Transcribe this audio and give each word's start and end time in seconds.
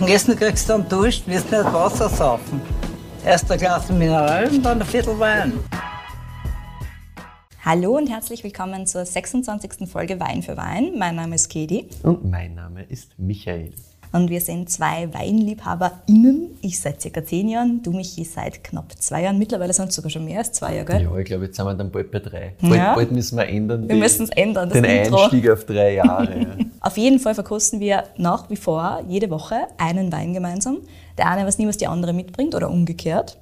Und 0.00 0.08
Essen 0.08 0.36
kriegst 0.36 0.68
du 0.68 0.74
dann 0.74 0.88
Dusch, 0.88 1.22
wirst 1.26 1.50
nicht 1.50 1.64
Wasser 1.64 2.08
saufen. 2.08 2.60
Erst 3.24 3.50
ein 3.50 3.58
Glas 3.58 3.90
Mineral 3.90 4.48
und 4.48 4.62
dann 4.62 4.80
ein 4.80 4.86
Viertel 4.86 5.18
Wein. 5.18 5.54
Hallo 7.64 7.96
und 7.96 8.08
herzlich 8.08 8.44
willkommen 8.44 8.86
zur 8.86 9.04
26. 9.04 9.88
Folge 9.90 10.20
Wein 10.20 10.42
für 10.44 10.56
Wein. 10.56 10.92
Mein 10.96 11.16
Name 11.16 11.34
ist 11.34 11.48
Kedi. 11.48 11.88
Und 12.04 12.24
mein 12.30 12.54
Name 12.54 12.84
ist 12.84 13.18
Michael. 13.18 13.72
Und 14.12 14.30
wir 14.30 14.40
sind 14.40 14.70
zwei 14.70 15.12
WeinliebhaberInnen. 15.12 16.58
Ich 16.62 16.80
seit 16.80 17.00
circa 17.02 17.24
zehn 17.24 17.48
Jahren, 17.48 17.82
du 17.82 17.92
Michi 17.92 18.24
seit 18.24 18.64
knapp 18.64 18.92
zwei 18.98 19.22
Jahren. 19.22 19.38
Mittlerweile 19.38 19.72
sind 19.72 19.88
es 19.90 19.94
sogar 19.96 20.10
schon 20.10 20.24
mehr 20.24 20.38
als 20.38 20.52
zwei 20.52 20.74
Jahre, 20.76 20.86
gell? 20.86 21.02
Ja, 21.02 21.16
ich 21.18 21.24
glaube, 21.26 21.44
jetzt 21.46 21.56
sind 21.56 21.66
wir 21.66 21.74
dann 21.74 21.90
bald 21.90 22.10
bei 22.10 22.18
drei. 22.18 22.54
Bald, 22.60 22.74
Ja. 22.74 22.94
bald 22.94 23.12
müssen 23.12 23.36
wir 23.36 23.46
ändern. 23.46 23.88
Wir 23.88 23.96
müssen 23.96 24.24
es 24.24 24.30
ändern, 24.30 24.70
Den 24.70 24.84
Intro. 24.84 25.22
Einstieg 25.22 25.50
auf 25.50 25.64
drei 25.64 25.94
Jahre. 25.94 26.38
ja. 26.40 26.46
Auf 26.80 26.96
jeden 26.96 27.18
Fall 27.18 27.34
verkosten 27.34 27.80
wir 27.80 28.04
nach 28.16 28.48
wie 28.50 28.56
vor 28.56 29.02
jede 29.08 29.30
Woche 29.30 29.56
einen 29.78 30.12
Wein 30.12 30.32
gemeinsam. 30.32 30.78
Der 31.18 31.28
eine 31.28 31.44
weiß 31.44 31.58
nie, 31.58 31.66
was 31.66 31.76
die 31.76 31.88
andere 31.88 32.12
mitbringt 32.12 32.54
oder 32.54 32.70
umgekehrt. 32.70 33.36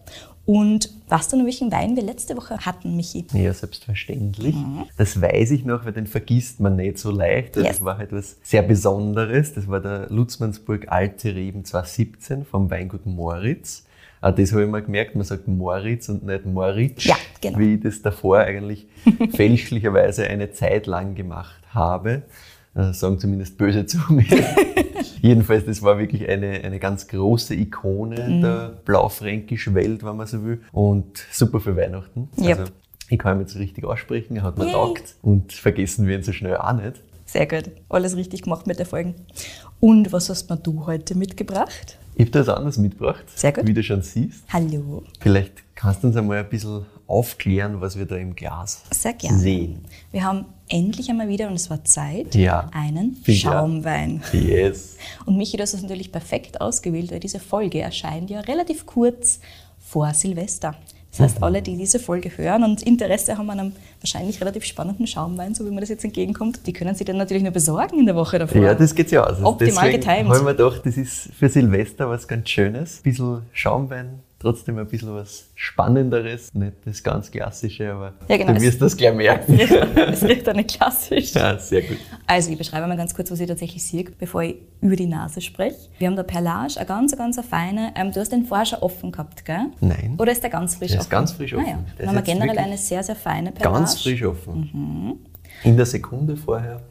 Und 0.46 0.90
weißt 1.08 1.32
du 1.32 1.36
noch, 1.38 1.44
welchen 1.44 1.72
Wein 1.72 1.96
wir 1.96 2.04
letzte 2.04 2.36
Woche 2.36 2.56
hatten, 2.58 2.94
Michi? 2.96 3.24
Ja, 3.32 3.52
selbstverständlich. 3.52 4.54
Das 4.96 5.20
weiß 5.20 5.50
ich 5.50 5.64
noch, 5.64 5.84
weil 5.84 5.92
den 5.92 6.06
vergisst 6.06 6.60
man 6.60 6.76
nicht 6.76 6.98
so 6.98 7.10
leicht. 7.10 7.56
Yes. 7.56 7.66
Das 7.66 7.84
war 7.84 7.98
halt 7.98 8.12
was 8.12 8.36
sehr 8.44 8.62
Besonderes. 8.62 9.54
Das 9.54 9.66
war 9.66 9.80
der 9.80 10.06
Lutzmannsburg 10.08 10.86
Alte 10.88 11.34
Reben 11.34 11.64
2017 11.64 12.44
vom 12.44 12.70
Weingut 12.70 13.06
Moritz. 13.06 13.84
Auch 14.20 14.34
das 14.34 14.52
habe 14.52 14.62
ich 14.64 14.70
mir 14.70 14.82
gemerkt, 14.82 15.14
man 15.16 15.24
sagt 15.24 15.48
Moritz 15.48 16.08
und 16.08 16.24
nicht 16.24 16.46
Moritz, 16.46 17.04
Ja, 17.04 17.16
genau. 17.40 17.58
wie 17.58 17.74
ich 17.74 17.80
das 17.80 18.00
davor 18.02 18.38
eigentlich 18.38 18.86
fälschlicherweise 19.34 20.26
eine 20.28 20.52
Zeit 20.52 20.86
lang 20.86 21.14
gemacht 21.16 21.60
habe. 21.70 22.22
Äh, 22.74 22.92
Sagen 22.92 23.18
zumindest 23.18 23.58
böse 23.58 23.84
zu 23.84 23.98
mir. 24.10 24.24
Jedenfalls, 25.22 25.64
das 25.64 25.82
war 25.82 25.98
wirklich 25.98 26.28
eine, 26.28 26.50
eine 26.62 26.78
ganz 26.78 27.08
große 27.08 27.54
Ikone 27.54 28.28
Mhm. 28.28 28.40
der 28.42 28.68
blaufränkischen 28.84 29.74
Welt, 29.74 30.04
wenn 30.04 30.16
man 30.16 30.26
so 30.26 30.44
will. 30.44 30.60
Und 30.72 31.24
super 31.30 31.60
für 31.60 31.76
Weihnachten. 31.76 32.28
Yep. 32.38 32.58
Also, 32.60 32.72
ich 33.08 33.18
kann 33.18 33.36
ihn 33.38 33.40
jetzt 33.42 33.56
richtig 33.56 33.84
aussprechen, 33.84 34.36
er 34.36 34.42
hat 34.42 34.58
mir 34.58 34.70
taugt. 34.70 35.14
Und 35.22 35.52
vergessen 35.52 36.06
wir 36.06 36.16
ihn 36.16 36.22
so 36.22 36.32
schnell 36.32 36.56
auch 36.56 36.72
nicht. 36.72 37.02
Sehr 37.24 37.46
gut. 37.46 37.70
Alles 37.88 38.16
richtig 38.16 38.42
gemacht 38.42 38.66
mit 38.66 38.78
der 38.78 38.86
Folgen. 38.86 39.14
Und 39.80 40.12
was 40.12 40.28
hast 40.30 40.48
mir 40.48 40.56
du 40.56 40.86
heute 40.86 41.16
mitgebracht? 41.16 41.98
Ich 42.14 42.22
habe 42.22 42.30
da 42.30 42.40
was 42.40 42.48
anderes 42.48 42.78
mitgebracht, 42.78 43.24
Sehr 43.34 43.52
gut. 43.52 43.66
wie 43.66 43.74
du 43.74 43.82
schon 43.82 44.00
siehst. 44.02 44.44
Hallo. 44.52 45.02
Vielleicht 45.20 45.52
kannst 45.74 46.02
du 46.02 46.06
uns 46.08 46.16
einmal 46.16 46.38
ein 46.38 46.48
bisschen 46.48 46.86
aufklären, 47.06 47.80
was 47.80 47.96
wir 47.98 48.06
da 48.06 48.16
im 48.16 48.34
Glas 48.34 48.82
Sehr 48.90 49.12
gerne. 49.12 49.38
sehen. 49.38 49.84
Wir 50.12 50.24
haben 50.24 50.44
endlich 50.68 51.08
einmal 51.08 51.28
wieder, 51.28 51.48
und 51.48 51.54
es 51.54 51.70
war 51.70 51.84
Zeit, 51.84 52.34
Ja. 52.34 52.68
einen 52.72 53.16
auch. 53.26 53.32
Schaumwein. 53.32 54.22
Yes. 54.32 54.96
Und 55.24 55.36
Michi, 55.36 55.56
hast 55.58 55.74
es 55.74 55.82
natürlich 55.82 56.10
perfekt 56.10 56.60
ausgewählt, 56.60 57.12
weil 57.12 57.20
diese 57.20 57.38
Folge 57.38 57.80
erscheint 57.80 58.30
ja 58.30 58.40
relativ 58.40 58.86
kurz 58.86 59.40
vor 59.78 60.12
Silvester. 60.14 60.74
Das 61.12 61.20
heißt, 61.20 61.42
alle, 61.42 61.62
die 61.62 61.78
diese 61.78 61.98
Folge 61.98 62.28
hören 62.36 62.62
und 62.62 62.82
Interesse 62.82 63.38
haben 63.38 63.48
an 63.48 63.58
einem 63.60 63.72
wahrscheinlich 64.02 64.38
relativ 64.38 64.64
spannenden 64.64 65.06
Schaumwein, 65.06 65.54
so 65.54 65.64
wie 65.64 65.70
mir 65.70 65.80
das 65.80 65.88
jetzt 65.88 66.04
entgegenkommt, 66.04 66.66
die 66.66 66.74
können 66.74 66.94
sich 66.94 67.06
dann 67.06 67.16
natürlich 67.16 67.42
nur 67.42 67.52
besorgen 67.52 68.00
in 68.00 68.04
der 68.06 68.16
Woche 68.16 68.38
davor. 68.38 68.60
Ja, 68.60 68.74
das 68.74 68.94
geht 68.94 69.10
ja 69.12 69.22
aus. 69.22 69.36
Also 69.36 69.46
Optimal 69.46 69.84
Deswegen 69.90 70.00
getimed. 70.02 70.26
habe 70.28 70.36
ich 70.38 70.44
mir 70.44 70.54
gedacht, 70.54 70.82
das 70.84 70.96
ist 70.98 71.30
für 71.38 71.48
Silvester 71.48 72.10
was 72.10 72.28
ganz 72.28 72.50
Schönes. 72.50 72.98
Ein 72.98 73.02
bisschen 73.04 73.42
Schaumwein, 73.52 74.18
trotzdem 74.38 74.78
ein 74.78 74.86
bisschen 74.86 75.14
was 75.14 75.46
Spannenderes. 75.54 76.52
Nicht 76.54 76.74
das 76.84 77.02
ganz 77.02 77.30
Klassische, 77.30 77.92
aber 77.92 78.12
Ja, 78.28 78.36
genau. 78.36 78.52
du 78.52 78.60
wirst 78.60 78.80
das 78.82 78.96
gleich 78.96 79.14
merken. 79.14 79.58
Es 79.58 80.22
riecht 80.22 80.46
dann 80.46 80.56
nicht 80.56 80.76
klassisch. 80.76 81.32
Ja, 81.34 81.58
sehr 81.58 81.82
gut. 81.82 81.96
Also, 82.26 82.50
ich 82.50 82.58
beschreibe 82.58 82.86
mal 82.86 82.96
ganz 82.96 83.14
kurz, 83.14 83.30
was 83.30 83.40
ich 83.40 83.48
tatsächlich 83.48 83.82
sehe, 83.84 84.04
bevor 84.18 84.42
ich 84.42 84.56
über 84.80 84.96
die 84.96 85.06
Nase 85.06 85.40
spreche. 85.40 85.76
Wir 85.98 86.08
haben 86.08 86.16
da 86.16 86.22
Perlage, 86.22 86.74
eine 86.76 86.86
ganz, 86.86 87.16
ganz 87.16 87.40
feine. 87.48 87.92
Ähm, 87.96 88.12
du 88.12 88.20
hast 88.20 88.30
den 88.30 88.44
vorher 88.44 88.66
schon 88.66 88.78
offen 88.80 89.10
gehabt, 89.12 89.44
gell? 89.44 89.66
Nein. 89.80 90.16
Oder 90.18 90.32
ist 90.32 90.42
der 90.42 90.50
ganz 90.50 90.76
frisch 90.76 90.88
Der 90.92 90.98
offen? 90.98 91.06
ist 91.06 91.10
ganz 91.10 91.32
frisch 91.32 91.54
offen. 91.54 91.64
Ah, 91.66 91.70
ja. 91.70 91.78
Der 91.98 92.06
Dann 92.06 92.16
haben 92.16 92.26
wir 92.26 92.34
generell 92.34 92.58
eine 92.58 92.76
sehr, 92.78 93.02
sehr 93.02 93.16
feine 93.16 93.52
Perlage. 93.52 93.78
Ganz 93.78 94.02
frisch 94.02 94.22
offen. 94.24 94.70
Mhm. 94.72 95.16
In 95.64 95.76
der 95.76 95.86
Sekunde 95.86 96.36
vorher 96.36 96.82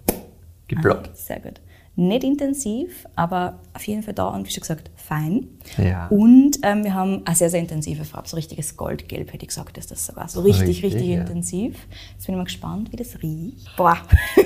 geploppt. 0.67 1.15
Sehr 1.15 1.39
gut. 1.39 1.61
Nicht 1.97 2.23
intensiv, 2.25 3.05
aber 3.15 3.59
auf 3.73 3.87
jeden 3.87 4.03
Fall 4.03 4.13
da 4.13 4.27
und 4.27 4.45
wie 4.47 4.51
schon 4.51 4.61
gesagt, 4.61 4.91
fein. 4.95 5.47
Ja. 5.77 6.07
Und 6.09 6.57
ähm, 6.63 6.83
wir 6.83 6.93
haben 6.93 7.21
eine 7.25 7.35
sehr, 7.35 7.49
sehr 7.49 7.61
intensive 7.61 8.03
Farbe, 8.03 8.27
so 8.27 8.35
richtiges 8.35 8.75
Goldgelb, 8.75 9.31
hätte 9.31 9.43
ich 9.43 9.49
gesagt, 9.49 9.77
ist 9.77 9.91
das 9.91 10.05
sogar. 10.05 10.27
So 10.27 10.41
richtig, 10.41 10.67
Richtig, 10.67 10.83
richtig, 10.95 11.07
ja. 11.07 11.21
intensiv. 11.21 11.75
Jetzt 12.13 12.25
bin 12.25 12.35
ich 12.35 12.37
mal 12.37 12.43
gespannt, 12.43 12.91
wie 12.91 12.97
das 12.97 13.21
riecht. 13.21 13.75
Boah. 13.77 13.97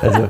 Also, 0.00 0.28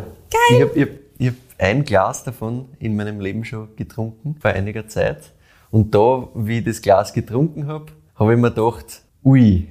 ich 0.50 0.60
habe 0.60 0.80
hab, 0.82 0.88
hab 1.28 1.34
ein 1.58 1.82
Glas 1.84 2.24
davon 2.24 2.66
in 2.78 2.94
meinem 2.94 3.20
Leben 3.20 3.42
schon 3.42 3.74
getrunken, 3.74 4.36
vor 4.38 4.50
einiger 4.50 4.86
Zeit. 4.86 5.32
Und 5.70 5.94
da, 5.94 6.28
wie 6.34 6.58
ich 6.58 6.64
das 6.64 6.82
Glas 6.82 7.12
getrunken 7.14 7.66
habe, 7.66 7.86
habe 8.16 8.34
ich 8.34 8.38
mir 8.38 8.50
gedacht, 8.50 9.00
ui, 9.24 9.66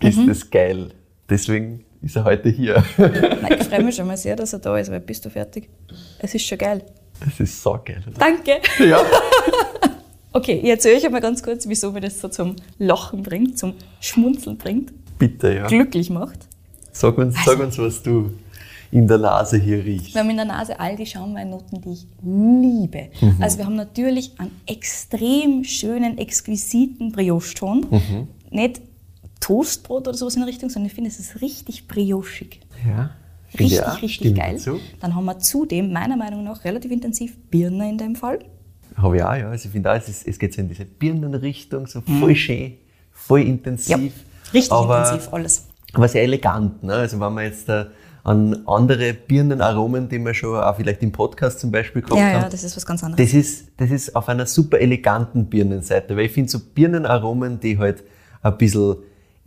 ist 0.00 0.18
Mhm. 0.18 0.26
das 0.26 0.50
geil. 0.50 0.88
Deswegen 1.30 1.84
ist 2.02 2.16
er 2.16 2.24
heute 2.24 2.48
hier. 2.48 2.82
Nein, 2.96 3.56
ich 3.60 3.66
freue 3.66 3.82
mich 3.82 3.96
schon 3.96 4.06
mal 4.06 4.16
sehr, 4.16 4.36
dass 4.36 4.52
er 4.52 4.58
da 4.60 4.76
ist, 4.78 4.90
weil 4.90 5.00
bist 5.00 5.24
du 5.24 5.30
fertig? 5.30 5.68
Es 6.18 6.34
ist 6.34 6.46
schon 6.46 6.58
geil. 6.58 6.82
Das 7.24 7.40
ist 7.40 7.62
so 7.62 7.72
geil. 7.84 8.02
Danke. 8.18 8.60
Ja. 8.88 9.00
Okay, 10.30 10.60
ich 10.62 10.68
erzähle 10.68 10.96
euch 10.98 11.06
einmal 11.06 11.22
ganz 11.22 11.42
kurz, 11.42 11.66
wieso 11.66 11.90
mir 11.90 12.02
das 12.02 12.20
so 12.20 12.28
zum 12.28 12.54
Lachen 12.78 13.22
bringt, 13.22 13.58
zum 13.58 13.72
Schmunzeln 13.98 14.58
bringt, 14.58 14.92
Bitte, 15.18 15.54
ja. 15.54 15.66
glücklich 15.66 16.10
macht. 16.10 16.46
Sag 16.92 17.16
uns, 17.16 17.34
Also- 17.38 17.50
sag 17.52 17.60
uns, 17.60 17.78
was 17.78 18.02
du 18.02 18.30
in 18.92 19.08
der 19.08 19.18
Nase 19.18 19.56
hier 19.58 19.82
riechst. 19.82 20.14
Wir 20.14 20.20
haben 20.20 20.30
in 20.30 20.36
der 20.36 20.44
Nase 20.44 20.78
all 20.78 20.96
die 20.96 21.06
Schaumweinnoten, 21.06 21.80
die 21.80 21.92
ich 21.92 22.06
liebe. 22.22 23.08
Also 23.40 23.58
wir 23.58 23.64
haben 23.64 23.74
natürlich 23.76 24.32
einen 24.38 24.50
extrem 24.66 25.64
schönen, 25.64 26.18
exquisiten 26.18 27.10
Brioche-Ton. 27.10 27.86
Nicht 28.50 28.80
Toastbrot 29.40 30.08
oder 30.08 30.16
sowas 30.16 30.34
in 30.34 30.40
der 30.40 30.48
Richtung, 30.48 30.70
sondern 30.70 30.86
ich 30.88 30.94
finde, 30.94 31.10
es 31.10 31.18
ist 31.18 31.40
richtig 31.40 31.88
briochig. 31.88 32.60
Ja. 32.86 33.10
Richtig, 33.54 33.72
ich 33.72 33.82
auch. 33.82 34.02
richtig 34.02 34.34
geil. 34.34 34.52
dazu. 34.54 34.78
Dann 35.00 35.14
haben 35.14 35.24
wir 35.24 35.38
zudem, 35.38 35.92
meiner 35.92 36.16
Meinung 36.16 36.44
nach, 36.44 36.64
relativ 36.64 36.90
intensiv 36.90 37.36
Birne 37.50 37.88
in 37.88 37.96
dem 37.98 38.14
Fall. 38.14 38.40
Habe 38.96 39.16
ich 39.16 39.22
auch, 39.22 39.34
ja. 39.34 39.48
Also 39.48 39.66
ich 39.66 39.72
finde 39.72 39.90
auch, 39.90 39.96
es, 39.96 40.08
ist, 40.08 40.26
es 40.26 40.38
geht 40.38 40.52
so 40.52 40.60
in 40.60 40.68
diese 40.68 40.84
Birnenrichtung, 40.84 41.86
so 41.86 42.00
voll 42.02 42.34
schön, 42.36 42.74
voll 43.12 43.40
intensiv. 43.42 43.96
Mhm. 43.96 44.04
Ja, 44.04 44.50
richtig 44.52 44.72
aber, 44.72 44.98
intensiv, 45.04 45.32
alles. 45.32 45.68
Aber 45.94 46.08
sehr 46.08 46.22
elegant. 46.24 46.82
Ne? 46.82 46.92
Also 46.92 47.18
wenn 47.20 47.32
man 47.32 47.44
jetzt 47.44 47.68
äh, 47.70 47.86
an 48.24 48.62
andere 48.66 49.14
Birnenaromen, 49.14 50.08
die 50.08 50.18
wir 50.18 50.34
schon 50.34 50.56
auch 50.56 50.76
vielleicht 50.76 51.02
im 51.02 51.12
Podcast 51.12 51.60
zum 51.60 51.70
Beispiel 51.70 52.02
gehabt 52.02 52.20
Ja, 52.20 52.26
haben, 52.26 52.42
ja, 52.42 52.48
das 52.50 52.62
ist 52.64 52.76
was 52.76 52.84
ganz 52.84 53.02
anderes. 53.02 53.24
das 53.24 53.34
ist, 53.34 53.68
das 53.78 53.90
ist 53.90 54.14
auf 54.14 54.28
einer 54.28 54.44
super 54.44 54.78
eleganten 54.78 55.46
Birnenseite, 55.46 56.14
weil 56.16 56.26
ich 56.26 56.32
finde 56.32 56.50
so 56.50 56.58
Birnenaromen, 56.58 57.60
die 57.60 57.78
halt 57.78 58.04
ein 58.42 58.58
bisschen 58.58 58.96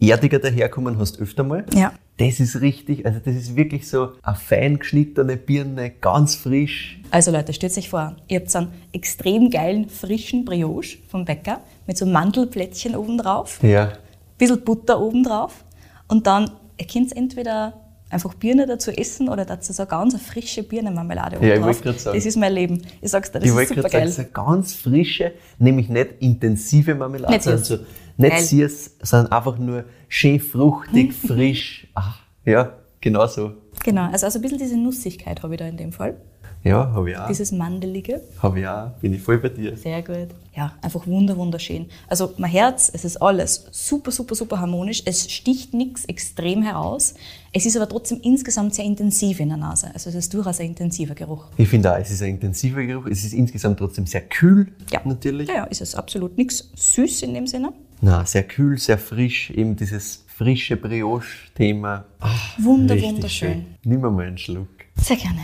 erdiger 0.02 0.40
daherkommen, 0.40 0.98
hast 1.00 1.18
du 1.18 1.24
öfter 1.24 1.44
mal. 1.44 1.66
Ja. 1.74 1.94
Das 2.18 2.40
ist 2.40 2.62
richtig, 2.62 3.06
also 3.06 3.20
das 3.24 3.36
ist 3.36 3.56
wirklich 3.56 3.88
so 3.88 4.10
eine 4.22 4.36
fein 4.36 4.80
geschnittene 4.80 5.38
Birne, 5.38 5.92
ganz 6.02 6.36
frisch. 6.36 7.00
Also 7.10 7.32
Leute, 7.32 7.54
stellt 7.54 7.76
euch 7.78 7.90
vor, 7.90 8.16
ihr 8.28 8.40
habt 8.40 8.52
so 8.52 8.60
einen 8.60 8.74
extrem 8.94 9.50
geilen, 9.50 9.90
frischen 9.90 10.46
Brioche 10.46 10.98
vom 11.10 11.26
Bäcker 11.26 11.62
mit 11.88 11.98
so 11.98 12.06
Mandelplättchen 12.06 12.96
oben 12.96 13.18
drauf, 13.18 13.60
Ja. 13.64 13.94
bisschen 14.38 14.62
Butter 14.64 15.00
oben 15.00 15.24
drauf 15.24 15.64
und 16.08 16.28
dann, 16.28 16.52
ihr 16.80 16.88
könnt 16.88 17.16
entweder 17.16 17.74
einfach 18.10 18.34
Birne 18.34 18.68
dazu 18.68 18.92
essen 18.92 19.30
oder 19.30 19.46
dazu 19.46 19.72
so 19.72 19.86
ganz 19.86 20.14
eine 20.14 20.22
frische 20.22 20.64
Birnenmarmelade 20.64 21.38
oben 21.38 21.48
Ja, 21.48 21.54
ich 21.54 21.60
drauf. 21.60 21.68
wollte 21.68 21.82
gerade 21.84 22.00
sagen. 22.00 22.18
Das 22.18 22.26
ist 22.26 22.36
mein 22.38 22.54
Leben. 22.54 22.82
Ich 23.02 23.10
sag's 23.10 23.32
dir, 23.32 23.40
das 23.40 23.44
ich 23.46 23.50
ist 23.52 23.56
wollte 23.56 23.70
super 23.76 23.90
gerade 23.90 23.92
sagen, 23.92 24.04
geil. 24.04 24.12
so 24.12 24.22
eine 24.42 24.48
ganz 24.48 24.74
frische, 24.74 25.32
nämlich 25.60 25.88
nicht 25.90 26.10
intensive 26.20 26.94
Marmelade, 26.94 27.42
sondern 27.42 27.64
so, 27.64 27.78
nicht 28.22 28.32
Geil. 28.32 28.44
süß, 28.70 28.92
sondern 29.02 29.32
einfach 29.32 29.58
nur 29.58 29.86
schön 30.08 30.40
fruchtig, 30.40 31.14
frisch. 31.28 31.88
Ah, 31.96 32.14
ja, 32.46 32.74
genau 33.02 33.28
so. 33.28 33.54
Genau, 33.84 34.10
also, 34.12 34.26
also 34.28 34.40
ein 34.40 34.42
bisschen 34.42 34.58
diese 34.60 34.78
Nussigkeit 34.78 35.42
habe 35.44 35.56
ich 35.56 35.60
da 35.60 35.68
in 35.68 35.78
dem 35.78 35.92
Fall. 35.92 36.16
Ja, 36.64 36.92
habe 36.94 37.10
ich 37.10 37.18
auch. 37.18 37.26
Dieses 37.28 37.52
Mandelige. 37.52 38.22
Habe 38.40 38.60
ich 38.60 38.68
auch. 38.68 38.92
Bin 39.02 39.16
ich 39.16 39.22
voll 39.24 39.40
bei 39.40 39.50
dir. 39.50 39.76
Sehr 39.76 40.04
gut. 40.04 40.28
Ja, 40.56 40.74
einfach 40.84 41.08
wunder, 41.08 41.36
wunderschön. 41.36 41.88
Also 42.08 42.34
mein 42.38 42.52
Herz, 42.52 42.92
es 42.94 43.04
ist 43.04 43.18
alles 43.18 43.66
super, 43.72 44.12
super, 44.12 44.36
super 44.36 44.60
harmonisch. 44.60 45.02
Es 45.06 45.32
sticht 45.32 45.74
nichts 45.74 46.06
extrem 46.06 46.62
heraus. 46.62 47.16
Es 47.52 47.66
ist 47.66 47.76
aber 47.78 47.90
trotzdem 47.90 48.20
insgesamt 48.22 48.76
sehr 48.76 48.86
intensiv 48.86 49.40
in 49.40 49.48
der 49.50 49.58
Nase. 49.58 49.88
Also 49.92 50.10
es 50.12 50.16
ist 50.16 50.32
durchaus 50.36 50.60
ein 50.60 50.68
intensiver 50.68 51.16
Geruch. 51.16 51.46
Ich 51.58 51.68
finde 51.68 51.92
auch, 51.94 51.98
es 51.98 52.12
ist 52.12 52.22
ein 52.22 52.30
intensiver 52.36 52.84
Geruch. 52.84 53.08
Es 53.08 53.24
ist 53.24 53.34
insgesamt 53.34 53.80
trotzdem 53.80 54.06
sehr 54.06 54.22
kühl, 54.22 54.68
Ja. 54.92 55.02
natürlich. 55.04 55.48
Ja, 55.48 55.56
ja, 55.56 55.64
ist 55.64 55.82
es 55.82 55.96
absolut 55.96 56.38
nichts 56.38 56.70
süß 56.76 57.24
in 57.24 57.34
dem 57.34 57.48
Sinne. 57.48 57.74
Na, 58.02 58.26
sehr 58.26 58.44
kühl, 58.44 58.78
sehr 58.78 58.98
frisch. 58.98 59.52
Eben 59.52 59.76
dieses 59.76 60.24
frische 60.28 60.76
Brioche-Thema. 60.76 62.06
Ah, 62.20 62.30
Wunder, 62.58 63.00
wunderschön. 63.00 63.54
schön. 63.54 63.66
Nimm 63.84 64.02
mal 64.02 64.26
einen 64.26 64.38
Schluck. 64.38 64.68
Sehr 64.96 65.18
gerne. 65.18 65.40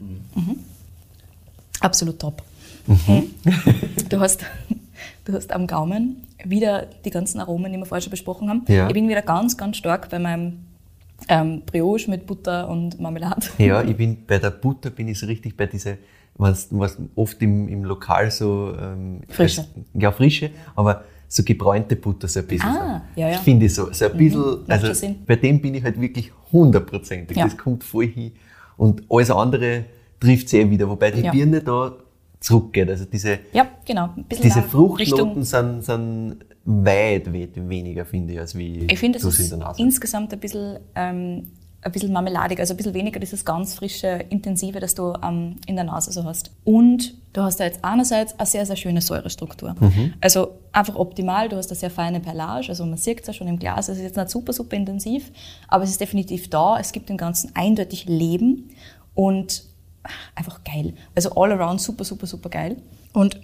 mhm. 0.00 0.56
Absolut 1.80 2.18
top. 2.18 2.42
Hey, 3.06 3.28
Du, 4.08 4.18
hast, 4.18 4.44
du 5.24 5.32
hast 5.32 5.52
am 5.52 5.66
Gaumen 5.66 6.24
wieder 6.44 6.86
die 7.04 7.10
ganzen 7.10 7.38
Aromen, 7.40 7.70
die 7.72 7.78
wir 7.78 7.86
vorher 7.86 8.02
schon 8.02 8.10
besprochen 8.10 8.48
haben. 8.48 8.64
Ja. 8.68 8.88
Ich 8.88 8.94
bin 8.94 9.08
wieder 9.08 9.22
ganz, 9.22 9.56
ganz 9.56 9.76
stark 9.76 10.08
bei 10.10 10.18
meinem 10.18 10.64
ähm, 11.28 11.62
Brioche 11.66 12.10
mit 12.10 12.26
Butter 12.26 12.68
und 12.68 12.98
Marmelade. 12.98 13.46
Ja, 13.58 13.82
ich 13.82 13.96
bin 13.96 14.24
bei 14.26 14.38
der 14.38 14.50
Butter 14.50 14.90
bin 14.90 15.08
ich 15.08 15.18
so 15.18 15.26
richtig 15.26 15.56
bei 15.56 15.66
dieser, 15.66 15.96
was, 16.38 16.68
was 16.70 16.96
oft 17.16 17.42
im, 17.42 17.68
im 17.68 17.84
Lokal 17.84 18.30
so 18.30 18.72
ähm, 18.80 19.20
Frische. 19.28 19.60
als- 19.62 19.68
ja, 19.94 20.12
frische, 20.12 20.50
aber 20.76 21.02
so 21.26 21.42
gebräunte 21.42 21.96
Butter 21.96 22.26
so 22.28 22.40
ein 22.40 22.46
bisschen. 22.46 22.68
Ah, 22.70 23.02
so. 23.14 23.20
ja, 23.20 23.28
ja. 23.30 23.38
Finde 23.38 23.66
ich 23.66 23.74
so. 23.74 23.92
So 23.92 24.06
ein 24.06 24.16
bisschen, 24.16 24.40
macht 24.66 24.70
also 24.84 25.06
bei 25.26 25.36
dem 25.36 25.60
bin 25.60 25.74
ich 25.74 25.84
halt 25.84 26.00
wirklich 26.00 26.32
hundertprozentig. 26.52 27.36
Ja. 27.36 27.44
Das 27.44 27.56
kommt 27.58 27.84
voll 27.84 28.06
hin. 28.06 28.32
Und 28.76 29.02
alles 29.10 29.30
andere 29.30 29.84
trifft 30.20 30.48
sehr 30.48 30.70
wieder, 30.70 30.88
wobei 30.88 31.10
die 31.10 31.20
Ja. 31.22 31.32
Birne 31.32 31.60
da 31.60 31.92
zurückgeht. 32.40 32.88
Also 32.88 33.04
diese, 33.04 33.40
Ja, 33.52 33.66
genau. 33.84 34.10
Diese 34.42 34.62
Fruchtnoten 34.62 35.42
sind, 35.42 35.84
sind 35.84 36.36
weit, 36.64 37.32
weit 37.34 37.68
weniger, 37.68 38.04
finde 38.04 38.34
ich, 38.34 38.38
als 38.40 38.56
wie 38.56 38.86
Ich 38.90 38.98
finde, 38.98 39.18
es 39.18 39.24
ist 39.24 39.54
insgesamt 39.76 40.32
ein 40.32 40.38
bisschen, 40.40 40.78
ähm, 40.94 41.48
ein 41.88 41.92
bisschen 41.92 42.12
marmeladig, 42.12 42.58
also 42.60 42.74
ein 42.74 42.76
bisschen 42.76 42.94
weniger 42.94 43.20
dieses 43.20 43.44
ganz 43.44 43.74
frische, 43.74 44.06
intensive, 44.30 44.80
das 44.80 44.94
du 44.94 45.14
ähm, 45.22 45.56
in 45.66 45.76
der 45.76 45.84
Nase 45.84 46.12
so 46.12 46.24
hast. 46.24 46.50
Und 46.64 47.14
du 47.32 47.42
hast 47.42 47.60
da 47.60 47.64
jetzt 47.64 47.84
einerseits 47.84 48.38
eine 48.38 48.46
sehr, 48.46 48.66
sehr 48.66 48.76
schöne 48.76 49.00
Säurestruktur. 49.00 49.74
Mhm. 49.78 50.14
Also 50.20 50.52
einfach 50.72 50.96
optimal, 50.96 51.48
du 51.48 51.56
hast 51.56 51.70
eine 51.70 51.78
sehr 51.78 51.90
feine 51.90 52.20
Perlage, 52.20 52.68
also 52.68 52.84
man 52.86 52.98
sieht 52.98 53.20
es 53.20 53.26
ja 53.26 53.32
schon 53.32 53.48
im 53.48 53.58
Glas, 53.58 53.88
es 53.88 53.98
ist 53.98 54.04
jetzt 54.04 54.16
nicht 54.16 54.30
super, 54.30 54.52
super 54.52 54.76
intensiv, 54.76 55.30
aber 55.68 55.84
es 55.84 55.90
ist 55.90 56.00
definitiv 56.00 56.50
da, 56.50 56.78
es 56.78 56.92
gibt 56.92 57.08
dem 57.08 57.16
Ganzen 57.16 57.52
eindeutig 57.54 58.06
Leben 58.06 58.70
und 59.14 59.64
einfach 60.34 60.62
geil. 60.64 60.94
Also 61.14 61.30
all 61.34 61.52
around 61.52 61.80
super, 61.80 62.04
super, 62.04 62.26
super 62.26 62.48
geil. 62.48 62.76
Und 63.12 63.40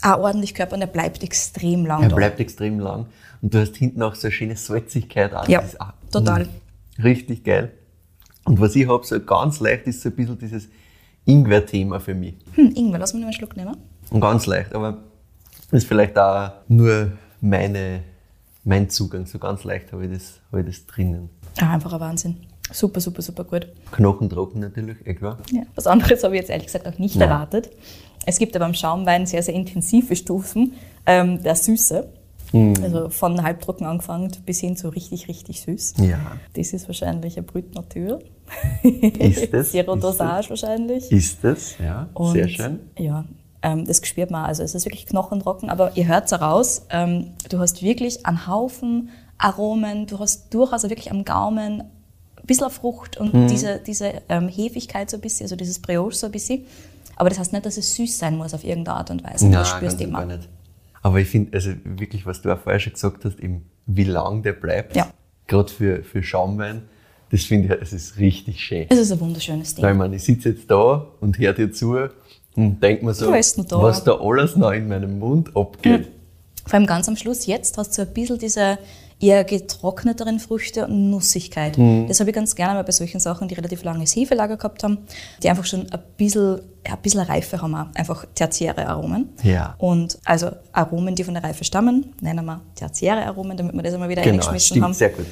auch 0.00 0.18
ordentlich 0.18 0.54
Körper 0.54 0.74
und 0.74 0.80
er 0.80 0.86
bleibt 0.86 1.22
extrem 1.22 1.86
lang 1.86 2.02
Er 2.02 2.08
da. 2.08 2.16
bleibt 2.16 2.40
extrem 2.40 2.80
lang. 2.80 3.06
Und 3.40 3.54
du 3.54 3.60
hast 3.60 3.76
hinten 3.76 4.02
auch 4.02 4.14
so 4.14 4.28
eine 4.28 4.32
schöne 4.32 4.56
Salzigkeit 4.56 5.32
an. 5.32 5.50
Ja, 5.50 5.62
total. 6.10 6.48
Richtig 7.02 7.44
geil. 7.44 7.72
Und 8.44 8.60
was 8.60 8.74
ich 8.74 8.88
habe, 8.88 9.06
so 9.06 9.20
ganz 9.20 9.60
leicht, 9.60 9.86
ist 9.86 10.02
so 10.02 10.08
ein 10.08 10.16
bisschen 10.16 10.38
dieses 10.38 10.68
Ingwer-Thema 11.24 12.00
für 12.00 12.14
mich. 12.14 12.34
Hm, 12.54 12.72
Ingwer, 12.74 12.98
lass 12.98 13.12
mich 13.14 13.20
noch 13.20 13.28
einen 13.28 13.34
Schluck 13.34 13.56
nehmen. 13.56 13.76
Und 14.10 14.20
ganz 14.20 14.46
leicht, 14.46 14.74
aber 14.74 14.98
ist 15.70 15.86
vielleicht 15.86 16.18
auch 16.18 16.52
nur 16.68 17.12
meine, 17.40 18.02
mein 18.64 18.90
Zugang. 18.90 19.26
So 19.26 19.38
ganz 19.38 19.64
leicht 19.64 19.92
habe 19.92 20.06
ich 20.06 20.12
das, 20.12 20.40
habe 20.50 20.60
ich 20.60 20.66
das 20.66 20.86
drinnen. 20.86 21.30
Ah, 21.60 21.74
einfach 21.74 21.92
ein 21.92 22.00
Wahnsinn. 22.00 22.36
Super, 22.70 23.00
super, 23.00 23.22
super 23.22 23.44
gut. 23.44 23.68
Knochentrocken 23.92 24.60
natürlich, 24.60 24.96
eh 25.06 25.14
klar. 25.14 25.38
Ja. 25.50 25.62
Was 25.74 25.86
anderes 25.86 26.24
habe 26.24 26.34
ich 26.34 26.42
jetzt 26.42 26.50
ehrlich 26.50 26.66
gesagt 26.66 26.86
auch 26.86 26.98
nicht 26.98 27.16
Nein. 27.16 27.28
erwartet. 27.28 27.70
Es 28.24 28.38
gibt 28.38 28.54
aber 28.56 28.66
beim 28.66 28.74
Schaumwein 28.74 29.26
sehr, 29.26 29.42
sehr 29.42 29.54
intensive 29.54 30.14
Stufen 30.16 30.74
ähm, 31.06 31.42
der 31.42 31.56
Süße. 31.56 32.08
Mhm. 32.52 32.74
Also 32.82 33.08
von 33.08 33.42
halbtrocken 33.42 33.86
angefangen 33.86 34.30
bis 34.44 34.60
hin 34.60 34.76
zu 34.76 34.88
richtig, 34.88 35.28
richtig 35.28 35.60
süß. 35.62 35.94
Ja. 35.98 36.18
Das 36.54 36.72
ist 36.72 36.86
wahrscheinlich 36.88 37.38
ein 37.38 37.44
Brut 37.46 37.74
Natur. 37.74 38.20
Ist 38.82 39.52
es? 39.54 39.70
Zero 39.72 39.94
Ist 39.94 40.02
Dosage 40.04 40.50
wahrscheinlich. 40.50 41.10
Ist 41.10 41.44
es, 41.44 41.76
ja. 41.78 42.08
Und, 42.14 42.32
Sehr 42.32 42.48
schön. 42.48 42.80
Ja, 42.98 43.24
ähm, 43.62 43.86
das 43.86 44.00
spürt 44.06 44.30
man. 44.30 44.44
Also 44.44 44.62
es 44.62 44.74
ist 44.74 44.84
wirklich 44.84 45.06
knochentrocken, 45.06 45.70
aber 45.70 45.96
ihr 45.96 46.06
hört 46.08 46.26
es 46.30 46.40
raus. 46.40 46.82
Ähm, 46.90 47.28
du 47.48 47.58
hast 47.58 47.82
wirklich 47.82 48.26
einen 48.26 48.46
Haufen 48.46 49.10
Aromen, 49.38 50.06
du 50.06 50.18
hast 50.20 50.52
durchaus 50.54 50.84
auch 50.84 50.90
wirklich 50.90 51.10
am 51.10 51.24
Gaumen 51.24 51.80
ein 51.80 52.46
bisschen 52.46 52.70
Frucht 52.70 53.16
und 53.16 53.32
Mhm. 53.34 53.48
diese, 53.48 53.80
diese 53.84 54.12
ähm, 54.28 54.48
Hefigkeit 54.48 55.10
so 55.10 55.16
ein 55.16 55.20
bisschen, 55.20 55.44
also 55.44 55.56
dieses 55.56 55.80
Brioche 55.80 56.14
so 56.14 56.26
ein 56.26 56.32
bisschen. 56.32 56.64
Aber 57.16 57.28
das 57.28 57.38
heißt 57.38 57.52
nicht, 57.52 57.64
dass 57.66 57.76
es 57.76 57.94
süß 57.96 58.18
sein 58.18 58.36
muss 58.36 58.54
auf 58.54 58.64
irgendeine 58.64 58.98
Art 58.98 59.10
und 59.10 59.22
Weise. 59.24 59.48
das 59.50 59.50
Nein, 59.50 59.64
spürst 59.64 59.98
ganz 59.98 59.98
du 59.98 60.04
immer. 60.04 60.24
nicht. 60.26 60.48
Aber 61.02 61.18
ich 61.20 61.28
finde, 61.28 61.52
also 61.54 61.70
wirklich, 61.84 62.26
was 62.26 62.42
du 62.42 62.52
auch 62.52 62.58
vorher 62.58 62.80
schon 62.80 62.92
gesagt 62.92 63.24
hast, 63.24 63.40
eben, 63.40 63.64
wie 63.86 64.04
lang 64.04 64.42
der 64.42 64.52
bleibt, 64.52 64.96
Ja. 64.96 65.12
gerade 65.48 65.70
für, 65.70 66.02
für 66.04 66.22
Schaumwein, 66.22 66.82
das 67.30 67.44
finde 67.44 67.74
ich, 67.74 67.82
es 67.82 67.92
ist 67.92 68.18
richtig 68.18 68.60
schön. 68.60 68.86
Es 68.88 68.98
ist 68.98 69.10
ein 69.10 69.20
wunderschönes 69.20 69.74
Ding. 69.74 69.84
Weil 69.84 69.92
ich 69.92 69.98
meine, 69.98 70.16
ich 70.16 70.22
sitze 70.22 70.50
jetzt 70.50 70.70
da 70.70 71.06
und 71.20 71.38
höre 71.38 71.52
dir 71.54 71.72
zu 71.72 71.96
und 72.54 72.80
denke 72.82 73.04
mir 73.04 73.14
so, 73.14 73.30
da. 73.32 73.82
was 73.82 74.04
da 74.04 74.12
alles 74.20 74.56
noch 74.56 74.70
in 74.72 74.86
meinem 74.88 75.18
Mund 75.18 75.56
abgeht. 75.56 76.08
Vor 76.66 76.74
allem 76.74 76.86
ganz 76.86 77.08
am 77.08 77.16
Schluss, 77.16 77.46
jetzt 77.46 77.76
hast 77.78 77.96
du 77.98 78.02
ein 78.02 78.12
bisschen 78.12 78.38
diese 78.38 78.78
eher 79.22 79.44
getrockneteren 79.44 80.40
Früchte 80.40 80.86
und 80.86 81.10
Nussigkeit. 81.10 81.78
Mhm. 81.78 82.06
Das 82.08 82.20
habe 82.20 82.30
ich 82.30 82.34
ganz 82.36 82.54
gerne 82.54 82.74
mal 82.74 82.82
bei 82.84 82.92
solchen 82.92 83.20
Sachen, 83.20 83.48
die 83.48 83.54
relativ 83.54 83.84
langes 83.84 84.14
Hefelager 84.16 84.56
gehabt 84.56 84.82
haben, 84.82 84.98
die 85.42 85.48
einfach 85.48 85.64
schon 85.64 85.90
ein 85.90 86.00
bisschen, 86.16 86.60
ein 86.84 86.98
bisschen 87.00 87.20
Reife 87.20 87.62
haben, 87.62 87.74
auch. 87.74 87.86
einfach 87.94 88.26
tertiäre 88.34 88.86
Aromen. 88.86 89.28
Ja. 89.42 89.74
Und 89.78 90.18
also 90.24 90.50
Aromen, 90.72 91.14
die 91.14 91.24
von 91.24 91.34
der 91.34 91.44
Reife 91.44 91.64
stammen, 91.64 92.12
nennen 92.20 92.44
wir 92.44 92.60
tertiäre 92.74 93.24
Aromen, 93.26 93.56
damit 93.56 93.74
wir 93.74 93.82
das 93.82 93.94
einmal 93.94 94.08
wieder 94.08 94.22
Genau, 94.22 94.34
eingeschmissen 94.34 94.66
stimmt, 94.66 94.84
haben. 94.84 94.94
sehr 94.94 95.10
gut. 95.10 95.26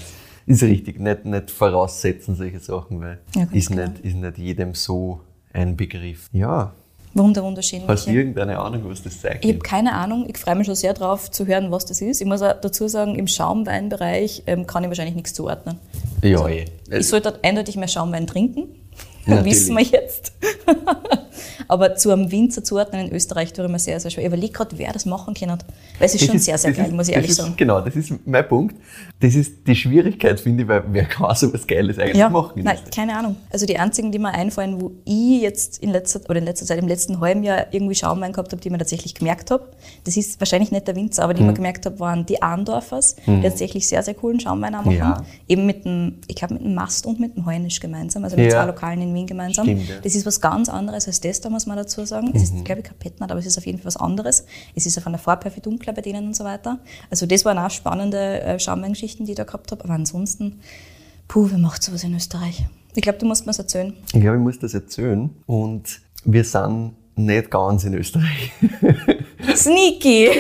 Ist 0.46 0.62
richtig, 0.62 0.98
nicht, 0.98 1.24
nicht 1.24 1.50
voraussetzen 1.50 2.34
solche 2.34 2.60
Sachen, 2.60 3.00
weil 3.00 3.18
Ja, 3.34 3.46
ist, 3.52 3.70
nicht, 3.70 3.98
ist 4.02 4.16
nicht 4.16 4.38
jedem 4.38 4.74
so 4.74 5.20
ein 5.52 5.76
Begriff. 5.76 6.28
Ja, 6.32 6.72
Wunder, 7.12 7.42
wunderschön. 7.42 7.82
hast 7.88 8.06
du 8.06 8.10
irgendeine 8.12 8.58
Ahnung, 8.58 8.82
was 8.84 9.02
das 9.02 9.20
zeigt? 9.20 9.44
Ich 9.44 9.50
habe 9.50 9.60
keine 9.60 9.94
Ahnung. 9.94 10.26
Ich 10.28 10.38
freue 10.38 10.54
mich 10.54 10.66
schon 10.66 10.76
sehr 10.76 10.94
drauf 10.94 11.30
zu 11.30 11.46
hören, 11.46 11.70
was 11.72 11.84
das 11.84 12.00
ist. 12.00 12.20
Ich 12.20 12.26
muss 12.26 12.40
auch 12.40 12.54
dazu 12.60 12.86
sagen, 12.86 13.16
im 13.16 13.26
Schaumweinbereich 13.26 14.44
ähm, 14.46 14.66
kann 14.66 14.84
ich 14.84 14.90
wahrscheinlich 14.90 15.16
nichts 15.16 15.34
zuordnen. 15.34 15.78
ja, 16.22 16.46
eh. 16.48 16.66
Ich 16.90 17.08
sollte 17.08 17.38
eindeutig 17.42 17.76
mehr 17.76 17.88
Schaumwein 17.88 18.26
trinken. 18.26 18.68
Natürlich. 19.36 19.52
Wissen 19.54 19.76
wir 19.76 19.84
jetzt. 19.84 20.32
Aber 21.68 21.94
zu 21.94 22.10
einem 22.10 22.30
Winzer 22.32 22.64
zuordnen 22.64 23.06
in 23.06 23.12
Österreich 23.14 23.52
tue 23.52 23.64
ich 23.64 23.70
mir 23.70 23.78
sehr, 23.78 24.00
sehr 24.00 24.10
schwer. 24.10 24.24
Ich 24.24 24.28
überlege 24.28 24.52
gerade, 24.52 24.76
wer 24.76 24.92
das 24.92 25.06
machen 25.06 25.34
kann. 25.34 25.50
Weil 25.50 25.58
es 26.00 26.14
ist 26.14 26.22
Das 26.22 26.26
schon 26.26 26.36
ist- 26.36 26.44
sehr, 26.44 26.58
sehr 26.58 26.72
geil, 26.72 26.86
ist- 26.86 26.92
muss 26.92 27.08
ich 27.08 27.14
ehrlich 27.14 27.30
ist, 27.30 27.36
sagen. 27.36 27.54
Genau, 27.56 27.80
das 27.80 27.94
ist 27.94 28.12
mein 28.26 28.48
Punkt. 28.48 28.74
Das 29.20 29.34
ist 29.34 29.66
die 29.66 29.76
Schwierigkeit, 29.76 30.40
finde 30.40 30.62
ich, 30.64 30.68
weil 30.68 30.82
wer 30.90 31.04
kann 31.04 31.34
so 31.36 31.52
was 31.52 31.66
Geiles 31.66 31.98
eigentlich 31.98 32.16
Ja, 32.16 32.28
machen? 32.28 32.58
in 32.58 32.64
nein, 32.64 32.78
keine 32.94 33.16
Ahnung. 33.16 33.36
Also 33.50 33.66
die 33.66 33.78
einzigen, 33.78 34.10
die 34.10 34.18
mir 34.18 34.30
einfallen, 34.32 34.80
wo 34.80 34.92
ich 35.04 35.42
jetzt 35.42 35.78
in 35.78 35.90
letzter, 35.90 36.20
oder 36.28 36.38
in 36.38 36.44
letzter 36.46 36.66
Zeit, 36.66 36.78
im 36.78 36.88
letzten 36.88 37.20
halben 37.20 37.42
Jahr 37.44 37.66
irgendwie 37.70 37.94
Schaumwein 37.94 38.32
gehabt 38.32 38.50
habe, 38.52 38.60
die 38.60 38.68
ich 38.68 38.72
mir 38.72 38.78
tatsächlich 38.78 39.14
gemerkt 39.14 39.50
habe, 39.50 39.68
das 40.04 40.16
ist 40.16 40.40
wahrscheinlich 40.40 40.72
nicht 40.72 40.88
der 40.88 40.96
Winzer, 40.96 41.22
aber 41.22 41.34
die 41.34 41.40
ich 41.40 41.42
Hm. 41.42 41.48
mir 41.48 41.54
gemerkt 41.54 41.86
habe, 41.86 42.00
waren 42.00 42.26
die 42.26 42.42
Ahndorfers, 42.42 43.16
die 43.26 43.42
tatsächlich 43.42 43.86
sehr, 43.86 44.02
sehr 44.02 44.14
coolen 44.14 44.40
Schaumwein 44.40 44.72
machen. 44.72 44.90
Ja. 44.92 45.22
Eben 45.46 45.66
mit 45.66 45.84
dem, 45.84 46.16
ich 46.26 46.34
glaube 46.36 46.54
mit 46.54 46.64
dem 46.64 46.74
Mast 46.74 47.06
und 47.06 47.20
mit 47.20 47.36
dem 47.36 47.46
Heunisch 47.46 47.78
gemeinsam, 47.78 48.24
also 48.24 48.36
mit 48.36 48.46
Ja. 48.46 48.52
zwei 48.52 48.66
Lokalen 48.66 49.02
in 49.02 49.14
Wien 49.14 49.19
gemeinsam. 49.26 49.64
Stimmt, 49.66 49.88
ja. 49.88 49.96
Das 50.02 50.14
ist 50.14 50.26
was 50.26 50.40
ganz 50.40 50.68
anderes 50.68 51.06
als 51.06 51.20
das, 51.20 51.40
da 51.40 51.50
muss 51.50 51.66
man 51.66 51.76
dazu 51.76 52.04
sagen. 52.04 52.30
Es 52.34 52.42
ist, 52.44 52.64
glaube 52.64 52.80
ich, 52.80 52.86
kein 52.86 52.98
Petnat, 52.98 53.30
aber 53.30 53.40
es 53.40 53.46
ist 53.46 53.58
auf 53.58 53.66
jeden 53.66 53.78
Fall 53.78 53.86
was 53.86 53.96
anderes. 53.96 54.44
Es 54.74 54.86
ist 54.86 54.98
Farbe 55.00 55.44
her 55.44 55.52
viel 55.52 55.62
dunkler 55.62 55.92
bei 55.92 56.02
denen 56.02 56.28
und 56.28 56.36
so 56.36 56.44
weiter. 56.44 56.78
Also 57.10 57.26
das 57.26 57.44
waren 57.44 57.58
auch 57.58 57.70
spannende 57.70 58.40
äh, 58.42 58.58
Schaumweingeschichten, 58.58 59.26
die 59.26 59.32
ich 59.32 59.36
da 59.36 59.44
gehabt 59.44 59.70
habe. 59.70 59.84
Aber 59.84 59.94
ansonsten, 59.94 60.60
puh, 61.28 61.48
wer 61.50 61.58
macht 61.58 61.82
sowas 61.82 62.04
in 62.04 62.14
Österreich? 62.14 62.64
Ich 62.94 63.02
glaube, 63.02 63.18
du 63.18 63.26
musst 63.26 63.46
mir 63.46 63.52
es 63.52 63.58
erzählen. 63.58 63.94
Ich 64.12 64.20
glaube, 64.20 64.36
ich 64.36 64.42
muss 64.42 64.58
das 64.58 64.74
erzählen. 64.74 65.30
Und 65.46 66.00
wir 66.24 66.44
sind 66.44 66.94
nicht 67.16 67.50
ganz 67.50 67.84
in 67.84 67.94
Österreich. 67.94 68.52
Sneaky! 69.54 70.30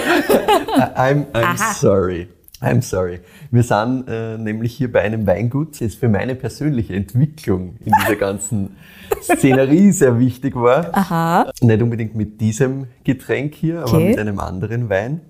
I'm, 0.96 1.26
I'm 1.32 1.44
Aha. 1.44 1.74
sorry. 1.74 2.28
I'm 2.60 2.82
sorry. 2.82 3.20
Wir 3.50 3.62
sind 3.62 4.04
äh, 4.08 4.36
nämlich 4.36 4.74
hier 4.76 4.92
bei 4.92 5.00
einem 5.00 5.26
Weingut, 5.26 5.80
das 5.80 5.94
für 5.94 6.08
meine 6.08 6.34
persönliche 6.34 6.94
Entwicklung 6.94 7.76
in 7.84 7.92
dieser 8.02 8.16
ganzen 8.18 8.76
Szenerie 9.22 9.92
sehr 9.92 10.18
wichtig 10.18 10.54
war. 10.54 10.94
Aha. 10.94 11.50
Nicht 11.62 11.82
unbedingt 11.82 12.14
mit 12.14 12.40
diesem 12.40 12.86
Getränk 13.04 13.54
hier, 13.54 13.80
aber 13.82 13.94
Okay. 13.94 14.08
mit 14.10 14.18
einem 14.18 14.38
anderen 14.40 14.88
Wein. 14.90 15.22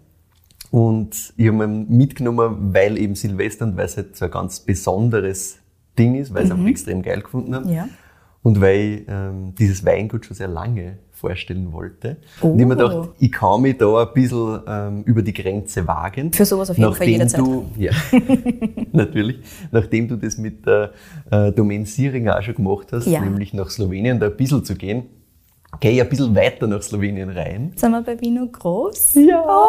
Und 0.71 1.33
ich 1.37 1.49
habe 1.49 1.65
ihn 1.65 1.87
mitgenommen, 1.89 2.73
weil 2.75 2.99
eben 2.99 3.15
Silvester 3.15 3.65
und 3.65 3.77
weil 3.77 3.87
es 3.87 3.97
halt 3.97 4.17
so 4.17 4.25
ein 4.27 4.31
ganz 4.31 4.61
besonderes 4.61 5.59
Ding 5.99 6.15
ist, 6.17 6.33
weil 6.33 6.43
ich 6.45 6.49
es 6.49 6.55
einfach 6.55 6.69
extrem 6.69 7.03
geil 7.03 7.21
gefunden 7.23 7.55
habe. 7.55 7.67
Mhm. 7.67 7.73
Ja. 7.73 7.89
Und 8.43 8.61
weil 8.61 8.77
ich 8.79 9.03
ähm, 9.09 9.55
dieses 9.59 9.85
Weingut 9.85 10.25
schon 10.27 10.37
sehr 10.37 10.49
lange 10.49 10.99
vorstellen 11.21 11.73
wollte. 11.73 12.17
Oh. 12.41 12.49
Und 12.49 12.59
ich 12.61 12.67
mir 12.67 12.77
gedacht, 12.77 13.11
ich 13.19 13.31
kann 13.33 13.61
mich 13.63 13.77
da 13.79 14.03
ein 14.03 14.09
bisschen 14.15 14.61
ähm, 14.67 15.03
über 15.05 15.23
die 15.23 15.33
Grenze 15.35 15.87
wagen. 15.87 16.33
Für 16.33 16.45
sowas 16.45 16.71
auf 16.71 16.79
jeden 16.79 16.95
Fall 16.95 17.09
jederzeit. 17.09 17.41
Du, 17.41 17.67
ja, 17.77 17.93
natürlich. 18.93 19.39
Nachdem 19.71 20.09
du 20.09 20.17
das 20.17 20.39
mit 20.39 20.67
der 20.67 20.93
äh, 21.31 21.53
Domain 21.53 21.85
Siering 21.85 22.29
auch 22.29 22.43
schon 22.43 22.55
gemacht 22.55 22.89
hast, 22.93 23.07
Ja. 23.07 23.21
nämlich 23.21 23.53
nach 23.55 23.71
Slowenien 23.71 24.19
da 24.19 24.27
ein 24.27 24.37
bisschen 24.37 24.65
zu 24.65 24.75
gehen, 24.75 25.05
gehe 25.79 25.93
ich 25.93 26.01
ein 26.03 26.09
bisschen 26.09 26.35
weiter 26.35 26.67
nach 26.67 26.83
Slowenien 26.83 27.31
rein. 27.31 27.73
Sind 27.77 27.93
wir 27.93 28.03
bei 28.03 28.21
Vino 28.21 28.47
Groß? 28.47 29.15
Ja. 29.15 29.67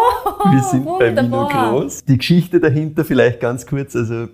Wir 0.51 0.63
sind 0.63 0.86
bei 0.86 1.12
Vino 1.15 1.22
wunderbar. 1.24 1.72
Groß. 1.72 2.03
Die 2.05 2.17
Geschichte 2.17 2.60
dahinter 2.60 3.05
vielleicht 3.05 3.39
ganz 3.39 3.65
kurz. 3.65 3.96
Also 3.96 4.27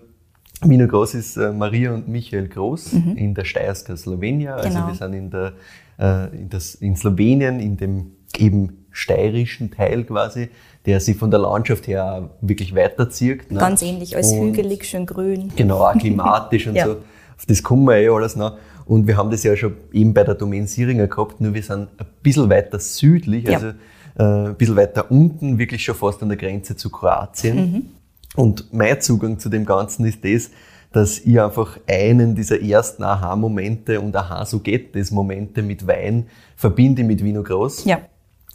Vino 0.62 0.88
Groß 0.88 1.16
ist 1.16 1.38
äh, 1.38 1.52
Maria 1.52 1.94
und 1.94 2.08
Michael 2.08 2.48
Groß 2.48 2.94
in 3.16 3.34
der 3.36 3.44
Steierska 3.46 3.96
Slowenien. 3.98 4.54
Also 4.54 4.70
Mhm. 4.70 4.74
Genau. 4.74 4.88
wir 4.88 4.96
sind 4.96 5.14
in, 5.14 5.30
der, 5.30 5.54
in, 5.98 6.50
das, 6.50 6.76
in 6.76 6.96
Slowenien, 6.96 7.60
in 7.60 7.78
dem 7.78 8.12
eben 8.38 8.86
steirischen 8.92 9.72
Teil 9.72 10.04
quasi, 10.04 10.50
der 10.86 11.00
sich 11.00 11.18
von 11.18 11.30
der 11.32 11.40
Landschaft 11.40 11.88
her 11.88 12.30
wirklich 12.42 12.76
weiterzieht. 12.76 13.52
ne? 13.52 13.60
Ganz 13.60 13.82
ähnlich, 13.82 14.16
alles 14.16 14.32
Und- 14.32 14.48
hügelig, 14.50 14.86
schön 14.86 15.06
grün. 15.06 15.52
Genau, 15.56 15.92
klimatisch 15.94 16.68
und 16.68 16.76
Ja. 16.76 16.86
so. 16.86 16.92
Auf 17.38 17.46
das 17.48 17.62
kommen 17.62 17.86
wir 17.86 17.98
eh 17.98 18.10
alles 18.10 18.36
noch. 18.36 18.58
Und 18.86 19.06
wir 19.06 19.18
haben 19.18 19.30
das 19.30 19.44
ja 19.44 19.56
schon 19.56 19.76
eben 19.92 20.14
bei 20.14 20.24
der 20.24 20.34
Domain 20.36 20.66
Sieringer 20.66 21.08
gehabt, 21.08 21.40
nur 21.42 21.54
wir 21.54 21.62
sind 21.62 21.90
ein 21.98 22.06
bisschen 22.24 22.50
weiter 22.50 22.80
südlich, 22.80 23.44
Ja. 23.48 23.56
also 23.56 23.68
äh, 24.18 24.50
ein 24.50 24.56
bisschen 24.56 24.76
weiter 24.76 25.12
unten, 25.12 25.60
wirklich 25.60 25.84
schon 25.84 25.94
fast 25.96 26.24
an 26.24 26.30
der 26.30 26.38
Grenze 26.38 26.76
zu 26.76 26.90
Kroatien. 26.90 27.58
Mhm. 27.72 27.84
Und 28.36 28.74
mein 28.74 29.00
Zugang 29.02 29.38
zu 29.40 29.50
dem 29.50 29.66
Ganzen 29.66 30.06
ist 30.06 30.24
das, 30.24 30.50
dass 30.92 31.20
ich 31.20 31.40
einfach 31.40 31.78
einen 31.88 32.36
dieser 32.36 32.62
ersten 32.62 33.04
Aha-Momente 33.04 34.00
und 34.02 34.16
Aha, 34.16 34.46
so 34.46 34.60
geht 34.60 34.96
das 34.96 35.12
Momente 35.12 35.62
mit 35.62 35.86
Wein 35.88 36.28
verbinde 36.56 37.04
mit 37.04 37.24
Vino 37.24 37.44
Groß. 37.44 37.86
Ja. 37.86 38.00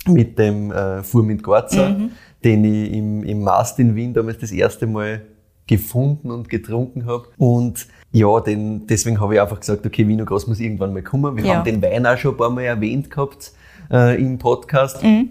Mit 0.09 0.39
dem 0.39 0.73
äh, 0.73 1.03
Furmint 1.03 1.43
Gorza, 1.45 1.95
den 2.43 2.65
ich 2.65 2.93
im, 2.93 3.23
im 3.23 3.43
Mast 3.43 3.79
in 3.79 3.95
Wien 3.95 4.13
damals 4.13 4.39
das 4.39 4.51
erste 4.51 4.87
Mal 4.89 5.23
gefunden 5.69 6.33
und 6.33 6.49
getrunken 6.49 7.07
habe. 7.07 7.29
Und 7.39 7.87
ja, 8.11 8.41
den, 8.41 8.87
deswegen 8.89 9.21
habe 9.21 9.35
ich 9.35 9.41
einfach 9.41 9.61
gesagt, 9.61 9.87
okay, 9.87 10.09
Vino 10.09 10.25
Groß 10.25 10.49
muss 10.49 10.59
irgendwann 10.59 10.93
mal 10.93 11.03
kommen. 11.03 11.37
Wir 11.37 11.45
Ja. 11.45 11.55
haben 11.57 11.65
den 11.65 11.81
Wein 11.81 12.05
auch 12.05 12.19
schon 12.19 12.33
ein 12.35 12.37
paar 12.37 12.51
Mal 12.51 12.63
erwähnt 12.65 13.11
gehabt 13.11 13.53
äh, 13.93 14.21
im 14.21 14.39
Podcast. 14.39 15.03
Mhm. 15.05 15.29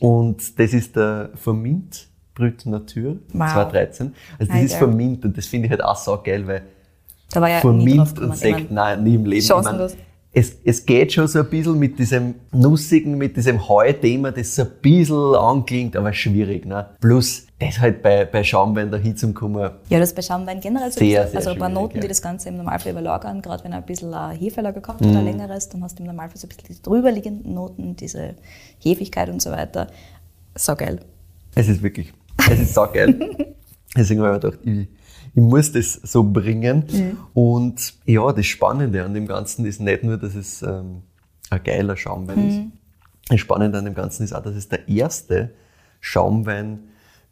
Und 0.00 0.58
das 0.58 0.72
ist 0.72 0.96
der 0.96 1.30
Vermint 1.34 2.08
Brüt 2.36 2.64
Natur 2.66 3.16
Wow. 3.32 3.50
2013. 3.52 4.14
Also 4.38 4.52
das 4.52 4.60
Ah, 4.60 4.64
ist. 4.64 4.74
Vermint 4.76 5.24
und 5.24 5.36
das 5.36 5.46
finde 5.46 5.66
ich 5.66 5.70
halt 5.72 5.82
auch 5.82 5.96
so 5.96 6.16
geil, 6.22 6.46
weil 6.46 6.62
Da 7.32 7.40
war 7.40 7.50
ja 7.50 7.58
Vermint 7.60 8.18
und. 8.20 8.34
Ich 8.34 8.38
Sekt, 8.38 8.70
nein, 8.70 9.02
nie 9.02 9.16
im 9.16 9.24
Leben. 9.24 9.40
Ich 9.40 9.46
chancenlos. 9.46 9.94
mein, 9.94 10.00
es, 10.38 10.54
es 10.64 10.84
geht 10.84 11.14
schon 11.14 11.26
so 11.26 11.38
ein 11.38 11.48
bisschen 11.48 11.78
mit 11.78 11.98
diesem 11.98 12.34
Nussigen, 12.52 13.16
mit 13.16 13.34
diesem 13.38 13.66
Heu-Thema, 13.66 14.32
das 14.32 14.54
so 14.54 14.62
ein 14.64 14.68
bisschen 14.82 15.34
anklingt, 15.34 15.96
aber 15.96 16.12
schwierig. 16.12 16.66
Ne? 16.66 16.84
Plus, 17.00 17.46
das 17.58 17.78
halt 17.80 18.02
bei, 18.02 18.26
bei 18.26 18.44
Schaumwein 18.44 18.90
da 18.90 18.98
hinzukommen, 18.98 19.70
Ja, 19.88 19.98
das 19.98 20.12
bei 20.14 20.20
Schaumwein 20.20 20.60
generell 20.60 20.92
so 20.92 20.98
Sehr, 21.00 21.26
sehr 21.26 21.38
also 21.38 21.50
ein 21.52 21.58
paar 21.58 21.70
Noten, 21.70 21.96
ja. 21.96 22.02
die 22.02 22.08
das 22.08 22.20
Ganze 22.20 22.50
im 22.50 22.58
Normalfall 22.58 22.92
überlagern, 22.92 23.40
gerade 23.40 23.64
wenn 23.64 23.72
er 23.72 23.78
ein 23.78 23.86
bisschen 23.86 24.12
Hefelager 24.38 24.82
gehabt 24.82 25.00
Mhm. 25.00 25.16
ein 25.16 25.24
längeres, 25.24 25.70
dann 25.70 25.82
hast 25.82 25.98
du 25.98 26.02
im 26.02 26.06
Normalfall 26.08 26.36
so 26.36 26.44
ein 26.44 26.48
bisschen 26.50 26.64
diese 26.68 26.82
drüberliegenden 26.82 27.54
Noten, 27.54 27.96
diese 27.96 28.34
Hefigkeit 28.80 29.30
und 29.30 29.40
so 29.40 29.50
weiter. 29.52 29.86
So 30.54 30.76
geil. 30.76 31.00
es 31.54 31.66
ist 31.68 31.82
wirklich, 31.82 32.12
es 32.50 32.60
ist 32.60 32.74
saugeil. 32.74 33.46
Deswegen 33.96 34.20
habe 34.22 34.36
ich 34.36 34.42
mir 34.42 34.50
gedacht, 34.50 34.58
ich, 34.66 34.88
ich 35.34 35.42
muss 35.42 35.72
das 35.72 35.94
so 35.94 36.22
bringen. 36.24 36.84
Und 37.34 37.94
ja, 38.04 38.32
das 38.32 38.46
Spannende 38.46 39.04
an 39.04 39.14
dem 39.14 39.26
Ganzen 39.26 39.64
ist 39.66 39.80
nicht 39.80 40.02
nur, 40.04 40.16
dass 40.18 40.34
es 40.34 40.62
ähm, 40.62 41.02
ein 41.50 41.62
geiler 41.64 41.96
Schaumwein 41.96 42.48
ist. 42.48 42.60
Das 43.28 43.40
Spannende 43.40 43.78
an 43.78 43.84
dem 43.84 43.94
Ganzen 43.94 44.22
ist 44.24 44.32
auch, 44.32 44.42
dass 44.42 44.54
es 44.54 44.68
der 44.68 44.88
erste 44.88 45.50
Schaumwein 46.00 46.80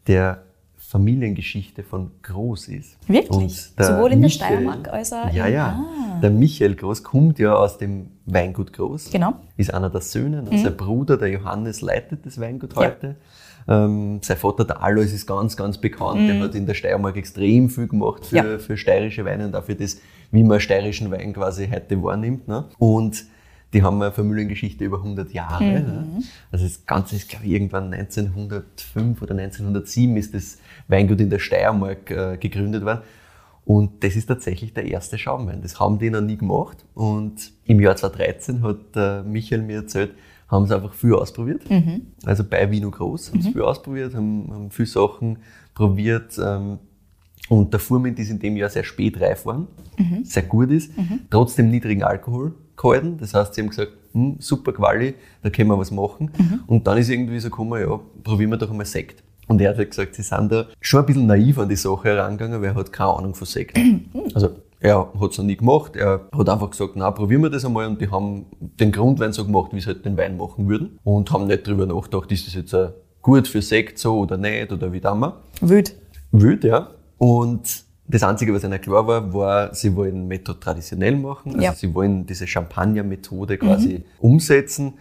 der 0.07 0.43
Familiengeschichte 0.77 1.83
von 1.83 2.11
Groß 2.21 2.67
ist. 2.69 2.97
Wirklich? 3.07 3.73
Der 3.75 3.85
Sowohl 3.85 4.11
in 4.13 4.21
der 4.21 4.29
Michael- 4.29 4.31
Steiermark 4.57 4.87
als 4.89 5.11
auch 5.13 5.31
Ja, 5.33 5.47
in- 5.47 5.53
ja. 5.53 5.67
Ah. 5.67 6.19
Der 6.21 6.29
Michael 6.29 6.75
Groß 6.75 7.03
kommt 7.03 7.39
ja 7.39 7.55
aus 7.55 7.77
dem 7.77 8.11
Weingut 8.25 8.71
Groß. 8.73 9.09
Genau. 9.11 9.33
Ist 9.57 9.73
einer 9.73 9.89
der 9.89 10.01
Söhne. 10.01 10.41
und 10.41 10.57
Sein 10.57 10.77
Bruder, 10.77 11.17
der 11.17 11.29
Johannes, 11.29 11.81
leitet 11.81 12.25
das 12.25 12.39
Weingut 12.39 12.73
Ja. 12.73 12.81
heute. 12.83 13.15
Ähm, 13.67 14.19
sein 14.21 14.37
Vater, 14.37 14.63
der 14.65 14.81
Alois, 14.83 15.05
ist 15.13 15.25
ganz, 15.25 15.57
ganz 15.57 15.77
bekannt. 15.79 16.29
Der 16.29 16.39
hat 16.39 16.53
in 16.55 16.65
der 16.65 16.73
Steiermark 16.75 17.17
extrem 17.17 17.69
viel 17.69 17.87
gemacht 17.87 18.25
für, 18.25 18.35
Ja. 18.35 18.59
für 18.59 18.77
steirische 18.77 19.25
Weine 19.25 19.45
und 19.47 19.55
auch 19.55 19.63
für 19.63 19.75
das, 19.75 19.99
wie 20.31 20.43
man 20.43 20.59
steirischen 20.59 21.09
Wein 21.11 21.33
quasi 21.33 21.67
heute 21.67 22.01
wahrnimmt. 22.03 22.47
Ne? 22.47 22.65
Und 22.77 23.25
die 23.73 23.81
haben 23.83 24.01
eine 24.01 24.11
Familiengeschichte 24.11 24.85
über 24.85 24.97
100 24.99 25.33
Jahre. 25.33 25.63
Ne? 25.63 26.23
Also 26.51 26.65
das 26.65 26.85
Ganze 26.85 27.15
ist, 27.15 27.27
glaube 27.27 27.45
ich, 27.45 27.51
irgendwann 27.53 27.91
1905 27.93 29.21
oder 29.21 29.35
1907 29.35 30.15
ist 30.17 30.33
das 30.33 30.59
Weingut 30.87 31.19
in 31.19 31.29
der 31.29 31.39
Steiermark 31.39 32.09
äh, 32.11 32.37
gegründet 32.37 32.85
worden. 32.85 33.01
Und 33.65 34.03
das 34.03 34.15
ist 34.15 34.27
tatsächlich 34.27 34.73
der 34.75 34.85
erste 34.85 35.17
Schaumwein. 35.17 35.61
Das 35.63 35.79
haben 35.79 35.97
die 35.97 36.11
noch 36.11 36.21
nie 36.21 36.37
gemacht. 36.37 36.85
Und 36.93 37.51
im 37.65 37.79
Jahr 37.81 37.95
2013 37.95 38.61
hat 38.61 38.77
äh, 38.95 39.23
Michael 39.23 39.63
mir 39.63 39.77
erzählt, 39.77 40.11
haben 40.47 40.65
sie 40.67 40.75
einfach 40.75 40.93
viel 40.93 41.13
ausprobiert. 41.13 41.63
Also 42.25 42.43
bei 42.43 42.69
Vino 42.69 42.91
Groß 42.91 43.31
haben 43.31 43.41
sie 43.41 43.51
viel 43.51 43.61
ausprobiert, 43.61 44.13
haben, 44.13 44.49
haben 44.51 44.71
viele 44.71 44.87
Sachen 44.87 45.39
probiert. 45.73 46.39
Ähm, 46.43 46.79
und 47.49 47.73
der 47.73 47.79
Furmint 47.79 48.17
ist 48.19 48.29
in 48.31 48.39
dem 48.39 48.57
Jahr 48.57 48.69
sehr 48.69 48.83
spät 48.83 49.19
reif 49.21 49.45
worden, 49.45 49.67
sehr 50.23 50.43
gut 50.43 50.71
ist, 50.71 50.91
trotzdem 51.29 51.69
niedrigen 51.69 52.03
Alkohol 52.03 52.55
gehalten. 52.75 53.17
Das 53.19 53.33
heißt, 53.35 53.53
sie 53.53 53.61
haben 53.61 53.69
gesagt, 53.69 53.91
hm, 54.13 54.37
super 54.39 54.73
Quali, 54.73 55.13
da 55.43 55.49
können 55.51 55.69
wir 55.69 55.77
was 55.77 55.91
machen. 55.91 56.31
Und 56.67 56.87
dann 56.87 56.97
ist 56.97 57.09
irgendwie 57.09 57.39
so 57.39 57.49
gekommen, 57.49 57.79
ja, 57.79 57.99
probieren 58.23 58.49
wir 58.49 58.57
doch 58.57 58.71
einmal 58.71 58.85
Sekt. 58.87 59.23
Und 59.47 59.61
er 59.61 59.69
hat 59.69 59.77
halt 59.77 59.91
gesagt, 59.91 60.15
sie 60.15 60.23
sind 60.23 60.51
da 60.51 60.65
schon 60.81 61.01
ein 61.01 61.05
bisschen 61.05 61.27
naiv 61.27 61.59
an 61.59 61.69
die 61.69 61.75
Sache 61.75 62.05
herangegangen, 62.09 62.61
weil 62.61 62.69
er 62.69 62.75
hat 62.75 62.91
keine 62.91 63.11
Ahnung 63.11 63.35
von 63.35 63.45
Sekt. 63.45 63.77
Also 64.33 64.55
er 64.85 65.11
hat 65.19 65.31
es 65.31 65.37
noch 65.37 65.45
nie 65.45 65.55
gemacht, 65.57 65.95
er 65.95 66.29
hat 66.37 66.49
einfach 66.49 66.69
gesagt, 66.69 66.93
na, 66.95 67.11
probieren 67.11 67.41
wir 67.43 67.49
das 67.49 67.65
einmal 67.65 67.87
und 67.87 67.99
die 67.99 68.09
haben 68.09 68.45
den 68.59 68.91
Grundwein 68.91 69.33
so 69.33 69.43
gemacht, 69.45 69.71
wie 69.73 69.79
sie 69.81 69.87
halt 69.87 70.05
den 70.05 70.17
Wein 70.17 70.37
machen 70.37 70.67
würden 70.67 70.99
und 71.03 71.31
haben 71.31 71.47
nicht 71.47 71.65
drüber 71.67 71.85
nachgedacht, 71.85 72.31
ist 72.31 72.47
das 72.47 72.53
jetzt 72.53 72.73
äh, 72.73 72.89
gut 73.21 73.47
für 73.47 73.61
Sekt 73.61 73.97
so 73.99 74.19
oder 74.19 74.37
nicht 74.37 74.71
oder 74.71 74.91
wie 74.93 74.99
damals. 75.01 75.33
Wild. 75.61 75.95
Wild, 76.31 76.63
ja. 76.63 76.89
Und 77.17 77.83
das 78.07 78.21
Einzige, 78.23 78.53
was 78.53 78.63
ihnen 78.63 78.79
klar 78.79 79.07
war, 79.07 79.33
war, 79.33 79.73
sie 79.73 79.95
wollen 79.95 80.27
Methode 80.27 80.59
traditionell 80.59 81.15
machen. 81.15 81.53
Also 81.53 81.61
Ja. 81.63 81.73
sie 81.73 81.93
wollen 81.95 82.25
diese 82.27 82.45
Champagner-Methode 82.45 83.57
quasi 83.57 84.03
umsetzen. 84.19 84.93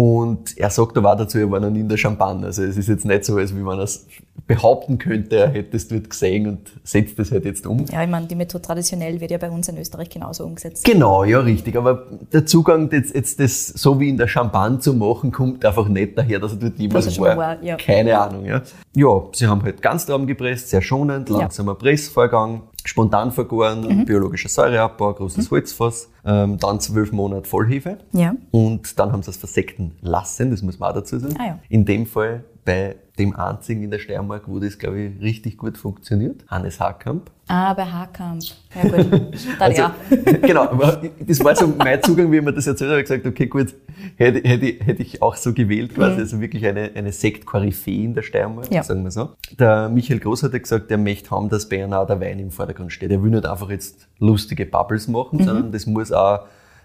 Und 0.00 0.56
er 0.56 0.70
sagt 0.70 0.96
aber 0.96 1.12
auch 1.12 1.18
dazu, 1.18 1.36
er 1.36 1.50
war 1.50 1.60
noch 1.60 1.68
nie 1.68 1.80
in 1.80 1.88
der 1.90 1.98
Champagne. 1.98 2.46
Also 2.46 2.62
es 2.62 2.78
ist 2.78 2.88
jetzt 2.88 3.04
nicht 3.04 3.22
so, 3.22 3.36
als 3.36 3.54
wie 3.54 3.60
man 3.60 3.78
es 3.80 4.06
behaupten 4.46 4.96
könnte, 4.96 5.36
er 5.36 5.50
hätte 5.50 5.76
es 5.76 5.88
dort 5.88 6.08
gesehen 6.08 6.46
und 6.46 6.72
setzt 6.84 7.18
das 7.18 7.30
halt 7.30 7.44
jetzt 7.44 7.66
um. 7.66 7.84
Ja, 7.92 8.02
ich 8.02 8.08
meine, 8.08 8.26
die 8.26 8.34
Methode 8.34 8.62
traditionell 8.62 9.20
wird 9.20 9.30
ja 9.30 9.36
bei 9.36 9.50
uns 9.50 9.68
in 9.68 9.76
Österreich 9.76 10.08
genauso 10.08 10.44
umgesetzt. 10.44 10.86
Genau, 10.86 11.24
ja, 11.24 11.40
richtig. 11.40 11.76
Aber 11.76 12.06
der 12.32 12.46
Zugang, 12.46 12.90
jetzt, 12.90 13.14
jetzt 13.14 13.40
das 13.40 13.66
so 13.66 14.00
wie 14.00 14.08
in 14.08 14.16
der 14.16 14.26
Champagne 14.26 14.78
zu 14.78 14.94
machen, 14.94 15.32
kommt 15.32 15.66
einfach 15.66 15.86
nicht 15.86 16.16
daher, 16.16 16.38
dass 16.38 16.52
er 16.52 16.58
dort 16.60 16.78
jemals 16.78 17.14
schon 17.14 17.26
war. 17.26 17.36
war, 17.36 17.62
ja. 17.62 17.76
Keine 17.76 18.18
Ahnung, 18.18 18.46
ja. 18.46 18.62
Ja, 18.96 19.22
sie 19.34 19.48
haben 19.48 19.62
halt 19.62 19.82
Ganztrauben 19.82 20.26
gepresst, 20.26 20.70
sehr 20.70 20.80
schonend, 20.80 21.28
langsamer 21.28 21.74
Pressvorgang, 21.74 22.62
spontan 22.84 23.32
vergoren, 23.32 23.80
Mhm. 23.86 24.04
biologischer 24.04 24.48
Säureabbau, 24.48 25.12
großes 25.14 25.50
Holzfass, 25.50 26.10
ähm, 26.24 26.58
dann 26.58 26.80
zwölf 26.80 27.12
Monate 27.12 27.48
Vollhefe. 27.48 27.98
Ja. 28.12 28.34
Und 28.50 28.98
dann 28.98 29.12
haben 29.12 29.22
sie 29.22 29.30
es 29.30 29.36
versekten 29.36 29.92
lassen, 30.00 30.50
das 30.50 30.62
muss 30.62 30.78
man 30.78 30.90
auch 30.90 30.94
dazu 30.94 31.18
sagen. 31.18 31.34
Ah, 31.38 31.46
ja. 31.46 31.58
In 31.68 31.84
dem 31.84 32.06
Fall 32.06 32.44
bei 32.64 32.96
dem 33.18 33.34
einzigen 33.36 33.82
in 33.82 33.90
der 33.90 33.98
Steiermark, 33.98 34.44
wo 34.46 34.58
das, 34.58 34.78
glaube 34.78 34.98
ich, 35.00 35.20
richtig 35.20 35.56
gut 35.58 35.76
funktioniert, 35.76 36.44
Hannes 36.48 36.80
Hakamp. 36.80 37.30
Ah, 37.48 37.74
bei 37.74 37.84
Haarkamp. 37.84 38.42
Ja, 38.74 38.82
gut. 38.88 39.10
Dann 39.12 39.32
Also, 39.58 39.82
ja. 39.82 39.94
genau, 40.42 40.78
das 41.26 41.42
war 41.42 41.56
so 41.56 41.66
mein 41.76 42.00
Zugang, 42.02 42.30
wie 42.30 42.36
ich 42.38 42.42
mir 42.44 42.52
das 42.52 42.66
erzählt 42.66 42.90
habe, 42.90 43.00
ich 43.00 43.08
gesagt, 43.08 43.26
okay, 43.26 43.46
gut, 43.46 43.74
hätte, 44.16 44.48
hätte, 44.48 44.66
ich- 44.66 44.86
hätte 44.86 45.02
ich 45.02 45.20
auch 45.20 45.34
so 45.36 45.52
gewählt, 45.52 45.94
quasi, 45.94 46.20
also 46.20 46.40
wirklich 46.40 46.64
eine, 46.66 46.92
eine 46.94 47.12
Sekt-Koryphäe 47.12 48.04
in 48.04 48.14
der 48.14 48.22
Steiermark, 48.22 48.70
Mhm. 48.70 48.76
Ja. 48.76 48.82
sagen 48.84 49.02
wir 49.02 49.10
so. 49.10 49.30
Der 49.58 49.88
Michael 49.88 50.20
Groß 50.20 50.44
hat 50.44 50.52
ja 50.52 50.58
gesagt, 50.60 50.90
er 50.90 50.98
möchte 50.98 51.30
haben, 51.30 51.48
dass 51.48 51.68
bei 51.68 51.76
ihnen 51.76 51.92
auch 51.92 52.06
der 52.06 52.20
Wein 52.20 52.38
im 52.38 52.50
Vordergrund 52.50 52.92
steht. 52.92 53.10
Er 53.10 53.22
will 53.22 53.30
nicht 53.30 53.46
einfach 53.46 53.70
jetzt 53.70 54.06
lustige 54.18 54.64
Bubbles 54.64 55.08
machen, 55.08 55.40
Mhm. 55.40 55.44
sondern 55.44 55.72
das 55.72 55.86
muss 55.86 56.12
auch 56.12 56.40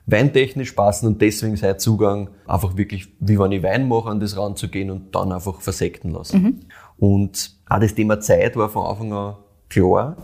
weintechnisch 0.07 0.73
passen 0.73 1.07
und 1.07 1.21
deswegen 1.21 1.55
sein 1.55 1.79
Zugang 1.79 2.29
einfach 2.45 2.77
wirklich, 2.77 3.07
wie 3.19 3.39
wenn 3.39 3.51
ich 3.51 3.63
Wein 3.63 3.87
mache, 3.87 4.09
an 4.09 4.19
das 4.19 4.37
ranzugehen 4.37 4.91
und 4.91 5.15
dann 5.15 5.31
einfach 5.31 5.61
versekten 5.61 6.11
lassen. 6.11 6.41
Mhm. 6.41 6.59
Und 6.97 7.55
auch 7.67 7.79
das 7.79 7.95
Thema 7.95 8.19
Zeit 8.19 8.55
war 8.55 8.69
von 8.69 8.85
Anfang 8.85 9.13
an 9.13 9.35
klar. 9.69 10.17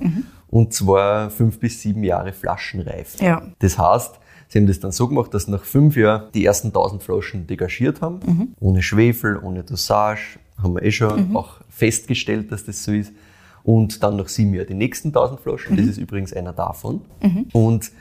Und 0.47 0.73
zwar 0.73 1.29
fünf 1.29 1.59
bis 1.59 1.81
sieben 1.81 2.03
Jahre 2.03 2.33
Flaschenreif. 2.33 3.19
Ja. 3.21 3.41
Das 3.59 3.77
heißt, 3.77 4.19
sie 4.49 4.59
haben 4.59 4.67
das 4.67 4.79
dann 4.79 4.91
so 4.91 5.07
gemacht, 5.07 5.33
dass 5.33 5.47
nach 5.47 5.63
fünf 5.63 5.95
Jahren 5.95 6.29
die 6.33 6.45
ersten 6.45 6.67
1000 6.67 7.01
Flaschen 7.01 7.47
degagiert 7.47 8.01
haben. 8.01 8.19
Ohne 8.59 8.83
Schwefel, 8.83 9.37
ohne 9.41 9.63
Dosage. 9.63 10.39
Haben 10.61 10.75
wir 10.75 10.83
eh 10.83 10.91
schon 10.91 11.35
auch 11.35 11.61
festgestellt, 11.69 12.51
dass 12.51 12.65
das 12.65 12.83
so 12.83 12.91
ist. 12.91 13.13
Und 13.63 14.03
dann 14.03 14.17
nach 14.17 14.27
sieben 14.27 14.53
Jahren 14.53 14.67
die 14.67 14.73
nächsten 14.73 15.07
1000 15.09 15.39
Flaschen. 15.39 15.77
Das 15.77 15.85
ist 15.85 15.97
übrigens 15.97 16.33
einer 16.33 16.53
davon. 16.53 17.01
Und 17.53 17.91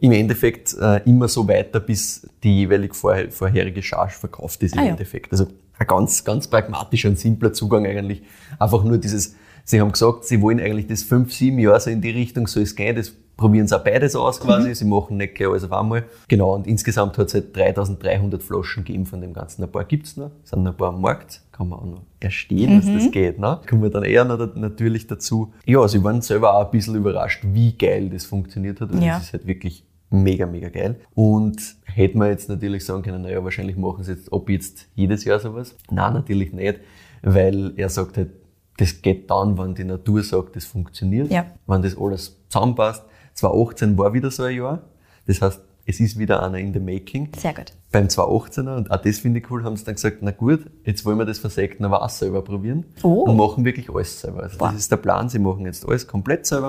im 0.00 0.12
Endeffekt 0.12 0.74
äh, 0.80 1.02
immer 1.04 1.28
so 1.28 1.46
weiter, 1.46 1.80
bis 1.80 2.26
die 2.42 2.58
jeweilig 2.60 2.94
vorher, 2.94 3.30
vorherige 3.30 3.82
Charge 3.82 4.14
verkauft 4.14 4.62
ist 4.62 4.74
im 4.74 4.80
Ah, 4.80 4.84
ja. 4.84 4.90
Endeffekt. 4.90 5.32
Also 5.32 5.46
ein 5.78 5.86
ganz, 5.86 6.24
ganz 6.24 6.48
pragmatischer 6.48 7.08
und 7.10 7.18
simpler 7.18 7.52
Zugang 7.52 7.86
eigentlich. 7.86 8.22
Einfach 8.58 8.82
nur 8.84 8.98
dieses, 8.98 9.34
sie 9.64 9.80
haben 9.80 9.92
gesagt, 9.92 10.24
sie 10.24 10.40
wollen 10.40 10.60
eigentlich 10.60 10.86
das 10.86 11.02
fünf, 11.02 11.32
sieben 11.32 11.58
Jahre 11.58 11.80
so 11.80 11.90
in 11.90 12.00
die 12.00 12.10
Richtung 12.10 12.46
soll 12.46 12.62
es 12.64 12.74
gehen, 12.76 12.96
das 12.96 13.12
probieren 13.36 13.66
sie 13.66 13.74
auch 13.74 13.82
beides 13.84 14.14
aus 14.16 14.38
quasi, 14.38 14.74
sie 14.74 14.84
machen 14.84 15.16
nicht 15.16 15.34
gleich 15.34 15.48
alles 15.48 15.64
auf 15.64 15.72
einmal. 15.72 16.04
Genau, 16.28 16.54
und 16.54 16.66
insgesamt 16.66 17.16
hat 17.16 17.28
es 17.28 17.34
halt 17.34 17.56
3300 17.56 18.42
Flaschen 18.42 18.84
gegeben 18.84 19.06
von 19.06 19.22
dem 19.22 19.32
Ganzen. 19.32 19.62
Ein 19.64 19.72
paar 19.72 19.84
gibt's 19.84 20.18
noch, 20.18 20.30
sind 20.44 20.62
noch 20.62 20.72
ein 20.72 20.76
paar 20.76 20.88
am 20.90 21.00
Markt, 21.00 21.40
kann 21.52 21.68
man 21.70 21.78
auch 21.78 21.86
noch 21.86 22.02
erstehen, 22.20 22.80
dass 22.80 22.86
das 22.86 23.10
geht. 23.10 23.38
Ne? 23.38 23.58
Kommen 23.66 23.82
wir 23.82 23.88
dann 23.88 24.02
eher 24.02 24.26
noch 24.26 24.54
natürlich 24.56 25.06
dazu. 25.06 25.54
Ja, 25.64 25.88
sie 25.88 26.04
waren 26.04 26.20
selber 26.20 26.54
auch 26.54 26.66
ein 26.66 26.70
bisschen 26.70 26.94
überrascht, 26.96 27.42
wie 27.46 27.72
geil 27.72 28.10
das 28.10 28.26
funktioniert 28.26 28.80
hat. 28.82 28.90
Also 28.90 29.02
Ja. 29.02 29.14
Das 29.14 29.28
ist 29.28 29.32
halt 29.32 29.46
wirklich 29.46 29.84
mega, 30.10 30.46
mega 30.46 30.68
geil. 30.68 31.00
Und 31.14 31.76
hätte 31.84 32.18
man 32.18 32.28
jetzt 32.28 32.48
natürlich 32.48 32.84
sagen 32.84 33.02
können, 33.02 33.22
naja, 33.22 33.42
wahrscheinlich 33.42 33.76
machen 33.76 34.04
sie 34.04 34.12
jetzt 34.12 34.32
ab 34.32 34.48
jetzt 34.50 34.88
jedes 34.94 35.24
Jahr 35.24 35.38
sowas. 35.40 35.76
Nein, 35.90 36.12
natürlich 36.12 36.52
nicht, 36.52 36.80
weil 37.22 37.72
er 37.76 37.88
sagt 37.88 38.16
halt, 38.16 38.30
das 38.76 39.02
geht 39.02 39.30
dann, 39.30 39.58
wenn 39.58 39.74
die 39.74 39.84
Natur 39.84 40.22
sagt, 40.22 40.56
das 40.56 40.64
funktioniert, 40.64 41.30
Ja. 41.30 41.46
wenn 41.66 41.82
das 41.82 41.96
alles 41.98 42.36
zusammenpasst. 42.48 43.04
2018 43.34 43.96
war 43.98 44.12
wieder 44.12 44.30
so 44.30 44.42
ein 44.44 44.56
Jahr. 44.56 44.82
Das 45.26 45.40
heißt, 45.42 45.60
es 45.90 46.00
ist 46.00 46.18
wieder 46.18 46.42
einer 46.42 46.58
in 46.58 46.72
the 46.72 46.80
making. 46.80 47.28
Sehr 47.36 47.52
gut. 47.52 47.72
Beim 47.92 48.06
218er, 48.06 48.76
und 48.76 48.90
auch 48.90 48.96
das 49.02 49.18
finde 49.18 49.40
ich 49.40 49.50
cool, 49.50 49.64
haben 49.64 49.76
sie 49.76 49.84
dann 49.84 49.94
gesagt, 49.96 50.18
na 50.20 50.30
gut, 50.30 50.60
jetzt 50.84 51.04
wollen 51.04 51.18
wir 51.18 51.24
das 51.26 51.38
versektene 51.38 51.90
Wasser 51.90 52.24
selber 52.26 52.42
probieren 52.42 52.84
Oh. 53.02 53.24
und 53.24 53.36
machen 53.36 53.64
wirklich 53.64 53.90
alles 53.90 54.20
selber. 54.20 54.42
Also 54.44 54.58
Boah. 54.58 54.68
Mhm, 54.68 54.72
das 54.74 54.82
ist 54.82 54.92
der 54.92 54.96
Plan, 54.98 55.28
sie 55.28 55.38
machen 55.38 55.66
jetzt 55.66 55.86
alles 55.88 56.06
komplett 56.06 56.46
selber 56.46 56.68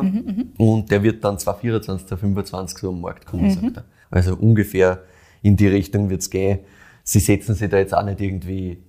und 0.57 0.91
der 0.91 1.03
wird 1.03 1.23
dann 1.23 1.37
2024, 1.39 2.07
2025 2.07 2.77
so 2.77 2.89
am 2.89 3.01
Markt 3.01 3.25
kommen, 3.25 3.43
Mhm. 3.45 3.49
sagt 3.51 3.77
er. 3.77 3.85
Also 4.09 4.35
ungefähr 4.35 5.03
in 5.41 5.55
die 5.55 5.67
Richtung 5.67 6.09
wird's 6.09 6.29
gehen. 6.29 6.59
Sie 7.03 7.19
setzen 7.19 7.55
sich 7.55 7.69
da 7.69 7.77
jetzt 7.77 7.93
auch 7.95 8.03
nicht 8.03 8.19
irgendwie 8.21 8.83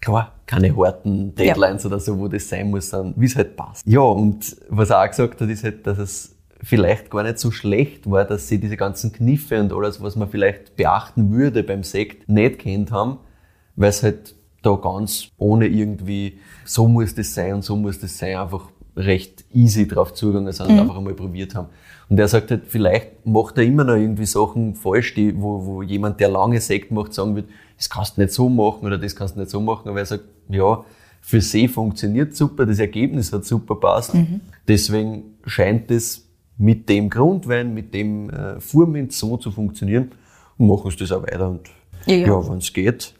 Klar, 0.00 0.32
keine 0.46 0.76
harten 0.76 1.32
Deadlines 1.36 1.86
oder 1.86 2.00
so, 2.00 2.18
wo 2.18 2.26
das 2.26 2.48
sein 2.48 2.70
muss, 2.70 2.92
wie 3.14 3.24
es 3.24 3.36
halt 3.36 3.54
passt. 3.54 3.86
Ja, 3.86 4.00
und 4.00 4.56
was 4.68 4.90
er 4.90 5.00
auch 5.00 5.06
gesagt 5.08 5.40
hat, 5.40 5.48
ist 5.48 5.62
halt, 5.62 5.86
dass 5.86 5.96
es 5.98 6.34
vielleicht 6.62 7.10
gar 7.10 7.24
nicht 7.24 7.38
so 7.38 7.50
schlecht 7.50 8.08
war, 8.10 8.24
dass 8.24 8.48
sie 8.48 8.58
diese 8.58 8.76
ganzen 8.76 9.12
Kniffe 9.12 9.60
und 9.60 9.72
alles, 9.72 10.00
was 10.00 10.16
man 10.16 10.28
vielleicht 10.28 10.76
beachten 10.76 11.32
würde 11.32 11.62
beim 11.62 11.82
Sekt, 11.82 12.28
nicht 12.28 12.60
kennt 12.60 12.92
haben, 12.92 13.18
weil 13.74 13.90
es 13.90 14.02
halt 14.02 14.34
da 14.62 14.76
ganz 14.76 15.28
ohne 15.38 15.66
irgendwie, 15.66 16.38
so 16.64 16.86
muss 16.86 17.14
das 17.14 17.34
sein 17.34 17.54
und 17.54 17.64
so 17.64 17.76
muss 17.76 17.98
das 17.98 18.16
sein, 18.16 18.36
einfach 18.36 18.68
recht 18.96 19.44
easy 19.52 19.88
drauf 19.88 20.14
zugegangen 20.14 20.52
sind 20.52 20.68
und 20.68 20.78
einfach 20.78 20.98
einmal 20.98 21.14
probiert 21.14 21.54
haben. 21.54 21.68
Und 22.08 22.20
er 22.20 22.28
sagt 22.28 22.50
halt, 22.50 22.64
vielleicht 22.66 23.26
macht 23.26 23.56
er 23.58 23.64
immer 23.64 23.84
noch 23.84 23.96
irgendwie 23.96 24.26
Sachen 24.26 24.74
falsch, 24.74 25.14
die, 25.14 25.34
wo, 25.40 25.64
wo 25.64 25.82
jemand, 25.82 26.20
der 26.20 26.28
lange 26.28 26.60
Sekt 26.60 26.92
macht, 26.92 27.14
sagen 27.14 27.34
wird, 27.34 27.48
das 27.76 27.88
kannst 27.88 28.16
du 28.16 28.20
nicht 28.20 28.32
so 28.32 28.48
machen 28.48 28.86
oder 28.86 28.98
das 28.98 29.16
kannst 29.16 29.34
du 29.34 29.40
nicht 29.40 29.50
so 29.50 29.60
machen. 29.60 29.88
Aber 29.88 29.98
er 29.98 30.06
sagt, 30.06 30.24
ja, 30.48 30.84
für 31.22 31.40
sie 31.40 31.68
funktioniert 31.68 32.36
super, 32.36 32.66
das 32.66 32.78
Ergebnis 32.78 33.32
hat 33.32 33.44
super 33.44 33.76
passt. 33.76 34.14
Deswegen 34.68 35.36
scheint 35.46 35.90
es 35.90 36.28
mit 36.62 36.88
dem 36.88 37.10
Grundwein, 37.10 37.74
mit 37.74 37.92
dem 37.92 38.30
äh, 38.30 38.60
Furmint 38.60 39.12
so 39.12 39.36
zu 39.36 39.50
funktionieren 39.50 40.12
und 40.58 40.68
machen 40.68 40.90
sie 40.92 40.96
das 40.98 41.10
auch 41.10 41.22
weiter. 41.22 41.48
Und 41.48 41.68
Ja, 42.06 42.14
ja, 42.14 42.26
ja. 42.28 42.48
wenn 42.48 42.58
es 42.58 42.72
geht, 42.72 43.14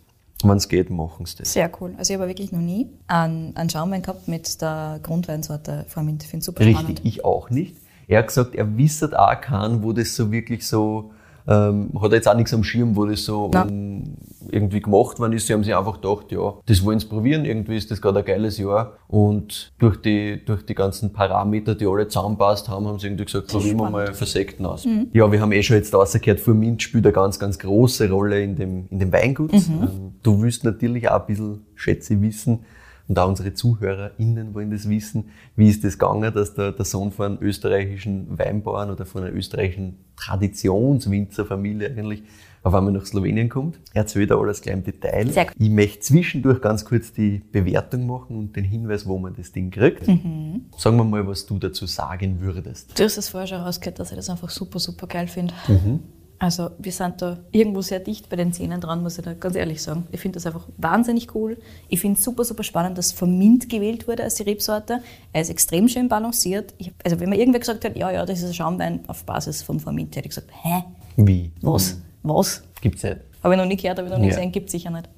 wenn 0.44 0.56
es 0.58 0.68
geht, 0.68 0.90
machen 0.90 1.26
sie 1.26 1.38
das. 1.38 1.52
Sehr 1.52 1.68
cool. 1.80 1.92
Also 1.98 2.12
ich 2.12 2.20
habe 2.20 2.28
wirklich 2.28 2.52
noch 2.52 2.60
nie 2.60 2.86
einen, 3.08 3.56
einen 3.56 3.68
Schaumwein 3.68 4.02
gehabt 4.02 4.28
mit 4.28 4.62
der 4.62 5.00
Grundweinsorte 5.02 5.84
Formint. 5.88 6.22
Ich 6.22 6.28
finde 6.28 6.42
es 6.42 6.46
super 6.46 6.60
Richtig, 6.60 6.78
spannend. 6.78 7.00
ich 7.02 7.24
auch 7.24 7.50
nicht. 7.50 7.74
Er 8.06 8.20
hat 8.20 8.28
gesagt, 8.28 8.54
er 8.54 8.76
wisset 8.76 9.16
auch 9.16 9.40
keinen, 9.40 9.82
wo 9.82 9.92
das 9.92 10.14
so 10.14 10.30
wirklich 10.30 10.64
so, 10.66 11.10
ähm, 11.48 11.90
hat 12.00 12.12
jetzt 12.12 12.28
auch 12.28 12.36
nichts 12.36 12.54
am 12.54 12.64
Schirm, 12.64 12.96
wo 12.96 13.06
das 13.06 13.24
so 13.24 13.50
um, 13.54 14.16
irgendwie 14.50 14.80
gemacht 14.80 15.18
worden 15.18 15.32
ist. 15.32 15.46
Sie 15.46 15.52
haben 15.52 15.64
sich 15.64 15.74
einfach 15.74 16.00
gedacht, 16.00 16.30
ja, 16.30 16.54
das 16.66 16.84
wollen 16.84 16.98
sie 16.98 17.06
probieren, 17.06 17.44
irgendwie 17.44 17.76
ist 17.76 17.90
das 17.90 18.00
gerade 18.00 18.20
ein 18.20 18.24
geiles 18.24 18.58
Jahr. 18.58 18.98
Und 19.08 19.72
durch 19.78 19.96
die, 20.00 20.44
durch 20.44 20.64
die 20.64 20.74
ganzen 20.74 21.12
Parameter, 21.12 21.74
die 21.74 21.86
alle 21.86 22.08
zusammenpasst 22.08 22.68
haben, 22.68 22.86
haben 22.86 22.98
sie 22.98 23.06
irgendwie 23.06 23.24
gesagt, 23.24 23.48
probieren 23.48 23.78
wir 23.78 23.90
mal 23.90 24.14
Versekten 24.14 24.66
aus. 24.66 24.86
Ja, 25.12 25.30
wir 25.30 25.40
haben 25.40 25.52
eh 25.52 25.62
schon 25.62 25.76
jetzt 25.76 25.94
rausgehört, 25.94 26.40
Furmint 26.40 26.82
spielt 26.82 27.06
eine 27.06 27.12
ganz, 27.12 27.38
ganz 27.38 27.58
große 27.58 28.10
Rolle 28.10 28.42
in 28.42 28.56
dem, 28.56 28.86
in 28.90 28.98
dem 28.98 29.12
Weingut. 29.12 29.52
Ähm, 29.52 30.14
du 30.22 30.40
willst 30.42 30.64
natürlich 30.64 31.08
auch 31.08 31.20
ein 31.20 31.26
bisschen, 31.26 31.66
schätze 31.74 32.20
wissen, 32.20 32.60
und 33.12 33.18
auch 33.18 33.28
unsere 33.28 33.52
ZuhörerInnen 33.52 34.54
wollen 34.54 34.70
das 34.70 34.88
wissen. 34.88 35.26
Wie 35.54 35.68
ist 35.68 35.84
das 35.84 35.98
gegangen, 35.98 36.32
dass 36.32 36.54
der, 36.54 36.72
der 36.72 36.86
Sohn 36.86 37.12
von 37.12 37.26
einem 37.26 37.42
österreichischen 37.42 38.38
Weinbauern 38.38 38.90
oder 38.90 39.04
von 39.04 39.22
einer 39.22 39.34
österreichischen 39.34 39.98
Traditionswinzerfamilie 40.16 41.90
eigentlich 41.90 42.22
auf 42.62 42.72
einmal 42.72 42.94
nach 42.94 43.04
Slowenien 43.04 43.50
kommt? 43.50 43.78
Erzählt 43.92 44.30
er 44.30 44.38
alles 44.38 44.62
gleich 44.62 44.76
im 44.76 44.84
Detail. 44.84 45.28
Ich 45.58 45.68
möchte 45.68 46.00
zwischendurch 46.00 46.62
ganz 46.62 46.86
kurz 46.86 47.12
die 47.12 47.42
Bewertung 47.52 48.06
machen 48.06 48.38
und 48.38 48.56
den 48.56 48.64
Hinweis, 48.64 49.04
wo 49.04 49.18
man 49.18 49.34
das 49.36 49.52
Ding 49.52 49.70
kriegt. 49.70 50.08
Mhm. 50.08 50.70
Sagen 50.78 50.96
wir 50.96 51.04
mal, 51.04 51.26
was 51.26 51.44
du 51.44 51.58
dazu 51.58 51.84
sagen 51.84 52.40
würdest. 52.40 52.98
Du 52.98 53.04
hast 53.04 53.18
es 53.18 53.28
vorher 53.28 53.46
schon 53.46 53.58
rausgehört, 53.60 53.98
dass 53.98 54.10
ich 54.10 54.16
das 54.16 54.30
einfach 54.30 54.48
super, 54.48 54.78
super 54.78 55.06
geil 55.06 55.28
finde. 55.28 55.52
Mhm. 55.68 56.00
Also 56.42 56.70
wir 56.78 56.90
sind 56.90 57.22
da 57.22 57.38
irgendwo 57.52 57.82
sehr 57.82 58.00
dicht 58.00 58.28
bei 58.28 58.34
den 58.34 58.52
Zähnen 58.52 58.80
dran, 58.80 59.00
muss 59.00 59.16
ich 59.16 59.24
da 59.24 59.32
ganz 59.34 59.54
ehrlich 59.54 59.80
sagen. 59.80 60.08
Ich 60.10 60.18
finde 60.18 60.38
das 60.38 60.46
einfach 60.46 60.66
wahnsinnig 60.76 61.32
cool. 61.36 61.56
Ich 61.88 62.00
finde 62.00 62.18
es 62.18 62.24
super, 62.24 62.42
super 62.42 62.64
spannend, 62.64 62.98
dass 62.98 63.12
Vermint 63.12 63.68
gewählt 63.68 64.08
wurde 64.08 64.24
als 64.24 64.34
die 64.34 64.42
Rebsorte. 64.42 65.02
Er 65.32 65.40
ist 65.40 65.50
extrem 65.50 65.86
schön 65.86 66.08
balanciert. 66.08 66.74
Ich, 66.78 66.90
also 67.04 67.20
wenn 67.20 67.30
mir 67.30 67.36
irgendwer 67.38 67.60
gesagt 67.60 67.84
hat, 67.84 67.96
ja, 67.96 68.10
ja, 68.10 68.26
das 68.26 68.40
ist 68.40 68.46
ein 68.48 68.54
Schaumwein 68.54 69.04
auf 69.06 69.22
Basis 69.24 69.62
vom 69.62 69.78
Vermint, 69.78 70.16
hätte 70.16 70.26
ich 70.28 70.34
gesagt, 70.34 70.50
hä? 70.64 70.82
Wie? 71.16 71.52
Was? 71.60 71.98
Was? 72.24 72.64
Gibt's 72.80 73.04
nicht. 73.04 73.18
Habe 73.44 73.54
ich 73.54 73.58
noch 73.60 73.66
nie 73.66 73.76
gehört, 73.76 73.98
habe 73.98 74.08
ich 74.08 74.12
noch 74.12 74.18
nie 74.20 74.26
Ja. 74.30 74.34
gesehen, 74.34 74.50
gibt 74.50 74.68
sicher 74.68 74.90
nicht. 74.90 75.08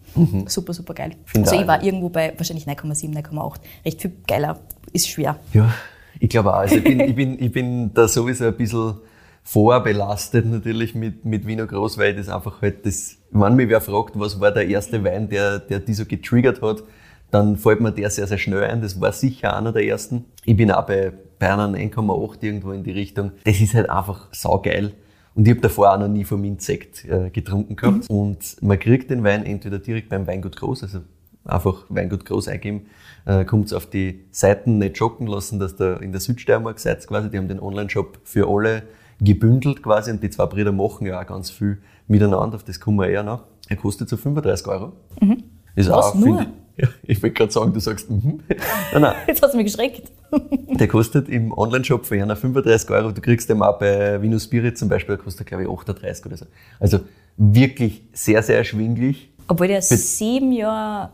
Super, 0.51 0.75
super 0.75 0.93
geil. 0.93 1.13
Finde 1.25 1.49
also 1.49 1.59
ich 1.59 1.67
war 1.67 1.83
irgendwo 1.83 2.11
bei 2.11 2.35
wahrscheinlich 2.37 2.67
9,7, 2.67 3.15
9,8. 3.15 3.61
Recht 3.87 4.03
viel 4.03 4.13
geiler, 4.27 4.61
ist 4.93 5.09
schwer. 5.09 5.39
Ja, 5.55 5.73
ich 6.21 6.29
glaube 6.29 6.53
auch. 6.53 6.59
Also 6.59 6.77
ich 6.77 6.85
bin, 6.85 7.01
ich 7.01 7.15
bin, 7.15 7.43
ich 7.43 7.51
bin 7.51 7.95
da 7.95 8.07
sowieso 8.09 8.45
ein 8.45 8.55
bisschen 8.59 8.97
vorbelastet 9.45 10.47
natürlich 10.47 10.95
mit, 10.95 11.25
mit 11.25 11.47
Wiener 11.47 11.67
Groß, 11.67 11.99
weil 11.99 12.17
das 12.17 12.29
einfach 12.29 12.63
halt 12.63 12.85
das, 12.87 13.19
wenn 13.31 13.55
mich 13.55 13.69
wer 13.69 13.83
fragt, 13.83 14.19
was 14.19 14.41
war 14.41 14.51
der 14.51 14.67
erste 14.67 15.05
Wein, 15.05 15.29
der, 15.29 15.59
der 15.59 15.81
die 15.81 15.95
so 15.95 16.07
getriggert 16.07 16.63
hat, 16.63 16.83
dann 17.31 17.57
fällt 17.57 17.81
mir 17.81 17.93
der 17.93 18.11
sehr, 18.11 18.27
sehr 18.27 18.39
schnell 18.39 18.65
ein. 18.65 18.81
Das 18.81 19.01
war 19.01 19.13
sicher 19.13 19.57
einer 19.57 19.73
der 19.73 19.85
ersten. 19.85 20.25
Ich 20.45 20.57
bin 20.57 20.71
auch 20.71 20.87
bei, 20.87 21.13
bei 21.39 21.53
einer 21.53 21.69
9,8 21.69 22.43
irgendwo 22.43 22.73
in 22.73 22.85
die 22.85 22.93
Richtung. 22.93 23.33
Das 23.45 23.61
ist 23.61 23.75
halt 23.75 23.91
einfach 23.91 24.29
saugeil. 24.33 24.93
Und 25.35 25.47
ich 25.47 25.51
habe 25.51 25.61
davor 25.61 25.93
auch 25.93 25.99
noch 25.99 26.09
nie 26.09 26.25
vom 26.25 26.41
Minzsekt 26.41 27.05
äh, 27.05 27.29
getrunken 27.31 27.77
gehabt. 27.77 28.09
Und 28.09 28.57
man 28.63 28.79
kriegt 28.79 29.11
den 29.11 29.25
Wein 29.25 29.45
entweder 29.45 29.79
direkt 29.79 30.09
beim 30.09 30.27
Weingut 30.27 30.57
Groß, 30.57 30.85
also 30.85 31.01
einfach 31.45 31.85
Weingut 31.89 32.25
Groß 32.25 32.49
eingeben, 32.49 32.87
äh, 33.27 33.45
kommt 33.45 33.75
auf 33.75 33.87
die 33.87 34.25
Seiten 34.31 34.79
nicht 34.79 34.97
schocken 34.97 35.27
lassen, 35.27 35.59
dass 35.59 35.77
da 35.77 35.97
in 35.97 36.13
der 36.13 36.21
Südsteiermark 36.21 36.79
seid 36.79 37.07
quasi. 37.07 37.31
Die 37.31 37.37
haben 37.37 37.49
den 37.49 37.61
Online-Shop 37.61 38.21
für 38.23 38.49
alle 38.49 38.85
gebündelt 39.21 39.83
quasi 39.83 40.11
und 40.11 40.23
die 40.23 40.31
zwei 40.31 40.47
Brüder 40.47 40.73
machen 40.73 41.07
ja 41.07 41.21
auch 41.21 41.27
ganz 41.27 41.51
viel 41.51 41.79
miteinander, 42.09 42.57
auf 42.57 42.65
das 42.65 42.81
kommen 42.81 42.99
wir 42.99 43.09
eher 43.09 43.23
noch. 43.23 43.45
Er 43.69 43.77
kostet 43.77 44.09
so 44.09 44.17
35 44.17 44.67
Euro. 44.69 44.93
Ist 45.15 45.23
Mhm. 45.23 45.43
Was, 45.77 45.89
auch, 45.91 46.15
nur? 46.15 46.43
ich, 46.43 46.49
ja, 46.85 46.89
ich 47.05 47.23
wollte 47.23 47.35
gerade 47.35 47.53
sagen, 47.53 47.73
du 47.73 47.81
sagst, 47.81 48.11
mhm. 48.11 48.41
nein, 48.93 49.03
nein, 49.03 49.15
Jetzt 49.27 49.43
hast 49.43 49.53
du 49.53 49.57
mich 49.57 49.67
geschreckt. 49.67 50.11
der 50.79 50.89
kostet 50.89 51.29
im 51.29 51.53
Online-Shop 51.57 52.05
für 52.05 52.21
einer 52.21 52.37
35 52.37 52.91
Euro. 52.91 53.13
Du 53.13 53.21
kriegst 53.21 53.49
den 53.49 53.63
auch 53.63 53.79
bei 53.79 54.21
Vino 54.21 54.39
Spirit 54.39 54.77
zum 54.77 54.89
Beispiel, 54.89 55.17
der 55.17 55.25
kostet 55.25 55.47
glaube 55.47 55.63
ich 55.65 55.69
38 55.71 56.27
oder 56.27 56.37
so. 56.37 56.47
Also 56.81 57.01
wirklich 57.37 58.03
sehr, 58.13 58.43
sehr 58.43 58.59
erschwinglich. 58.59 59.31
Obwohl 59.49 59.69
der 59.69 59.83
sieben 59.83 60.53
Jahre, 60.53 61.11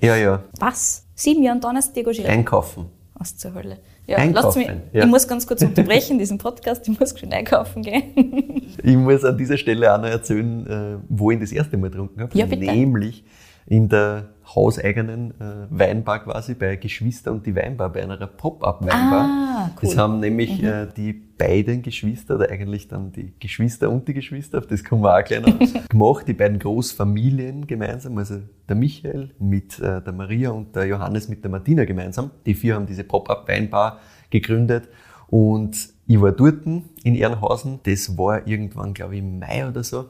Ja, 0.00 0.16
ja, 0.16 0.42
was? 0.58 1.06
Sieben 1.14 1.42
Jahre 1.42 1.60
Donnerstag 1.60 2.12
steht. 2.12 2.26
einkaufen. 2.26 2.86
Was 3.14 3.36
zur 3.36 3.54
Hölle. 3.54 3.78
Ja, 4.06 4.18
Einkaufen, 4.18 4.58
mich, 4.58 4.68
ja. 4.92 5.04
Ich 5.04 5.06
muss 5.06 5.26
ganz 5.26 5.46
kurz 5.46 5.62
unterbrechen, 5.62 6.18
diesen 6.18 6.36
Podcast. 6.36 6.86
Ich 6.86 6.98
muss 6.98 7.18
schon 7.18 7.32
einkaufen 7.32 7.82
gehen. 7.82 8.60
Ich 8.86 8.96
muss 8.96 9.24
an 9.24 9.38
dieser 9.38 9.56
Stelle 9.56 9.94
auch 9.94 9.98
noch 9.98 10.08
erzählen, 10.08 10.66
äh, 10.66 10.96
wo 11.08 11.30
ich 11.30 11.40
das 11.40 11.52
erste 11.52 11.78
Mal 11.78 11.88
getrunken 11.88 12.20
habe. 12.20 12.36
Ja, 12.36 12.44
bitte. 12.44 12.66
Nämlich 12.66 13.24
in 13.66 13.88
der 13.88 14.33
hauseigenen 14.54 15.32
äh, 15.40 15.66
Weinbar 15.70 16.20
quasi 16.24 16.54
bei 16.54 16.76
Geschwister 16.76 17.32
und 17.32 17.44
die 17.46 17.54
Weinbar, 17.54 17.90
bei 17.90 18.02
einer 18.02 18.26
Pop-Up-Weinbar. 18.26 19.24
Ah, 19.24 19.70
cool. 19.70 19.88
Das 19.88 19.96
haben 19.96 20.20
nämlich 20.20 20.62
äh, 20.62 20.86
die 20.96 21.12
beiden 21.12 21.82
Geschwister, 21.82 22.36
oder 22.36 22.50
eigentlich 22.50 22.88
dann 22.88 23.12
die 23.12 23.32
Geschwister 23.40 23.90
und 23.90 24.06
die 24.06 24.14
Geschwister, 24.14 24.58
auf 24.58 24.66
das 24.66 24.84
kommen 24.84 25.02
wir 25.02 25.16
auch 25.16 25.24
gleich 25.24 25.40
noch, 25.40 25.88
gemacht, 25.88 26.28
die 26.28 26.34
beiden 26.34 26.58
Großfamilien 26.58 27.66
gemeinsam, 27.66 28.16
also 28.18 28.40
der 28.68 28.76
Michael 28.76 29.30
mit 29.38 29.78
äh, 29.80 30.00
der 30.00 30.12
Maria 30.12 30.50
und 30.50 30.76
der 30.76 30.86
Johannes 30.86 31.28
mit 31.28 31.42
der 31.42 31.50
Martina 31.50 31.84
gemeinsam. 31.84 32.30
Die 32.46 32.54
vier 32.54 32.76
haben 32.76 32.86
diese 32.86 33.04
Pop-Up-Weinbar 33.04 34.00
gegründet 34.30 34.88
und 35.28 35.76
ich 36.06 36.20
war 36.20 36.32
dort 36.32 36.66
in 36.66 37.14
Ehrenhausen, 37.14 37.80
das 37.82 38.16
war 38.16 38.46
irgendwann, 38.46 38.94
glaube 38.94 39.14
ich, 39.14 39.20
im 39.20 39.38
Mai 39.38 39.66
oder 39.66 39.82
so. 39.82 40.04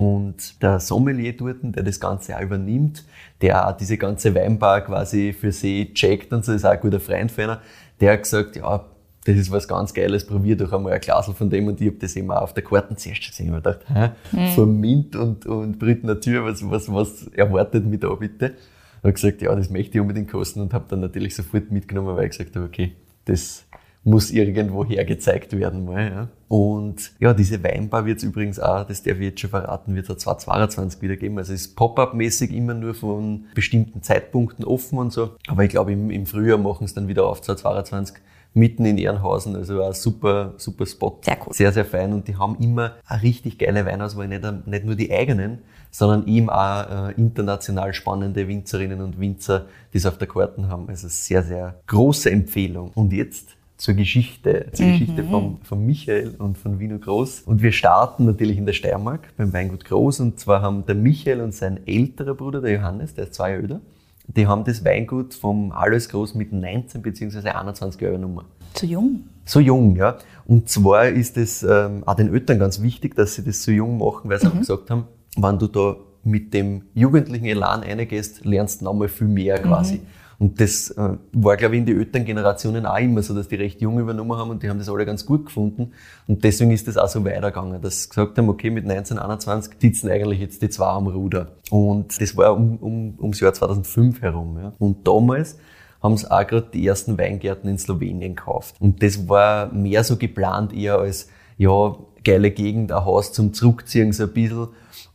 Und 0.00 0.62
der 0.62 0.80
Sommelier 0.80 1.36
dort, 1.36 1.58
der 1.62 1.82
das 1.82 2.00
Ganze 2.00 2.34
auch 2.34 2.40
übernimmt, 2.40 3.04
der 3.42 3.68
auch 3.68 3.76
diese 3.76 3.98
ganze 3.98 4.34
Weinbar 4.34 4.80
quasi 4.80 5.34
für 5.34 5.52
sie 5.52 5.92
checkt 5.92 6.32
und 6.32 6.42
so, 6.42 6.52
ist 6.52 6.64
auch 6.64 6.70
ein 6.70 6.80
guter 6.80 7.00
Freund 7.00 7.30
von 7.30 7.44
einer, 7.44 7.60
der 8.00 8.14
hat 8.14 8.22
gesagt, 8.22 8.56
ja, 8.56 8.86
das 9.26 9.36
ist 9.36 9.50
was 9.50 9.68
ganz 9.68 9.92
Geiles, 9.92 10.26
probier 10.26 10.56
doch 10.56 10.72
einmal 10.72 10.94
ein 10.94 11.00
Glasl 11.02 11.34
von 11.34 11.50
dem 11.50 11.66
und 11.66 11.82
ich 11.82 11.88
habe 11.88 11.98
das 11.98 12.16
immer 12.16 12.40
auf 12.40 12.54
der 12.54 12.64
Karten 12.64 12.96
zuerst 12.96 13.20
gesehen. 13.20 13.50
Mir 13.50 13.56
gedacht, 13.56 13.80
hä, 13.92 14.08
von 14.54 14.80
Mint 14.80 15.16
und, 15.16 15.44
und 15.44 15.78
Brüt 15.78 16.02
Natur, 16.02 16.46
was, 16.46 16.66
was, 16.70 16.90
was 16.90 17.26
erwartet 17.34 17.84
mich 17.84 18.00
da 18.00 18.08
bitte? 18.14 18.54
Und 19.02 19.14
gesagt, 19.14 19.42
ja, 19.42 19.54
das 19.54 19.68
möchte 19.68 19.98
ich 19.98 20.00
unbedingt 20.00 20.30
kosten 20.30 20.62
und 20.62 20.72
habe 20.72 20.86
dann 20.88 21.00
natürlich 21.00 21.34
sofort 21.36 21.70
mitgenommen, 21.70 22.16
weil 22.16 22.24
ich 22.24 22.38
gesagt 22.38 22.56
habe, 22.56 22.64
okay, 22.64 22.92
das 23.26 23.66
muss 24.02 24.30
irgendwo 24.30 24.84
hergezeigt 24.84 25.56
werden 25.56 25.84
mal. 25.84 26.10
Ja. 26.10 26.28
Und 26.48 27.12
ja, 27.20 27.34
diese 27.34 27.62
Weinbar 27.62 28.06
wird 28.06 28.18
es 28.18 28.24
übrigens 28.24 28.58
auch, 28.58 28.84
das 28.84 29.02
darf 29.02 29.16
ich 29.16 29.22
jetzt 29.22 29.40
schon 29.40 29.50
verraten, 29.50 29.94
wird 29.94 30.06
es 30.06 30.10
auch 30.10 30.18
2022 30.18 31.02
wieder 31.02 31.16
geben. 31.16 31.38
Also 31.38 31.52
es 31.52 31.62
ist 31.62 31.76
Pop-Up-mäßig 31.76 32.52
immer 32.52 32.74
nur 32.74 32.94
von 32.94 33.44
bestimmten 33.54 34.02
Zeitpunkten 34.02 34.64
offen 34.64 34.98
und 34.98 35.12
so. 35.12 35.36
Aber 35.46 35.64
ich 35.64 35.70
glaube, 35.70 35.92
im, 35.92 36.10
im 36.10 36.26
Frühjahr 36.26 36.58
machen 36.58 36.84
es 36.84 36.94
dann 36.94 37.08
wieder 37.08 37.26
auf 37.26 37.42
2022 37.42 38.16
mitten 38.54 38.84
in 38.84 38.98
Ehrenhausen. 38.98 39.54
Also 39.54 39.82
ein 39.82 39.92
super, 39.92 40.54
super 40.56 40.86
Spot. 40.86 41.20
Sehr 41.22 41.38
cool. 41.46 41.52
Sehr, 41.52 41.72
sehr 41.72 41.84
fein. 41.84 42.12
Und 42.12 42.26
die 42.26 42.36
haben 42.36 42.56
immer 42.58 42.94
eine 43.06 43.22
richtig 43.22 43.58
geile 43.58 43.84
Weinauswahl. 43.86 44.28
Nicht, 44.28 44.66
nicht 44.66 44.84
nur 44.84 44.94
die 44.94 45.12
eigenen, 45.12 45.58
sondern 45.90 46.26
eben 46.26 46.50
auch 46.50 47.10
äh, 47.10 47.12
international 47.12 47.92
spannende 47.92 48.48
Winzerinnen 48.48 49.00
und 49.02 49.20
Winzer, 49.20 49.66
die 49.92 49.98
es 49.98 50.06
auf 50.06 50.18
der 50.18 50.28
Karten 50.28 50.68
haben. 50.68 50.88
Also 50.88 51.08
sehr, 51.08 51.42
sehr 51.42 51.80
große 51.86 52.30
Empfehlung. 52.30 52.90
Und 52.94 53.12
jetzt 53.12 53.56
zur 53.80 53.94
Geschichte, 53.94 54.66
zur 54.72 54.84
mhm. 54.84 54.92
Geschichte 54.92 55.24
von, 55.24 55.56
von 55.62 55.86
Michael 55.86 56.34
und 56.38 56.58
von 56.58 56.78
Wiener 56.78 56.98
Groß. 56.98 57.40
Und 57.46 57.62
wir 57.62 57.72
starten 57.72 58.26
natürlich 58.26 58.58
in 58.58 58.66
der 58.66 58.74
Steiermark 58.74 59.34
beim 59.38 59.54
Weingut 59.54 59.86
Groß. 59.86 60.20
Und 60.20 60.38
zwar 60.38 60.60
haben 60.60 60.84
der 60.84 60.94
Michael 60.94 61.40
und 61.40 61.54
sein 61.54 61.80
älterer 61.86 62.34
Bruder, 62.34 62.60
der 62.60 62.72
Johannes, 62.72 63.14
der 63.14 63.24
ist 63.24 63.34
zwei 63.34 63.52
Jahre 63.52 63.62
älter, 63.62 63.80
die 64.26 64.46
haben 64.46 64.64
das 64.64 64.84
Weingut 64.84 65.32
vom 65.32 65.72
Alois 65.72 66.08
Groß 66.10 66.34
mit 66.34 66.52
19 66.52 67.00
bzw. 67.00 67.48
21 67.48 68.02
Euro 68.02 68.18
Nummer. 68.18 68.44
Zu 68.74 68.84
jung? 68.84 69.20
So 69.46 69.60
jung, 69.60 69.96
ja. 69.96 70.18
Und 70.46 70.68
zwar 70.68 71.08
ist 71.08 71.38
es 71.38 71.62
ähm, 71.62 72.02
auch 72.04 72.14
den 72.16 72.34
Eltern 72.34 72.58
ganz 72.58 72.82
wichtig, 72.82 73.16
dass 73.16 73.36
sie 73.36 73.44
das 73.44 73.62
so 73.62 73.70
jung 73.70 73.96
machen, 73.96 74.28
weil 74.28 74.38
sie 74.38 74.46
mhm. 74.46 74.52
auch 74.52 74.58
gesagt 74.58 74.90
haben, 74.90 75.04
wenn 75.38 75.58
du 75.58 75.66
da 75.68 75.96
mit 76.22 76.52
dem 76.52 76.82
jugendlichen 76.92 77.46
Elan 77.46 77.82
reingehst, 77.82 78.44
lernst 78.44 78.82
du 78.82 78.84
nochmal 78.84 79.08
viel 79.08 79.26
mehr 79.26 79.58
quasi. 79.58 79.94
Mhm. 79.94 80.19
Und 80.40 80.58
das 80.58 80.90
äh, 80.92 81.18
war, 81.34 81.56
glaube 81.58 81.74
ich, 81.74 81.80
in 81.80 81.86
den 81.86 81.98
Elterngenerationen 81.98 82.86
auch 82.86 82.96
immer 82.96 83.22
so, 83.22 83.34
dass 83.34 83.48
die 83.48 83.56
recht 83.56 83.82
jung 83.82 84.00
übernommen 84.00 84.32
haben 84.38 84.48
und 84.48 84.62
die 84.62 84.70
haben 84.70 84.78
das 84.78 84.88
alle 84.88 85.04
ganz 85.04 85.26
gut 85.26 85.44
gefunden. 85.44 85.92
Und 86.26 86.42
deswegen 86.42 86.70
ist 86.70 86.88
das 86.88 86.96
auch 86.96 87.08
so 87.08 87.22
weitergegangen, 87.26 87.82
dass 87.82 88.04
sie 88.04 88.08
gesagt 88.08 88.38
haben, 88.38 88.48
okay, 88.48 88.70
mit 88.70 88.84
1921 88.84 89.74
sitzen 89.78 90.10
eigentlich 90.10 90.40
jetzt 90.40 90.62
die 90.62 90.70
zwei 90.70 90.86
am 90.86 91.08
Ruder. 91.08 91.48
Und 91.68 92.18
das 92.18 92.34
war 92.38 92.56
um, 92.56 92.78
um, 92.78 93.18
ums 93.20 93.38
Jahr 93.38 93.52
2005 93.52 94.22
herum. 94.22 94.58
Ja. 94.58 94.72
Und 94.78 95.06
damals 95.06 95.58
haben 96.02 96.16
sie 96.16 96.30
auch 96.30 96.46
gerade 96.46 96.68
die 96.72 96.86
ersten 96.86 97.18
Weingärten 97.18 97.68
in 97.68 97.76
Slowenien 97.76 98.34
gekauft. 98.34 98.76
Und 98.80 99.02
das 99.02 99.28
war 99.28 99.70
mehr 99.74 100.04
so 100.04 100.16
geplant 100.16 100.72
eher 100.72 101.00
als, 101.00 101.28
ja, 101.60 101.94
geile 102.24 102.50
Gegend, 102.52 102.90
ein 102.90 103.04
Haus 103.04 103.34
zum 103.34 103.52
Zurückziehen 103.52 104.12
so 104.12 104.22
ein 104.22 104.32
bisschen 104.32 104.68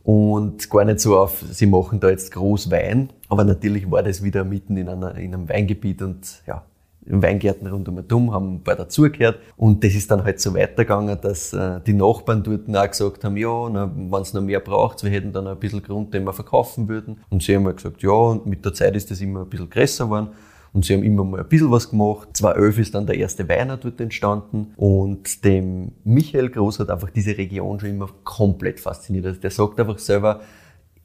und 0.04 0.70
gar 0.70 0.84
nicht 0.84 1.00
so 1.00 1.18
auf, 1.18 1.42
sie 1.50 1.66
machen 1.66 1.98
da 1.98 2.08
jetzt 2.08 2.30
groß 2.30 2.70
Wein, 2.70 3.10
aber 3.28 3.42
natürlich 3.42 3.90
war 3.90 4.04
das 4.04 4.22
wieder 4.22 4.44
mitten 4.44 4.76
in, 4.76 4.88
einer, 4.88 5.16
in 5.16 5.34
einem 5.34 5.48
Weingebiet 5.48 6.02
und 6.02 6.44
ja, 6.46 6.62
Weingärten 7.00 7.66
rund 7.66 7.88
um 7.88 8.06
Dumm 8.06 8.32
haben 8.32 8.54
ein 8.54 8.62
paar 8.62 8.76
dazugehört 8.76 9.40
und 9.56 9.82
das 9.82 9.94
ist 9.94 10.08
dann 10.08 10.22
halt 10.22 10.40
so 10.40 10.54
weitergegangen, 10.54 11.20
dass 11.20 11.52
äh, 11.52 11.80
die 11.84 11.94
Nachbarn 11.94 12.44
dort 12.44 12.68
auch 12.76 12.90
gesagt 12.90 13.24
haben, 13.24 13.36
ja, 13.36 13.48
wenn 13.50 14.22
es 14.22 14.32
noch 14.32 14.42
mehr 14.42 14.60
braucht, 14.60 15.02
wir 15.02 15.10
hätten 15.10 15.32
dann 15.32 15.48
ein 15.48 15.58
bisschen 15.58 15.82
Grund, 15.82 16.14
den 16.14 16.22
wir 16.24 16.32
verkaufen 16.32 16.88
würden. 16.88 17.20
Und 17.28 17.42
sie 17.42 17.56
haben 17.56 17.64
halt 17.64 17.78
gesagt, 17.78 18.02
ja, 18.02 18.10
und 18.10 18.46
mit 18.46 18.64
der 18.64 18.72
Zeit 18.72 18.94
ist 18.94 19.10
das 19.10 19.20
immer 19.20 19.40
ein 19.40 19.48
bisschen 19.48 19.70
größer 19.70 20.04
geworden. 20.04 20.28
Und 20.76 20.84
sie 20.84 20.92
haben 20.92 21.04
immer 21.04 21.24
mal 21.24 21.40
ein 21.40 21.48
bisschen 21.48 21.70
was 21.70 21.88
gemacht. 21.88 22.36
2011 22.36 22.78
ist 22.80 22.94
dann 22.94 23.06
der 23.06 23.16
erste 23.16 23.48
Weiner 23.48 23.78
dort 23.78 23.98
entstanden. 23.98 24.74
Und 24.76 25.42
dem 25.42 25.92
Michael 26.04 26.50
Groß 26.50 26.80
hat 26.80 26.90
einfach 26.90 27.08
diese 27.08 27.38
Region 27.38 27.80
schon 27.80 27.88
immer 27.88 28.10
komplett 28.24 28.78
fasziniert. 28.78 29.24
Also 29.24 29.40
der 29.40 29.50
sagt 29.50 29.80
einfach 29.80 29.98
selber, 29.98 30.42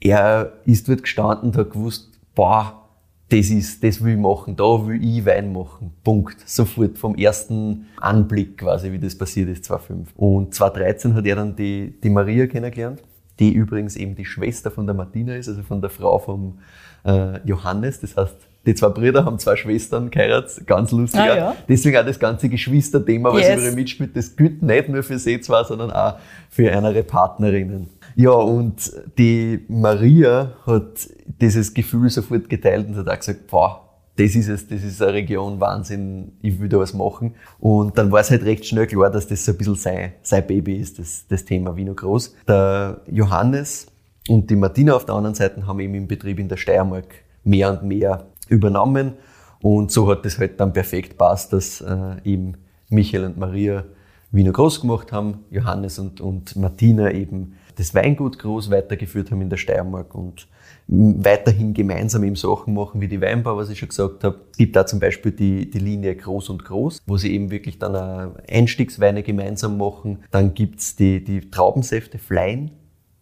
er 0.02 0.52
ist 0.66 0.90
dort 0.90 1.04
gestanden 1.04 1.52
und 1.52 1.56
hat 1.58 1.72
gewusst, 1.72 2.20
boah, 2.36 2.90
das 3.30 3.50
ist, 3.50 3.82
das 3.82 4.04
will 4.04 4.16
ich 4.16 4.20
machen, 4.20 4.58
da 4.58 4.86
will 4.86 5.02
ich 5.02 5.26
Wein 5.26 5.54
machen. 5.54 5.94
Punkt. 6.04 6.50
Sofort 6.50 6.98
vom 6.98 7.16
ersten 7.16 7.86
Anblick 7.96 8.58
quasi, 8.58 8.92
wie 8.92 9.00
das 9.00 9.18
passiert 9.18 9.48
ist, 9.48 9.64
2005. 9.64 10.12
Und 10.18 10.54
2013 10.54 11.14
hat 11.14 11.26
er 11.26 11.38
dann 11.38 11.56
die, 11.56 11.98
die 12.04 12.10
Maria 12.10 12.46
kennengelernt, 12.48 13.02
die 13.40 13.54
übrigens 13.54 13.96
eben 13.96 14.16
die 14.16 14.26
Schwester 14.26 14.70
von 14.70 14.86
der 14.86 14.96
Martina 14.96 15.38
ist, 15.38 15.48
also 15.48 15.64
von 15.64 15.80
der 15.80 15.90
Frau 15.90 16.20
vom 16.20 16.60
äh, 17.06 17.40
Johannes. 17.48 18.02
Das 18.02 18.18
heißt, 18.18 18.51
die 18.66 18.76
zwei 18.76 18.90
Brüder 18.90 19.26
haben 19.26 19.40
zwei 19.40 19.56
Schwestern 19.56 20.12
geheiratet, 20.12 20.68
ganz 20.68 20.92
lustig. 20.92 21.20
Ah, 21.20 21.36
ja. 21.36 21.56
Deswegen 21.68 21.98
auch 21.98 22.06
das 22.06 22.20
ganze 22.20 22.48
Geschwisterthema, 22.48 23.34
was 23.34 23.42
yes. 23.42 23.62
über 23.62 23.76
mitspielt, 23.76 24.16
das 24.16 24.36
gilt 24.36 24.62
nicht 24.62 24.90
nur 24.90 25.02
für 25.02 25.18
sie 25.18 25.42
zwei, 25.42 25.64
sondern 25.64 25.92
auch 25.92 26.16
für 26.50 26.72
andere 26.76 27.04
Partnerinnen. 27.04 27.90
Ja, 28.16 28.32
und 28.32 28.92
die 29.18 29.66
Maria 29.68 30.54
hat 30.66 31.10
dieses 31.26 31.74
Gefühl 31.74 32.10
sofort 32.10 32.50
geteilt 32.50 32.88
und 32.88 32.98
hat 32.98 33.10
auch 33.10 33.18
gesagt, 33.18 33.48
boah, 33.48 33.88
das 34.18 34.36
ist 34.36 34.50
es, 34.50 34.68
das 34.68 34.84
ist 34.84 35.02
eine 35.02 35.14
Region 35.14 35.60
Wahnsinn, 35.60 36.34
ich 36.42 36.60
will 36.60 36.70
da 36.70 36.78
was 36.78 36.94
machen. 36.94 37.34
Und 37.60 37.98
dann 37.98 38.12
war 38.12 38.20
es 38.20 38.30
halt 38.30 38.44
recht 38.44 38.66
schnell 38.66 38.86
klar, 38.86 39.10
dass 39.10 39.28
das 39.28 39.44
so 39.44 39.54
ein 39.54 39.58
bisschen 39.58 39.76
sein, 39.76 40.14
sein 40.22 40.46
Baby 40.46 40.78
ist, 40.78 41.00
das, 41.00 41.26
das 41.28 41.46
Thema 41.46 41.76
Wiener 41.76 41.94
Groß. 41.94 42.36
Der 42.48 43.02
Johannes 43.10 43.88
und 44.28 44.50
die 44.50 44.56
Martina 44.56 44.94
auf 44.94 45.06
der 45.06 45.16
anderen 45.16 45.36
Seite 45.36 45.66
haben 45.66 45.80
eben 45.80 45.96
im 45.96 46.08
Betrieb 46.08 46.40
in 46.40 46.50
der 46.50 46.58
Steiermark 46.58 47.08
mehr 47.44 47.72
und 47.72 47.84
mehr 47.84 48.28
übernommen. 48.52 49.14
Und 49.62 49.92
so 49.92 50.10
hat 50.10 50.26
es 50.26 50.38
halt 50.40 50.60
dann 50.60 50.74
perfekt 50.74 51.18
passt, 51.18 51.54
dass 51.54 51.82
äh, 51.82 52.16
eben 52.24 52.58
Michael 52.90 53.26
und 53.26 53.38
Maria 53.38 53.86
Wiener 54.32 54.52
groß 54.52 54.82
gemacht 54.82 55.12
haben, 55.12 55.40
Johannes 55.50 56.00
und, 56.00 56.22
und 56.22 56.56
Martina 56.56 57.12
eben 57.12 57.56
das 57.76 57.94
Weingut 57.94 58.40
groß 58.40 58.72
weitergeführt 58.72 59.30
haben 59.30 59.42
in 59.42 59.50
der 59.50 59.58
Steiermark 59.58 60.16
und 60.16 60.48
weiterhin 60.88 61.74
gemeinsam 61.74 62.24
eben 62.24 62.36
Sachen 62.36 62.74
machen 62.74 63.02
wie 63.02 63.08
die 63.08 63.22
Weinbau, 63.22 63.56
was 63.56 63.70
ich 63.70 63.80
schon 63.80 63.90
gesagt 63.90 64.24
habe. 64.24 64.42
Es 64.52 64.58
gibt 64.58 64.76
da 64.76 64.86
zum 64.86 65.00
Beispiel 65.00 65.32
die, 65.32 65.70
die 65.70 65.80
Linie 65.80 66.16
Groß 66.16 66.50
und 66.50 66.66
Groß, 66.66 67.02
wo 67.06 67.18
sie 67.18 67.34
eben 67.34 67.52
wirklich 67.52 67.80
dann 67.80 68.36
Einstiegsweine 68.50 69.24
gemeinsam 69.24 69.78
machen. 69.78 70.24
Dann 70.32 70.54
gibt's 70.54 70.96
die, 70.96 71.24
die 71.24 71.50
Traubensäfte, 71.50 72.18
Flein, 72.18 72.72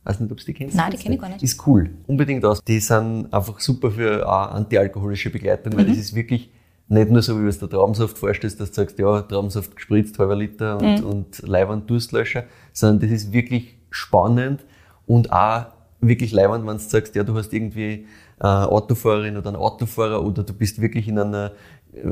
weiß 0.09 0.19
nicht, 0.19 0.31
ob 0.31 0.37
du 0.37 0.45
die 0.45 0.53
kennst. 0.53 0.75
Nein, 0.75 0.91
die 0.91 0.97
kenne 0.97 1.15
ich 1.15 1.21
gar 1.21 1.29
nicht. 1.29 1.43
Ist 1.43 1.65
cool. 1.67 1.89
Unbedingt 2.07 2.43
aus. 2.43 2.63
Die 2.63 2.79
sind 2.79 3.31
einfach 3.31 3.59
super 3.59 3.91
für 3.91 4.27
antialkoholische 4.27 5.29
Begleitung, 5.29 5.73
weil 5.77 5.85
mhm. 5.85 5.89
das 5.89 5.97
ist 5.97 6.15
wirklich 6.15 6.51
nicht 6.87 7.11
nur 7.11 7.21
so, 7.21 7.37
wie 7.37 7.43
du 7.43 7.47
es 7.49 7.59
der 7.59 7.69
Traubensaft 7.69 8.17
vorstellst, 8.17 8.59
dass 8.59 8.69
du 8.69 8.75
sagst, 8.75 8.97
ja, 8.97 9.21
Traubensaft 9.21 9.75
gespritzt, 9.75 10.17
halber 10.17 10.35
Liter 10.35 10.77
und, 10.77 11.01
mhm. 11.01 11.05
und 11.05 11.47
Leibwand 11.47 11.89
Durstlöscher, 11.89 12.45
sondern 12.73 13.01
das 13.01 13.11
ist 13.11 13.31
wirklich 13.31 13.77
spannend 13.91 14.65
und 15.05 15.31
auch 15.31 15.67
wirklich 16.01 16.31
leibend, 16.31 16.65
wenn 16.65 16.77
du 16.77 16.83
sagst, 16.83 17.15
ja, 17.15 17.23
du 17.23 17.35
hast 17.35 17.53
irgendwie 17.53 18.07
eine 18.39 18.69
Autofahrerin 18.69 19.37
oder 19.37 19.49
einen 19.49 19.57
Autofahrer 19.57 20.25
oder 20.25 20.43
du 20.43 20.53
bist 20.53 20.81
wirklich 20.81 21.07
in 21.07 21.19
einer 21.19 21.51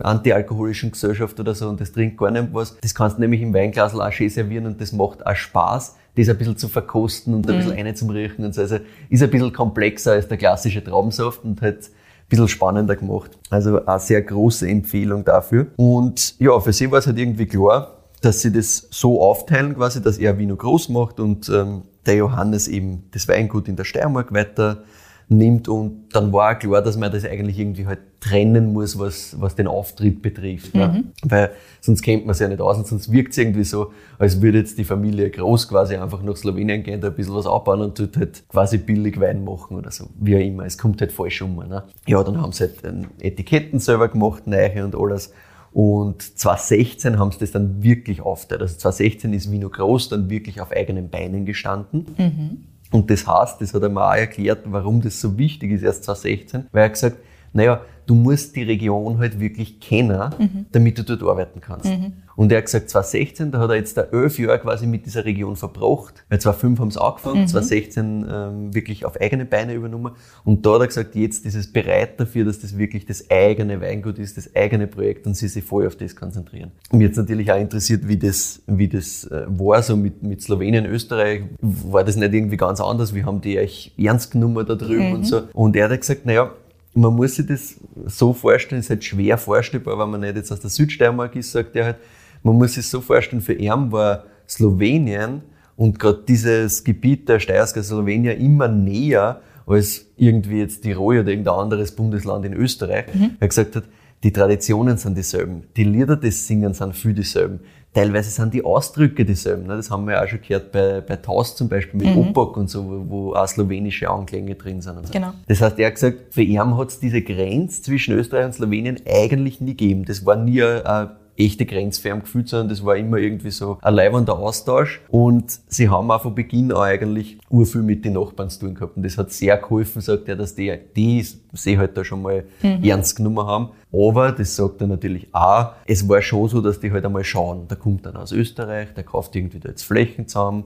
antialkoholischen 0.03 0.91
Gesellschaft 0.91 1.39
oder 1.39 1.55
so 1.55 1.69
und 1.69 1.79
das 1.79 1.91
trinkt 1.91 2.17
gar 2.17 2.31
nicht 2.31 2.49
was. 2.51 2.77
Das 2.81 2.93
kannst 2.93 3.17
du 3.17 3.21
nämlich 3.21 3.41
im 3.41 3.53
Weinglas 3.53 3.95
auch 3.95 4.11
schön 4.11 4.29
servieren 4.29 4.65
und 4.65 4.81
das 4.81 4.91
macht 4.91 5.25
auch 5.25 5.35
Spaß, 5.35 5.95
das 6.17 6.29
ein 6.29 6.37
bisschen 6.37 6.57
zu 6.57 6.67
verkosten 6.67 7.33
und 7.33 7.47
ein 7.47 7.55
mhm. 7.55 7.59
bisschen 7.59 7.77
eine 7.77 7.93
zum 7.93 8.09
Riechen 8.09 8.45
und 8.45 8.53
so. 8.53 8.61
Also 8.61 8.77
ist 9.09 9.23
ein 9.23 9.29
bisschen 9.29 9.53
komplexer 9.53 10.13
als 10.13 10.27
der 10.27 10.37
klassische 10.37 10.83
Traubensaft 10.83 11.43
und 11.43 11.61
halt 11.61 11.85
ein 11.85 12.29
bisschen 12.29 12.47
spannender 12.47 12.95
gemacht. 12.95 13.37
Also 13.49 13.85
eine 13.85 13.99
sehr 13.99 14.21
große 14.21 14.67
Empfehlung 14.67 15.23
dafür. 15.23 15.67
Und 15.75 16.39
ja, 16.39 16.59
für 16.59 16.73
sie 16.73 16.91
war 16.91 16.99
es 16.99 17.07
halt 17.07 17.17
irgendwie 17.17 17.45
klar, 17.45 17.97
dass 18.21 18.41
sie 18.41 18.51
das 18.51 18.87
so 18.89 19.21
aufteilen 19.21 19.75
quasi, 19.75 20.01
dass 20.01 20.17
er 20.17 20.37
Wiener 20.37 20.55
groß 20.55 20.89
macht 20.89 21.19
und 21.19 21.49
ähm, 21.49 21.83
der 22.05 22.15
Johannes 22.15 22.67
eben 22.67 23.03
das 23.11 23.27
Weingut 23.27 23.67
in 23.67 23.75
der 23.75 23.83
Steiermark 23.83 24.33
weiter 24.33 24.83
nimmt 25.29 25.67
und 25.67 26.05
dann 26.13 26.31
war 26.31 26.57
klar, 26.57 26.81
dass 26.81 26.97
man 26.97 27.11
das 27.11 27.25
eigentlich 27.25 27.59
irgendwie 27.59 27.85
halt 27.85 27.99
trennen 28.19 28.71
muss, 28.71 28.97
was, 28.97 29.35
was 29.39 29.55
den 29.55 29.67
Auftritt 29.67 30.21
betrifft. 30.21 30.73
Mhm. 30.73 30.79
Ne? 30.79 31.03
Weil 31.23 31.51
sonst 31.81 32.01
kennt 32.01 32.25
man 32.25 32.31
es 32.31 32.39
ja 32.39 32.47
nicht 32.47 32.61
aus 32.61 32.77
und 32.77 32.87
sonst 32.87 33.11
wirkt 33.11 33.31
es 33.31 33.37
irgendwie 33.37 33.63
so, 33.63 33.91
als 34.17 34.41
würde 34.41 34.59
jetzt 34.59 34.77
die 34.77 34.85
Familie 34.85 35.29
groß 35.29 35.67
quasi 35.67 35.95
einfach 35.95 36.21
nach 36.23 36.35
Slowenien 36.35 36.81
gehen, 36.81 37.01
da 37.01 37.09
ein 37.09 37.15
bisschen 37.15 37.35
was 37.35 37.45
abbauen 37.45 37.81
und 37.81 37.99
dort 37.99 38.17
halt 38.17 38.43
quasi 38.47 38.77
billig 38.77 39.19
Wein 39.19 39.43
machen 39.43 39.77
oder 39.77 39.91
so. 39.91 40.07
Wie 40.19 40.35
auch 40.35 40.41
immer. 40.41 40.65
Es 40.65 40.77
kommt 40.77 41.01
halt 41.01 41.11
falsch 41.11 41.41
um. 41.41 41.57
Ne? 41.57 41.83
Ja, 42.07 42.23
dann 42.23 42.41
haben 42.41 42.53
sie 42.53 42.63
halt 42.63 42.75
Etiketten 43.19 43.79
selber 43.79 44.07
gemacht, 44.07 44.47
neue 44.47 44.83
und 44.85 44.95
alles. 44.95 45.33
Und 45.73 46.21
2016 46.21 47.19
haben 47.19 47.31
sie 47.31 47.39
das 47.39 47.51
dann 47.51 47.83
wirklich 47.83 48.21
aufgeteilt. 48.21 48.61
Also 48.61 48.77
2016 48.77 49.33
ist 49.33 49.51
Vino 49.51 49.69
Groß 49.69 50.09
dann 50.09 50.29
wirklich 50.29 50.61
auf 50.61 50.71
eigenen 50.71 51.09
Beinen 51.09 51.45
gestanden. 51.45 52.05
Mhm. 52.17 52.63
Und 52.91 53.09
das 53.09 53.27
heißt, 53.27 53.59
das 53.61 53.73
hat 53.73 53.83
er 53.83 53.89
mir 53.89 54.05
auch 54.05 54.15
erklärt, 54.15 54.61
warum 54.65 55.01
das 55.01 55.19
so 55.19 55.37
wichtig 55.37 55.71
ist, 55.71 55.83
erst 55.83 56.05
2016, 56.05 56.67
weil 56.71 56.83
er 56.83 56.89
gesagt, 56.89 57.17
naja, 57.53 57.81
du 58.07 58.15
musst 58.15 58.55
die 58.55 58.63
Region 58.63 59.19
halt 59.19 59.39
wirklich 59.39 59.79
kennen, 59.79 60.33
mhm. 60.39 60.65
damit 60.71 60.97
du 60.97 61.03
dort 61.03 61.21
arbeiten 61.21 61.61
kannst. 61.61 61.85
Mhm. 61.85 62.13
Und 62.37 62.51
er 62.51 62.59
hat 62.59 62.65
gesagt, 62.65 62.91
2016, 62.91 63.51
da 63.51 63.59
hat 63.59 63.71
er 63.71 63.77
jetzt 63.77 63.97
da 63.97 64.03
elf 64.11 64.37
Jahre 64.37 64.59
quasi 64.59 64.85
mit 64.85 65.07
dieser 65.07 65.25
Region 65.25 65.55
verbracht. 65.55 66.23
Weil 66.29 66.39
2005 66.39 66.79
haben 66.79 66.91
sie 66.91 67.01
angefangen, 67.01 67.41
mhm. 67.41 67.47
2016 67.47 68.25
ähm, 68.29 68.75
wirklich 68.75 69.05
auf 69.05 69.19
eigene 69.19 69.43
Beine 69.43 69.73
übernommen. 69.73 70.13
Und 70.43 70.65
da 70.65 70.75
hat 70.75 70.81
er 70.81 70.87
gesagt, 70.87 71.15
jetzt 71.15 71.45
ist 71.45 71.55
es 71.55 71.73
bereit 71.73 72.19
dafür, 72.19 72.45
dass 72.45 72.59
das 72.59 72.77
wirklich 72.77 73.07
das 73.07 73.29
eigene 73.31 73.81
Weingut 73.81 74.19
ist, 74.19 74.37
das 74.37 74.55
eigene 74.55 74.85
Projekt 74.85 75.25
und 75.25 75.33
sie 75.33 75.47
sich 75.47 75.63
voll 75.63 75.87
auf 75.87 75.95
das 75.95 76.15
konzentrieren. 76.15 76.71
Mir 76.91 77.07
jetzt 77.07 77.17
natürlich 77.17 77.51
auch 77.51 77.59
interessiert, 77.59 78.07
wie 78.07 78.17
das, 78.17 78.61
wie 78.67 78.87
das 78.87 79.23
äh, 79.25 79.45
war, 79.47 79.81
so 79.81 79.97
mit, 79.97 80.21
mit 80.21 80.41
Slowenien, 80.41 80.85
Österreich. 80.85 81.41
War 81.59 82.03
das 82.03 82.17
nicht 82.17 82.33
irgendwie 82.33 82.57
ganz 82.57 82.79
anders? 82.79 83.15
Wie 83.15 83.25
haben 83.25 83.41
die 83.41 83.57
euch 83.57 83.93
ernst 83.97 84.29
genommen 84.29 84.63
da 84.63 84.75
drüben 84.75 85.11
und 85.11 85.21
mhm. 85.21 85.25
so? 85.25 85.41
Und 85.53 85.75
er 85.75 85.89
hat 85.89 85.99
gesagt, 85.99 86.27
naja, 86.27 86.51
man 86.97 87.15
muss 87.15 87.35
sich 87.35 87.45
das 87.45 87.75
so 88.07 88.33
vorstellen, 88.33 88.79
ist 88.79 88.89
halt 88.89 89.03
schwer 89.03 89.37
vorstellbar, 89.37 89.99
wenn 89.99 90.09
man 90.09 90.21
nicht 90.21 90.35
jetzt 90.35 90.51
aus 90.51 90.59
der 90.59 90.69
Südsteiermark 90.69 91.35
ist, 91.35 91.51
sagt 91.51 91.75
er 91.75 91.85
halt, 91.85 91.97
man 92.43 92.55
muss 92.55 92.73
sich 92.73 92.87
so 92.87 93.01
vorstellen, 93.01 93.41
für 93.41 93.53
ihn 93.53 93.91
war 93.91 94.23
Slowenien 94.47 95.41
und 95.75 95.99
gerade 95.99 96.23
dieses 96.27 96.83
Gebiet 96.83 97.29
der 97.29 97.39
Steiersker 97.39 97.83
Slowenien 97.83 98.39
immer 98.39 98.67
näher 98.67 99.41
als 99.67 100.05
irgendwie 100.15 100.59
jetzt 100.59 100.81
Tirol 100.81 101.19
oder 101.19 101.29
irgendein 101.29 101.53
anderes 101.53 101.91
Bundesland 101.91 102.45
in 102.45 102.53
Österreich. 102.53 103.05
Mhm. 103.13 103.31
Er 103.39 103.47
gesagt 103.47 103.75
hat, 103.75 103.83
die 104.23 104.31
Traditionen 104.31 104.97
sind 104.97 105.15
dieselben, 105.17 105.63
die 105.75 105.83
Lieder 105.83 106.15
des 106.15 106.47
Singen 106.47 106.73
sind 106.73 106.95
viel 106.95 107.13
dieselben. 107.13 107.59
Teilweise 107.97 108.29
sind 108.29 108.53
die 108.53 108.63
Ausdrücke 108.63 109.25
dieselben. 109.25 109.65
Ne? 109.65 109.75
Das 109.75 109.89
haben 109.89 110.05
wir 110.05 110.13
ja 110.13 110.23
auch 110.23 110.27
schon 110.27 110.39
gehört 110.39 110.71
bei, 110.71 111.01
bei 111.01 111.15
Taus 111.15 111.55
zum 111.55 111.67
Beispiel 111.67 111.99
mit 111.99 112.15
mhm. 112.15 112.29
Opok 112.29 112.55
und 112.55 112.69
so, 112.69 112.85
wo, 112.85 113.09
wo 113.09 113.33
auch 113.33 113.47
slowenische 113.47 114.07
Anklänge 114.07 114.53
drin 114.53 114.81
sind. 114.81 115.07
So. 115.07 115.11
Genau. 115.11 115.33
Das 115.47 115.61
heißt, 115.61 115.79
er 115.79 115.87
hat 115.87 115.95
gesagt, 115.95 116.17
für 116.29 116.43
ihn 116.43 116.77
hat 116.77 116.89
es 116.89 116.99
diese 116.99 117.23
Grenze 117.23 117.81
zwischen 117.81 118.13
Österreich 118.13 118.45
und 118.45 118.53
Slowenien 118.53 118.99
eigentlich 119.09 119.61
nie 119.61 119.71
gegeben. 119.71 120.05
Das 120.05 120.23
war 120.27 120.35
nie 120.35 120.61
ein 120.61 121.09
echte 121.37 121.65
Grenzfirmen 121.65 122.23
gefühlt, 122.23 122.49
sondern 122.49 122.69
das 122.69 122.83
war 122.83 122.97
immer 122.97 123.17
irgendwie 123.17 123.51
so 123.51 123.77
ein 123.81 123.93
leibender 123.93 124.37
Austausch. 124.37 125.01
Und 125.09 125.59
sie 125.67 125.89
haben 125.89 126.09
auch 126.09 126.21
von 126.21 126.35
Beginn 126.35 126.71
an 126.71 126.81
eigentlich 126.81 127.37
urviel 127.49 127.83
mit 127.83 128.03
den 128.05 128.13
Nachbarn 128.13 128.49
zu 128.49 128.61
tun 128.61 128.73
gehabt. 128.73 128.97
Und 128.97 129.03
das 129.03 129.17
hat 129.17 129.31
sehr 129.31 129.57
geholfen, 129.57 130.01
sagt 130.01 130.27
er, 130.27 130.35
dass 130.35 130.55
die, 130.55 130.75
die 130.95 131.25
sie 131.53 131.77
halt 131.77 131.95
da 131.95 132.03
schon 132.03 132.21
mal 132.21 132.45
mhm. 132.61 132.83
ernst 132.83 133.15
genommen 133.15 133.45
haben. 133.45 133.69
Aber, 133.91 134.31
das 134.31 134.55
sagt 134.55 134.81
er 134.81 134.87
natürlich 134.87 135.27
auch, 135.33 135.73
es 135.85 136.07
war 136.09 136.21
schon 136.21 136.49
so, 136.49 136.61
dass 136.61 136.79
die 136.79 136.91
halt 136.91 137.05
einmal 137.05 137.23
schauen, 137.23 137.67
da 137.67 137.75
kommt 137.75 138.05
dann 138.05 138.17
aus 138.17 138.31
Österreich, 138.31 138.93
der 138.95 139.03
kauft 139.03 139.35
irgendwie 139.35 139.59
da 139.59 139.69
jetzt 139.69 139.83
Flächen 139.83 140.27
zusammen. 140.27 140.65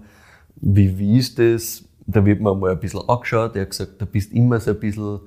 Wie, 0.56 0.98
wie 0.98 1.18
ist 1.18 1.38
das? 1.38 1.84
Da 2.08 2.26
wird 2.26 2.42
man 2.42 2.60
mal 2.60 2.72
ein 2.72 2.80
bisschen 2.80 3.08
angeschaut. 3.08 3.56
Er 3.56 3.64
hat 3.64 3.70
gesagt, 3.72 4.02
da 4.02 4.06
bist 4.06 4.34
immer 4.34 4.60
so 4.60 4.72
ein 4.72 4.80
bisschen 4.80 5.20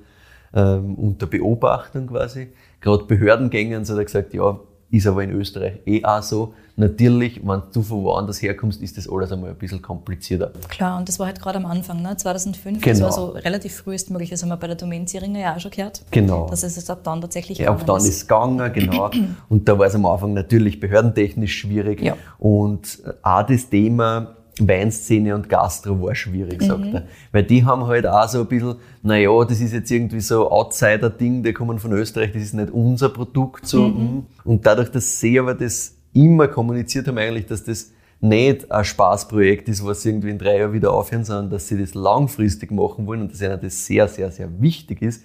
ähm, 0.55 0.95
unter 0.97 1.27
Beobachtung 1.27 2.09
quasi. 2.09 2.49
Gerade 2.81 3.05
Behördengängen, 3.05 3.85
so 3.85 3.95
hat 3.95 4.01
er 4.01 4.05
gesagt, 4.05 4.35
ja, 4.35 4.59
ist 4.91 5.07
aber 5.07 5.25
in 5.25 5.31
Österreich 5.31 5.81
eh 5.87 6.05
auch 6.05 6.23
so. 6.23 6.55
Natürlich, 6.77 7.41
wenn 7.45 7.63
du 7.73 7.83
von 7.83 8.03
woanders 8.03 8.43
herkommst, 8.43 8.83
ist 8.83 8.99
das 8.99 9.09
alles 9.09 9.31
einmal 9.31 9.51
ein 9.51 9.57
bisschen 9.57 9.81
komplizierter. 9.81 10.51
Klar, 10.69 10.99
und 10.99 11.09
das 11.09 11.21
war 11.21 11.27
halt 11.27 11.41
gerade 11.41 11.59
am 11.59 11.67
Anfang, 11.67 12.03
ne? 12.03 12.17
2005, 12.17 12.83
genau. 12.83 12.93
das 12.93 13.01
war 13.01 13.13
so 13.13 13.27
relativ 13.31 13.77
frühestmöglich, 13.77 14.31
das 14.31 14.43
haben 14.43 14.49
wir 14.49 14.57
bei 14.57 14.67
der 14.67 14.77
Domain 14.77 15.07
Ziringer 15.07 15.41
ja 15.41 15.55
auch 15.55 15.61
schon 15.61 15.71
gehört. 15.71 16.03
Genau. 16.11 16.49
Dass 16.49 16.65
es 16.65 16.91
ab 16.91 17.01
dann 17.05 17.21
tatsächlich 17.21 17.59
ja, 17.59 17.71
ab 17.71 17.87
dann 17.87 17.99
ist 17.99 18.09
es 18.09 18.21
gegangen, 18.23 18.73
genau. 18.73 19.11
und 19.49 19.69
da 19.69 19.79
war 19.79 19.87
es 19.87 19.95
am 19.95 20.05
Anfang 20.05 20.35
natürlich 20.35 20.81
behördentechnisch 20.81 21.57
schwierig. 21.61 22.03
Ja. 22.03 22.17
Und 22.39 22.99
auch 23.23 23.47
das 23.47 23.69
Thema, 23.69 24.35
Weinszene 24.61 25.35
und 25.35 25.49
Gastro 25.49 26.01
war 26.01 26.15
schwierig, 26.15 26.61
mhm. 26.61 26.67
sagt 26.67 26.95
er. 26.95 27.03
Weil 27.33 27.43
die 27.43 27.65
haben 27.65 27.87
halt 27.87 28.07
auch 28.07 28.29
so 28.29 28.41
ein 28.41 28.47
bisschen, 28.47 28.77
naja, 29.03 29.45
das 29.45 29.61
ist 29.61 29.73
jetzt 29.73 29.91
irgendwie 29.91 30.21
so 30.21 30.51
Outsider-Ding, 30.51 31.43
die 31.43 31.53
kommen 31.53 31.79
von 31.79 31.93
Österreich, 31.93 32.33
das 32.33 32.43
ist 32.43 32.55
nicht 32.55 32.71
unser 32.71 33.09
Produkt. 33.09 33.67
So. 33.67 33.89
Mhm. 33.89 33.97
mhm. 33.97 34.27
Und 34.45 34.67
dadurch, 34.67 34.91
dass 34.91 35.21
sie 35.21 35.39
aber 35.39 35.55
das 35.55 35.97
immer 36.13 36.49
kommuniziert 36.49 37.09
haben, 37.09 37.19
eigentlich, 37.19 37.47
dass 37.47 37.65
das 37.65 37.91
nicht 38.21 38.71
ein 38.71 38.85
Spaßprojekt 38.85 39.69
ist, 39.69 39.85
was 39.85 40.05
irgendwie 40.05 40.31
in 40.31 40.39
drei 40.39 40.59
Jahren 40.59 40.73
wieder 40.73 40.93
aufhören, 40.93 41.25
sondern 41.25 41.51
dass 41.51 41.69
sie 41.69 41.79
das 41.79 41.95
langfristig 41.95 42.71
machen 42.71 43.07
wollen 43.07 43.23
und 43.23 43.33
dass 43.33 43.43
ihnen 43.43 43.61
das 43.61 43.85
sehr, 43.85 44.09
sehr, 44.09 44.31
sehr 44.31 44.49
wichtig 44.61 45.03
ist, 45.03 45.25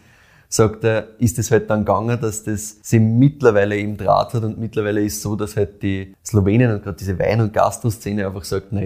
sagt 0.49 0.83
er, 0.83 1.07
ist 1.19 1.37
es 1.39 1.51
halt 1.51 1.69
dann 1.69 1.85
gegangen, 1.85 2.19
dass 2.19 2.43
das 2.43 2.79
sie 2.81 2.99
mittlerweile 2.99 3.77
eben 3.77 3.95
Draht 3.95 4.33
hat 4.33 4.43
und 4.43 4.57
mittlerweile 4.57 5.01
ist 5.01 5.21
so, 5.21 5.35
dass 5.35 5.55
halt 5.55 5.81
die 5.83 6.13
Slowenien 6.25 6.71
und 6.71 6.83
gerade 6.83 6.97
diese 6.97 7.17
Wein- 7.19 7.39
und 7.39 7.53
Gastroszene 7.53 8.25
einfach 8.25 8.43
sagt, 8.43 8.67
na 8.71 8.81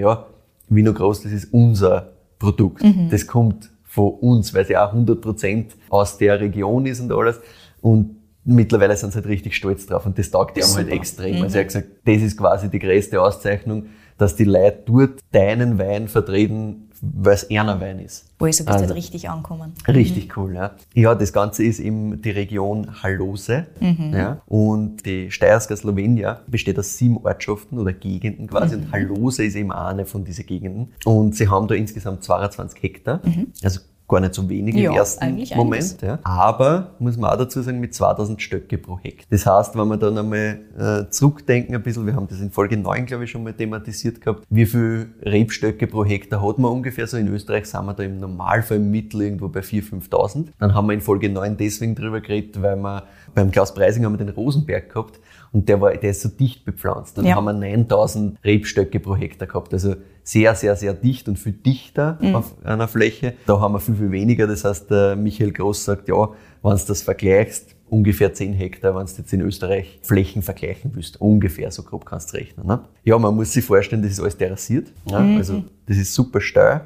ja, 0.70 0.76
Vino 0.76 0.94
Groß, 0.94 1.24
das 1.24 1.32
ist 1.32 1.54
unser 1.54 2.14
Produkt. 2.40 2.84
Mhm. 2.84 3.10
Das 3.10 3.28
kommt 3.28 3.72
von 3.84 4.12
uns, 4.14 4.54
weil 4.54 4.66
sie 4.66 4.76
auch 4.76 4.94
100% 4.94 5.66
aus 5.90 6.18
der 6.18 6.40
Region 6.40 6.86
ist 6.86 7.00
und 7.00 7.12
alles. 7.12 7.40
Und 7.82 8.18
mittlerweile 8.44 8.96
sind 8.96 9.12
sie 9.12 9.18
halt 9.18 9.28
richtig 9.28 9.56
stolz 9.56 9.86
drauf 9.86 10.06
und 10.06 10.18
das 10.18 10.32
taugt 10.32 10.58
ihm 10.58 10.64
halt 10.76 10.90
extrem. 10.90 11.38
Mhm. 11.38 11.44
Also 11.44 11.58
er 11.58 11.62
hat 11.62 11.68
gesagt, 11.68 11.88
das 12.06 12.22
ist 12.22 12.38
quasi 12.38 12.70
die 12.70 12.80
größte 12.80 13.22
Auszeichnung, 13.22 13.88
dass 14.18 14.36
die 14.36 14.46
Leute 14.46 14.84
dort 14.86 15.20
deinen 15.32 15.78
Wein 15.78 16.08
vertreten, 16.08 16.90
weil 17.04 17.34
es 17.34 17.50
einer 17.50 17.82
Wein 17.82 18.00
ist. 18.00 18.26
Wo 18.40 18.46
ist, 18.46 18.62
du 18.62 18.66
bist 18.66 18.78
also, 18.78 18.94
richtig 18.94 19.30
angekommen. 19.30 19.74
Richtig 19.88 20.28
mhm. 20.28 20.42
cool, 20.42 20.56
ja. 20.56 20.72
Ja, 20.94 21.16
das 21.16 21.34
Ganze 21.34 21.64
ist 21.64 21.80
eben 21.80 22.22
die 22.22 22.32
Region 22.32 23.04
Hallose. 23.04 23.68
Mhm. 23.82 24.14
Ja, 24.14 24.42
und 24.46 25.06
die 25.06 25.30
Steierska 25.30 25.76
Slowenia 25.76 26.42
besteht 26.48 26.80
aus 26.80 26.98
sieben 26.98 27.18
Ortschaften 27.18 27.78
oder 27.78 27.92
Gegenden 27.92 28.48
quasi. 28.48 28.78
Mhm. 28.78 28.84
Und 28.84 28.92
Hallose 28.94 29.44
ist 29.44 29.56
eben 29.56 29.72
eine 29.72 30.06
von 30.06 30.24
diesen 30.24 30.46
Gegenden. 30.46 30.94
Und 31.04 31.36
sie 31.36 31.50
haben 31.50 31.68
da 31.68 31.76
insgesamt 31.76 32.24
22 32.24 32.82
Hektar. 32.82 33.22
Mhm. 33.26 33.48
Also 33.62 33.82
gar 34.08 34.20
nicht 34.20 34.34
so 34.34 34.48
wenig 34.50 34.76
ja, 34.76 34.92
im 34.92 34.98
ersten 34.98 35.38
Moment. 35.56 36.02
Ja. 36.02 36.20
Aber, 36.24 36.92
muss 37.00 37.18
man 37.18 37.32
auch 37.32 37.38
dazu 37.38 37.62
sagen, 37.62 37.80
mit 37.80 37.94
2000 37.94 38.42
Stöcke 38.42 38.78
pro 38.78 39.00
Hektar. 39.00 39.26
Das 39.30 39.46
heißt, 39.46 39.78
wenn 39.78 39.88
wir 39.88 39.98
dann 39.98 40.18
einmal 40.18 40.60
äh, 40.78 41.10
zurückdenken 41.10 41.76
ein 41.76 41.84
bisschen, 41.84 42.06
wir 42.06 42.16
haben 42.16 42.28
das 42.28 42.40
in 42.40 42.52
Folge 42.52 42.78
9, 42.78 43.06
glaube 43.06 43.24
ich, 43.24 43.32
schon 43.32 43.44
mal 43.44 43.54
thematisiert 43.54 44.22
gehabt, 44.22 44.46
wie 44.50 44.66
viel 44.66 45.14
Rebstöcke 45.22 45.88
pro 45.88 46.06
Hektar 46.06 46.46
hat 46.46 46.60
man 46.60 46.72
ungefähr 46.72 47.08
so? 47.08 47.18
In 47.18 47.28
Österreich 47.30 47.66
sind 47.66 47.86
wir 47.86 47.94
da 47.94 48.04
im 48.04 48.20
Normalfall 48.20 48.78
im 48.78 48.92
Mittel 48.92 49.22
irgendwo 49.22 49.48
bei 49.48 49.62
4.000, 49.62 50.10
5.000. 50.10 50.46
Dann 50.60 50.74
haben 50.74 50.88
wir 50.88 50.94
in 50.94 51.02
Folge 51.02 51.30
9 51.30 51.58
deswegen 51.58 51.96
drüber 51.96 52.22
geredet, 52.22 52.62
weil 52.62 52.76
wir 52.76 53.04
beim 53.34 53.52
Klaus 53.52 53.74
Preising 53.74 54.06
haben 54.06 54.14
wir 54.14 54.26
den 54.26 54.30
Rosenberg 54.30 54.90
gehabt 54.90 55.20
und 55.52 55.70
der, 55.70 55.80
war, 55.80 55.96
der 55.96 56.12
ist 56.12 56.22
so 56.22 56.30
dicht 56.30 56.66
bepflanzt. 56.66 57.18
Dann 57.18 57.26
ja. 57.26 57.36
haben 57.36 57.46
wir 57.46 57.54
9000 57.54 58.40
Rebstöcke 58.44 59.00
pro 59.00 59.16
Hektar 59.16 59.48
gehabt. 59.48 59.74
Also 59.74 59.96
sehr, 60.24 60.56
sehr, 60.56 60.76
sehr 60.76 60.94
dicht 60.94 61.28
und 61.28 61.38
viel 61.38 61.54
dichter 61.54 62.18
mhm. 62.22 62.36
auf 62.36 62.56
einer 62.64 62.88
Fläche. 62.88 63.34
Da 63.46 63.60
haben 63.60 63.74
wir 63.74 63.80
viel, 63.80 63.96
viel 63.96 64.12
weniger. 64.12 64.48
Das 64.48 64.64
heißt, 64.64 64.90
der 64.90 65.16
Michael 65.16 65.52
Groß 65.52 65.86
sagt, 65.86 66.08
ja, 66.08 66.30
wenn 66.62 66.78
du 66.78 66.84
das 66.88 67.02
vergleichst, 67.02 67.76
ungefähr 67.90 68.34
10 68.34 68.54
Hektar, 68.54 68.96
wenn 68.96 69.06
du 69.06 69.12
jetzt 69.12 69.34
in 69.34 69.42
Österreich 69.42 70.00
Flächen 70.02 70.42
vergleichen 70.42 70.92
willst. 70.96 71.22
Ungefähr, 71.22 71.70
so 71.72 71.84
grob 71.84 72.06
kannst 72.06 72.34
du 72.34 72.38
rechnen. 72.38 72.66
Ne? 72.66 72.80
Ja, 73.04 73.20
man 73.20 73.36
muss 73.36 73.52
sich 73.52 73.64
vorstellen, 73.64 74.02
das 74.02 74.14
ist 74.14 74.20
alles 74.20 74.38
terrassiert. 74.38 74.92
Ne? 75.06 75.20
Mhm. 75.20 75.38
Also 75.38 75.64
das 75.86 75.98
ist 75.98 76.14
super 76.14 76.42
steil. 76.42 76.82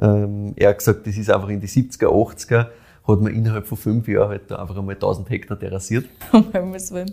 Ähm, 0.00 0.52
er 0.56 0.70
hat 0.70 0.78
gesagt, 0.78 1.06
das 1.06 1.16
ist 1.16 1.30
einfach 1.30 1.48
in 1.48 1.60
die 1.60 1.68
70er, 1.68 2.06
80er 2.06 2.66
hat 3.06 3.20
man 3.20 3.34
innerhalb 3.34 3.66
von 3.66 3.76
fünf 3.76 4.06
Jahren 4.06 4.28
halt 4.28 4.42
da 4.48 4.56
einfach 4.56 4.76
einmal 4.76 4.94
1000 4.94 5.28
Hektar 5.28 5.58
terrassiert. 5.58 6.06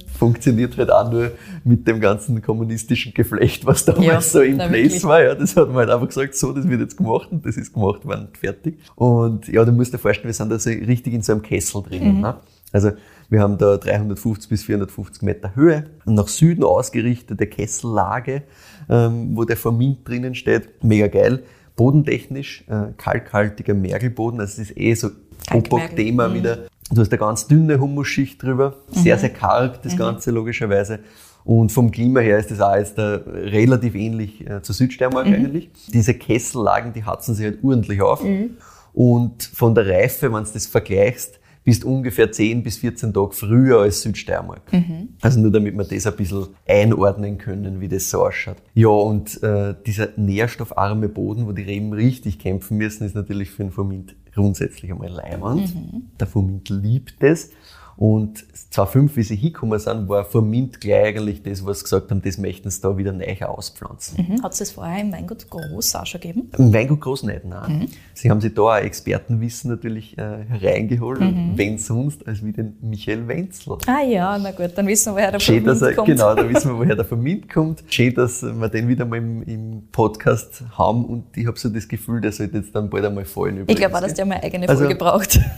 Funktioniert 0.18 0.78
halt 0.78 0.92
auch 0.92 1.12
nur 1.12 1.32
mit 1.64 1.88
dem 1.88 2.00
ganzen 2.00 2.42
kommunistischen 2.42 3.14
Geflecht, 3.14 3.66
was 3.66 3.86
damals 3.86 4.06
ja, 4.06 4.22
so 4.22 4.42
in 4.42 4.58
place 4.58 4.72
wirklich. 4.72 5.04
war. 5.04 5.24
Ja, 5.24 5.34
das 5.34 5.56
hat 5.56 5.68
man 5.68 5.78
halt 5.78 5.90
einfach 5.90 6.08
gesagt, 6.08 6.36
so, 6.36 6.54
das 6.54 6.70
wird 6.70 6.82
jetzt 6.82 6.98
gemacht 6.98 7.30
und 7.32 7.44
das 7.46 7.58
ist 7.58 7.74
gemacht 7.74 8.06
worden, 8.06 8.28
fertig. 8.40 8.78
Und 8.96 9.48
ja, 9.48 9.66
du 9.66 9.72
musst 9.72 9.94
dir 9.94 9.98
vorstellen, 9.98 10.28
wir 10.28 10.34
sind 10.34 10.52
da 10.52 10.60
so 10.60 10.70
richtig 10.70 11.14
in 11.14 11.24
so 11.24 11.32
einem 11.32 11.42
Kessel 11.42 11.82
drin. 11.82 12.18
Mhm. 12.18 12.22
Ne? 12.22 12.36
Also 12.72 12.92
wir 13.30 13.42
haben 13.42 13.58
da 13.58 13.78
350 13.78 14.50
bis 14.50 14.64
450 14.64 15.24
Meter 15.24 15.56
Höhe, 15.56 15.86
nach 16.06 16.28
Süden 16.28 16.64
ausgerichtete 16.64 17.48
Kessellage, 17.48 18.44
ähm, 18.90 19.36
wo 19.36 19.44
der 19.44 19.58
Vermint 19.58 20.08
drinnen 20.08 20.36
steht. 20.36 20.84
Mega 20.84 21.08
geil. 21.08 21.44
Bodentechnisch, 21.76 22.66
äh, 22.68 22.92
kalkhaltiger 22.98 23.74
Mergelboden, 23.74 24.40
also 24.40 24.62
es 24.62 24.70
ist 24.70 24.78
eh 24.78 24.94
so 24.94 25.10
Opok-Thema 25.52 26.30
mhm. 26.30 26.34
wieder. 26.34 26.58
Du 26.92 27.02
hast 27.02 27.12
eine 27.12 27.20
ganz 27.20 27.48
dünne 27.48 27.80
Humusschicht 27.80 28.42
drüber, 28.42 28.78
sehr, 28.90 29.16
mhm. 29.16 29.20
sehr 29.20 29.30
karg 29.30 29.82
das 29.84 29.94
mhm. 29.94 29.98
Ganze 29.98 30.32
logischerweise. 30.32 31.00
Und 31.44 31.72
vom 31.72 31.92
Klima 31.92 32.20
her 32.20 32.38
ist 32.38 32.52
das 32.52 32.60
auch 32.60 32.76
jetzt 32.76 32.98
relativ 32.98 33.96
ähnlich 33.96 34.48
äh, 34.48 34.62
zur 34.62 34.76
Südsteiermark 34.76 35.28
mhm. 35.28 35.34
eigentlich. 35.34 35.70
Diese 35.88 36.14
Kessellagen, 36.14 36.94
die 36.94 37.04
hatzen 37.04 37.36
sich 37.36 37.46
halt 37.46 37.64
ordentlich 37.64 38.02
auf. 38.02 38.24
Mhm. 38.24 38.58
Und 38.94 39.44
von 39.44 39.76
der 39.76 39.88
Reife, 39.88 40.34
wenn 40.34 40.44
du 40.44 40.50
das 40.52 40.68
vergleichst, 40.68 41.40
bist 41.64 41.84
ungefähr 41.84 42.32
10 42.32 42.64
bis 42.64 42.78
14 42.78 43.14
Tage 43.14 43.32
früher 43.34 43.82
als 43.82 44.02
Südsteiermark. 44.02 44.62
Mhm. 44.74 45.10
Also 45.22 45.40
nur 45.40 45.52
damit 45.52 45.78
wir 45.78 45.84
das 45.84 46.08
ein 46.08 46.16
bisschen 46.16 46.48
einordnen 46.68 47.38
können, 47.38 47.80
wie 47.80 47.88
das 47.88 48.10
so 48.10 48.26
ausschaut. 48.26 48.58
Ja, 48.74 48.88
und 48.88 49.42
äh, 49.44 49.76
dieser 49.86 50.10
nährstoffarme 50.16 51.10
Boden, 51.10 51.46
wo 51.46 51.52
die 51.52 51.64
Reben 51.64 51.94
richtig 51.94 52.40
kämpfen 52.40 52.78
müssen, 52.78 53.06
ist 53.06 53.16
natürlich 53.16 53.52
für 53.52 53.64
den 53.64 53.72
Formint 53.72 54.16
grundsätzlich 54.34 54.92
einmal 54.92 55.10
leimend. 55.10 55.74
Mhm. 55.76 56.12
Der 56.20 56.28
Formint 56.28 56.70
liebt 56.70 57.24
es. 57.24 57.52
Und 58.00 58.46
2005, 58.54 59.18
wie 59.18 59.24
sie 59.24 59.36
hingekommen 59.36 59.78
sind, 59.78 60.08
war 60.08 60.24
Formint 60.24 60.80
gleich 60.80 61.08
eigentlich 61.08 61.44
das, 61.44 61.66
was 61.66 61.80
sie 61.80 61.84
gesagt 61.84 62.12
haben, 62.12 62.22
das 62.22 62.38
möchten 62.38 62.70
sie 62.70 62.80
da 62.80 62.96
wieder 62.98 63.12
neu 63.12 63.26
auspflanzen. 63.42 64.26
Mhm. 64.26 64.42
Hat 64.42 64.54
es 64.54 64.60
das 64.60 64.72
vorher 64.72 65.02
im 65.02 65.12
Weingut 65.12 65.50
Groß 65.50 65.96
auch 65.96 66.06
schon 66.06 66.22
gegeben? 66.22 66.50
Im 66.58 66.74
Weingut 66.74 67.02
Groß 67.02 67.24
nicht, 67.24 67.44
nein. 67.44 67.80
Mhm. 67.80 67.88
Sie 68.14 68.32
haben 68.32 68.40
sich 68.40 68.54
da 68.54 68.62
auch 68.62 68.76
Expertenwissen 68.78 69.72
natürlich 69.72 70.18
äh, 70.18 70.46
hereingeholt, 70.48 71.20
mhm. 71.20 71.52
wenn 71.58 71.78
sonst, 71.78 72.26
als 72.26 72.42
wie 72.42 72.54
den 72.54 72.78
Michael 72.80 73.28
Wenzel. 73.28 73.78
Ah 73.86 74.02
ja, 74.02 74.38
na 74.38 74.52
gut, 74.52 74.72
dann 74.76 74.88
wissen 74.88 75.12
wir, 75.12 75.16
woher 75.18 75.32
der 75.34 75.40
Schön, 75.42 75.66
Formint 75.66 75.82
er, 75.82 75.94
kommt. 75.94 76.08
Genau, 76.08 76.36
da 76.36 76.50
wissen 76.50 76.72
wir, 76.72 76.78
woher 76.86 76.96
der 76.96 77.06
Formint 77.06 77.50
kommt. 77.52 77.84
Schön, 77.90 78.14
dass 78.14 78.44
wir 78.44 78.70
den 78.70 78.88
wieder 78.88 79.04
mal 79.04 79.18
im, 79.18 79.44
im 79.44 79.84
Podcast 79.92 80.64
haben 80.78 81.04
und 81.04 81.26
ich 81.36 81.46
habe 81.46 81.60
so 81.60 81.68
das 81.68 81.86
Gefühl, 81.86 82.22
der 82.22 82.32
sollte 82.32 82.60
jetzt 82.60 82.74
dann 82.74 82.90
bald 82.90 83.04
einmal 83.04 83.26
fallen. 83.26 83.58
Übrigens. 83.58 83.72
Ich 83.72 83.76
glaube 83.76 83.98
auch, 83.98 84.02
dass 84.02 84.14
der 84.14 84.26
mal 84.26 84.40
eigene 84.42 84.68
Folge 84.68 84.86
also, 84.86 84.98
braucht. 84.98 85.42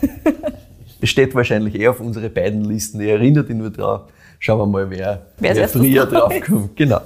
Steht 1.03 1.33
wahrscheinlich 1.35 1.79
eher 1.79 1.91
auf 1.91 1.99
unsere 1.99 2.29
beiden 2.29 2.63
Listen. 2.63 3.01
Ich 3.01 3.09
erinnere 3.09 3.43
dich 3.43 3.55
nur 3.55 3.69
drauf. 3.69 4.03
Schauen 4.39 4.59
wir 4.59 4.65
mal, 4.65 4.89
wer, 4.89 5.27
wer, 5.39 5.55
wer 5.55 5.67
früher 5.67 6.05
draufkommt. 6.05 6.75
Genau. 6.75 7.01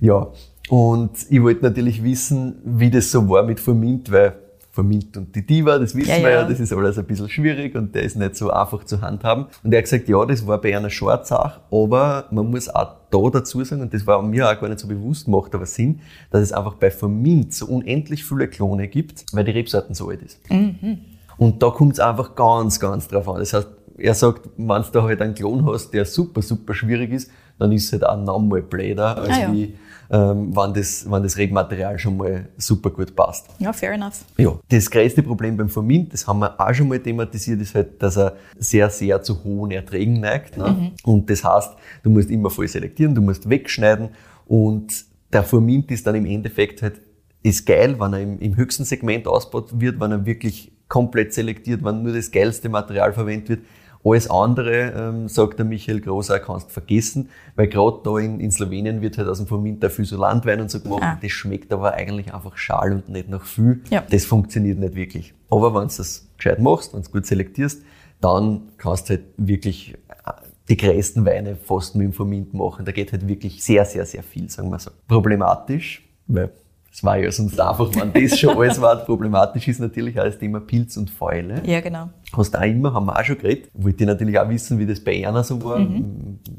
Ja. 0.00 0.28
Und 0.68 1.10
ich 1.28 1.42
wollte 1.42 1.64
natürlich 1.64 2.02
wissen, 2.02 2.56
wie 2.64 2.90
das 2.90 3.10
so 3.10 3.28
war 3.28 3.42
mit 3.42 3.60
Vermint, 3.60 4.10
weil 4.10 4.34
Vermint 4.72 5.16
und 5.16 5.34
die 5.34 5.44
Diva, 5.44 5.78
das 5.78 5.96
wissen 5.96 6.10
ja, 6.10 6.16
wir 6.18 6.30
ja. 6.30 6.42
ja, 6.42 6.44
das 6.44 6.60
ist 6.60 6.72
alles 6.72 6.96
ein 6.96 7.04
bisschen 7.04 7.28
schwierig 7.28 7.74
und 7.74 7.92
der 7.94 8.02
ist 8.02 8.16
nicht 8.16 8.36
so 8.36 8.50
einfach 8.50 8.84
zu 8.84 9.00
handhaben. 9.00 9.46
Und 9.64 9.72
er 9.72 9.78
hat 9.78 9.84
gesagt, 9.84 10.08
ja, 10.08 10.24
das 10.24 10.46
war 10.46 10.60
bei 10.60 10.76
einer 10.76 10.90
Schwarzach, 10.90 11.60
aber 11.72 12.26
man 12.30 12.50
muss 12.50 12.68
auch 12.68 12.94
da 13.10 13.30
dazu 13.30 13.64
sagen, 13.64 13.82
und 13.82 13.92
das 13.92 14.06
war 14.06 14.22
mir 14.22 14.48
auch 14.48 14.60
gar 14.60 14.68
nicht 14.68 14.78
so 14.78 14.86
bewusst, 14.86 15.26
macht 15.26 15.54
aber 15.56 15.66
Sinn, 15.66 16.00
dass 16.30 16.42
es 16.42 16.52
einfach 16.52 16.74
bei 16.74 16.92
Vermint 16.92 17.52
so 17.52 17.66
unendlich 17.66 18.24
viele 18.24 18.46
Klone 18.46 18.86
gibt, 18.86 19.24
weil 19.32 19.42
die 19.42 19.50
Rebsorten 19.50 19.94
so 19.94 20.08
alt 20.08 20.22
ist. 20.22 20.38
Mhm. 20.48 20.98
Und 21.40 21.62
da 21.62 21.70
kommt 21.70 21.94
es 21.94 22.00
einfach 22.00 22.34
ganz, 22.34 22.78
ganz 22.78 23.08
drauf 23.08 23.26
an. 23.26 23.38
Das 23.38 23.54
heißt, 23.54 23.66
er 23.96 24.14
sagt, 24.14 24.50
wenn 24.58 24.82
du 24.82 24.88
da 24.92 25.02
halt 25.04 25.22
einen 25.22 25.34
Klon 25.34 25.64
hast, 25.66 25.90
der 25.94 26.04
super, 26.04 26.42
super 26.42 26.74
schwierig 26.74 27.10
ist, 27.12 27.30
dann 27.58 27.72
ist 27.72 27.86
es 27.86 27.92
halt 27.92 28.04
auch 28.06 28.22
nochmal 28.22 28.60
blöder, 28.60 29.16
als 29.16 29.30
Ah, 29.30 29.40
ja. 29.40 29.52
wie 29.52 29.74
ähm, 30.10 30.54
wenn, 30.54 30.74
das, 30.74 31.10
wenn 31.10 31.22
das 31.22 31.38
Regmaterial 31.38 31.98
schon 31.98 32.18
mal 32.18 32.50
super 32.58 32.90
gut 32.90 33.16
passt. 33.16 33.46
Ja, 33.58 33.72
fair 33.72 33.92
enough. 33.92 34.22
Ja, 34.36 34.58
das 34.68 34.90
größte 34.90 35.22
Problem 35.22 35.56
beim 35.56 35.70
Vermint, 35.70 36.12
das 36.12 36.26
haben 36.26 36.40
wir 36.40 36.60
auch 36.60 36.74
schon 36.74 36.88
mal 36.88 36.98
thematisiert, 36.98 37.58
ist 37.62 37.74
halt, 37.74 38.02
dass 38.02 38.18
er 38.18 38.36
sehr, 38.58 38.90
sehr 38.90 39.22
zu 39.22 39.42
hohen 39.42 39.70
Erträgen 39.70 40.20
neigt. 40.20 40.58
Ne? 40.58 40.92
Und 41.04 41.30
das 41.30 41.42
heißt, 41.42 41.72
du 42.02 42.10
musst 42.10 42.30
immer 42.30 42.50
voll 42.50 42.68
selektieren, 42.68 43.14
du 43.14 43.22
musst 43.22 43.48
wegschneiden 43.48 44.10
und 44.46 44.92
der 45.32 45.42
Vermint 45.42 45.90
ist 45.90 46.06
dann 46.06 46.16
im 46.16 46.26
Endeffekt 46.26 46.82
halt, 46.82 47.00
ist 47.42 47.64
geil, 47.64 47.98
wenn 47.98 48.12
er 48.12 48.20
im, 48.20 48.38
im 48.40 48.56
höchsten 48.56 48.84
Segment 48.84 49.26
ausgebaut 49.26 49.80
wird, 49.80 50.00
wenn 50.00 50.10
er 50.12 50.26
wirklich 50.26 50.72
komplett 50.90 51.32
selektiert, 51.32 51.82
wenn 51.82 52.02
nur 52.02 52.12
das 52.12 52.30
geilste 52.30 52.68
Material 52.68 53.14
verwendet 53.14 53.48
wird. 53.48 53.60
Alles 54.02 54.30
andere, 54.30 54.92
ähm, 54.96 55.28
sagt 55.28 55.58
der 55.58 55.66
Michael 55.66 56.00
Großer, 56.00 56.40
kannst 56.40 56.72
vergessen, 56.72 57.28
weil 57.54 57.68
gerade 57.68 57.98
da 58.02 58.18
in, 58.18 58.40
in 58.40 58.50
Slowenien 58.50 59.02
wird 59.02 59.18
halt 59.18 59.28
aus 59.28 59.38
dem 59.38 59.46
Vermint 59.46 59.84
viel 59.84 60.06
so 60.06 60.16
Landwein 60.18 60.60
und 60.60 60.70
so 60.70 60.80
gemacht. 60.80 61.02
Ah. 61.02 61.18
Das 61.20 61.30
schmeckt 61.30 61.72
aber 61.72 61.92
eigentlich 61.94 62.32
einfach 62.32 62.56
schal 62.56 62.92
und 62.92 63.08
nicht 63.10 63.28
nach 63.28 63.44
viel. 63.44 63.82
Ja. 63.90 64.02
Das 64.10 64.24
funktioniert 64.24 64.78
nicht 64.78 64.94
wirklich. 64.94 65.34
Aber 65.50 65.74
wenn 65.74 65.88
du 65.88 65.94
das 65.94 66.28
gescheit 66.36 66.60
machst, 66.60 66.94
wenn 66.94 67.02
du 67.02 67.10
gut 67.10 67.26
selektierst, 67.26 67.82
dann 68.20 68.68
kannst 68.78 69.10
du 69.10 69.14
halt 69.14 69.24
wirklich 69.36 69.94
äh, 70.08 70.32
die 70.68 70.78
größten 70.78 71.24
Weine 71.26 71.56
fast 71.56 71.94
mit 71.94 72.06
dem 72.06 72.12
Vermint 72.14 72.54
machen. 72.54 72.86
Da 72.86 72.92
geht 72.92 73.12
halt 73.12 73.28
wirklich 73.28 73.62
sehr, 73.62 73.84
sehr, 73.84 74.06
sehr 74.06 74.22
viel, 74.22 74.48
sagen 74.48 74.70
wir 74.70 74.78
so. 74.78 74.92
Problematisch, 75.08 76.08
weil 76.26 76.50
es 76.92 77.04
war 77.04 77.16
ja 77.18 77.30
sonst 77.30 77.58
einfach, 77.60 77.88
wenn 77.94 78.12
das 78.12 78.38
schon 78.38 78.56
alles 78.56 78.80
war. 78.80 78.96
Problematisch 79.04 79.68
ist 79.68 79.78
natürlich 79.80 80.18
auch 80.18 80.24
das 80.24 80.38
Thema 80.38 80.60
Pilz 80.60 80.96
und 80.96 81.08
Fäule. 81.10 81.62
Ja, 81.64 81.80
genau. 81.80 82.08
Hast 82.32 82.52
du 82.54 82.58
auch 82.58 82.64
immer, 82.64 82.92
haben 82.92 83.06
wir 83.06 83.18
auch 83.18 83.24
schon 83.24 83.38
geredet. 83.38 83.70
Wollte 83.74 84.02
ich 84.04 84.06
natürlich 84.08 84.38
auch 84.38 84.48
wissen, 84.48 84.78
wie 84.78 84.86
das 84.86 85.00
bei 85.00 85.20
Erna 85.20 85.42
so 85.44 85.62
war, 85.62 85.86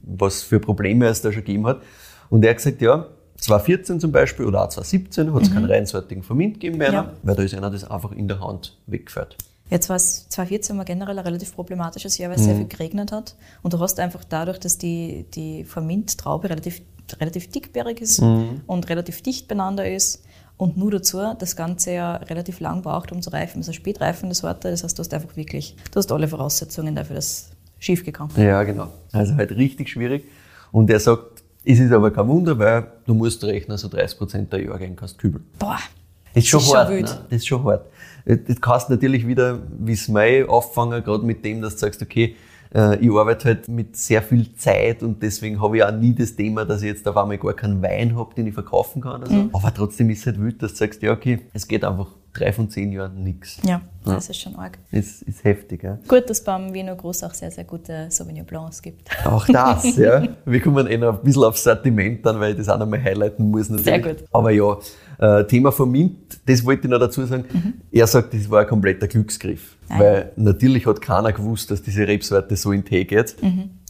was 0.03 0.41
für 0.41 0.59
Probleme 0.59 1.05
es 1.07 1.21
da 1.21 1.31
schon 1.31 1.43
gegeben 1.43 1.67
hat. 1.67 1.81
Und 2.29 2.43
er 2.45 2.51
hat 2.51 2.57
gesagt, 2.57 2.81
ja, 2.81 3.07
2014 3.37 3.99
zum 3.99 4.11
Beispiel 4.11 4.45
oder 4.45 4.63
auch 4.63 4.69
2017 4.69 5.33
hat 5.33 5.41
es 5.41 5.51
keinen 5.53 5.65
reinsortigen 5.65 6.23
Vermint 6.23 6.55
gegeben 6.55 6.77
bei 6.79 6.87
einer, 6.87 6.95
Ja. 7.03 7.13
weil 7.23 7.35
da 7.35 7.41
ist 7.43 7.53
einer 7.55 7.69
das 7.71 7.83
einfach 7.89 8.11
in 8.11 8.27
der 8.27 8.39
Hand 8.39 8.77
weggefällt. 8.87 9.35
Jetzt 9.69 9.87
war 9.89 9.95
es 9.95 10.27
2014 10.27 10.77
war 10.77 10.83
generell 10.83 11.17
ein 11.17 11.23
relativ 11.25 11.55
problematisches 11.55 12.17
Jahr, 12.17 12.29
weil 12.29 12.37
es 12.37 12.43
sehr 12.43 12.55
viel 12.57 12.67
geregnet 12.67 13.13
hat. 13.13 13.35
Und 13.63 13.73
du 13.73 13.79
hast 13.79 14.01
einfach 14.01 14.23
dadurch, 14.25 14.59
dass 14.59 14.77
die, 14.77 15.25
die 15.33 15.63
Vermint-Traube 15.63 16.49
relativ, 16.49 16.81
relativ 17.19 17.49
dickbärig 17.51 18.01
ist 18.01 18.19
und 18.19 18.89
relativ 18.89 19.21
dicht 19.21 19.47
beieinander 19.47 19.89
ist 19.89 20.23
und 20.57 20.77
nur 20.77 20.91
dazu 20.91 21.19
das 21.39 21.55
Ganze 21.55 21.93
ja 21.93 22.15
relativ 22.17 22.59
lang 22.59 22.81
braucht, 22.83 23.11
um 23.11 23.21
zu 23.21 23.31
reifen. 23.31 23.59
Das 23.59 23.67
ist 23.67 23.69
eine 23.69 23.75
spätreifende 23.75 24.35
Sorte, 24.35 24.69
das 24.71 24.83
heißt, 24.83 24.97
du 24.97 25.01
hast 25.01 25.13
einfach 25.13 25.35
wirklich, 25.35 25.75
du 25.91 25.97
hast 25.97 26.11
alle 26.11 26.27
Voraussetzungen 26.27 26.95
dafür, 26.95 27.15
dass 27.15 27.25
es 27.25 27.51
schief 27.79 28.05
gegangen 28.05 28.31
Ja, 28.37 28.61
genau. 28.63 28.87
Also 29.11 29.35
halt 29.35 29.51
richtig 29.51 29.89
schwierig. 29.89 30.25
Und 30.71 30.89
er 30.89 30.99
sagt, 30.99 31.43
es 31.65 31.79
ist 31.79 31.91
aber 31.91 32.11
kein 32.11 32.27
Wunder, 32.27 32.57
weil 32.57 32.87
du 33.05 33.13
musst 33.13 33.43
rechnen, 33.43 33.77
so 33.77 33.87
30% 33.87 34.49
der 34.49 34.63
Jahrgänge 34.63 34.95
kannst 34.95 35.17
kübeln. 35.17 35.45
Boah, 35.59 35.77
Das 36.33 36.43
ist 36.43 36.49
schon 36.49 36.59
Das 36.59 36.67
ist 36.67 36.69
schon 36.71 36.77
hart. 36.79 36.89
wild. 36.89 37.05
ne? 37.05 37.25
Das 37.29 37.37
ist 37.37 37.47
schon 37.47 37.63
hart. 37.63 37.85
Das 38.25 38.61
kannst 38.61 38.89
natürlich 38.89 39.27
wieder, 39.27 39.59
wie 39.79 39.93
es 39.93 40.07
Mai 40.07 40.47
auffangen, 40.47 41.03
gerade 41.03 41.23
mit 41.25 41.43
dem, 41.43 41.61
dass 41.61 41.73
du 41.73 41.79
sagst, 41.79 42.01
okay, 42.03 42.23
äh, 42.25 42.35
ich 42.73 43.11
arbeite 43.11 43.49
halt 43.49 43.67
mit 43.67 43.97
sehr 43.97 44.21
viel 44.21 44.55
Zeit 44.55 45.03
und 45.03 45.21
deswegen 45.21 45.61
habe 45.61 45.75
ich 45.75 45.83
auch 45.83 45.91
nie 45.91 46.15
das 46.15 46.37
Thema, 46.37 46.63
dass 46.63 46.81
ich 46.81 46.87
jetzt 46.87 47.05
auf 47.05 47.17
einmal 47.17 47.37
gar 47.37 47.53
keinen 47.53 47.81
Wein 47.81 48.15
habe, 48.15 48.33
den 48.33 48.47
ich 48.47 48.53
verkaufen 48.53 49.01
kann. 49.01 49.21
Oder 49.21 49.29
so. 49.29 49.35
Mhm. 49.35 49.49
Aber 49.51 49.73
trotzdem 49.73 50.09
ist 50.09 50.19
es 50.19 50.27
halt 50.27 50.39
wild, 50.39 50.63
dass 50.63 50.71
du 50.71 50.77
sagst, 50.77 51.01
ja, 51.01 51.11
okay, 51.11 51.41
es 51.53 51.67
geht 51.67 51.83
einfach 51.83 52.07
drei 52.33 52.51
von 52.53 52.69
zehn 52.69 52.91
Jahren 52.91 53.23
nichts. 53.23 53.57
ja, 53.63 53.81
das 54.05 54.29
ist 54.29 54.39
schon 54.41 54.55
arg. 54.55 54.77
Das 54.91 55.21
ist 55.21 55.43
heftig. 55.43 55.83
Ja. 55.83 55.97
Gut, 56.07 56.29
dass 56.29 56.39
es 56.39 56.43
beim 56.43 56.73
Vino 56.73 56.95
Groß 56.95 57.23
auch 57.23 57.33
sehr, 57.33 57.51
sehr 57.51 57.63
gute 57.63 58.07
Sauvignon 58.09 58.45
Blancs 58.45 58.81
gibt. 58.81 59.09
Auch 59.25 59.45
das, 59.47 59.95
ja. 59.97 60.27
Wir 60.45 60.61
kommen 60.61 60.87
eh 60.87 60.97
noch 60.97 61.17
ein 61.19 61.23
bisschen 61.23 61.43
aufs 61.43 61.63
Sortiment 61.63 62.25
dann, 62.25 62.39
weil 62.39 62.51
ich 62.51 62.57
das 62.57 62.69
auch 62.69 62.79
noch 62.79 62.87
mal 62.87 63.01
highlighten 63.01 63.49
muss 63.51 63.69
natürlich. 63.69 63.85
Sehr 63.85 64.13
gut. 64.15 64.23
Aber 64.31 64.51
ja, 64.51 64.77
äh, 65.19 65.45
Thema 65.45 65.71
Vermint, 65.71 66.39
das 66.45 66.65
wollte 66.65 66.87
ich 66.87 66.89
noch 66.89 66.99
dazu 66.99 67.25
sagen. 67.25 67.45
Er 67.91 68.07
sagt, 68.07 68.33
das 68.33 68.49
war 68.49 68.61
ein 68.61 68.67
kompletter 68.67 69.07
Glücksgriff. 69.07 69.77
Ah, 69.89 69.99
weil 69.99 70.31
natürlich 70.37 70.85
hat 70.85 71.01
keiner 71.01 71.33
gewusst, 71.33 71.69
dass 71.69 71.81
diese 71.81 72.07
Rebsorte 72.07 72.55
so 72.55 72.71
in 72.71 72.83
Tee 72.85 73.05
geht. 73.05 73.35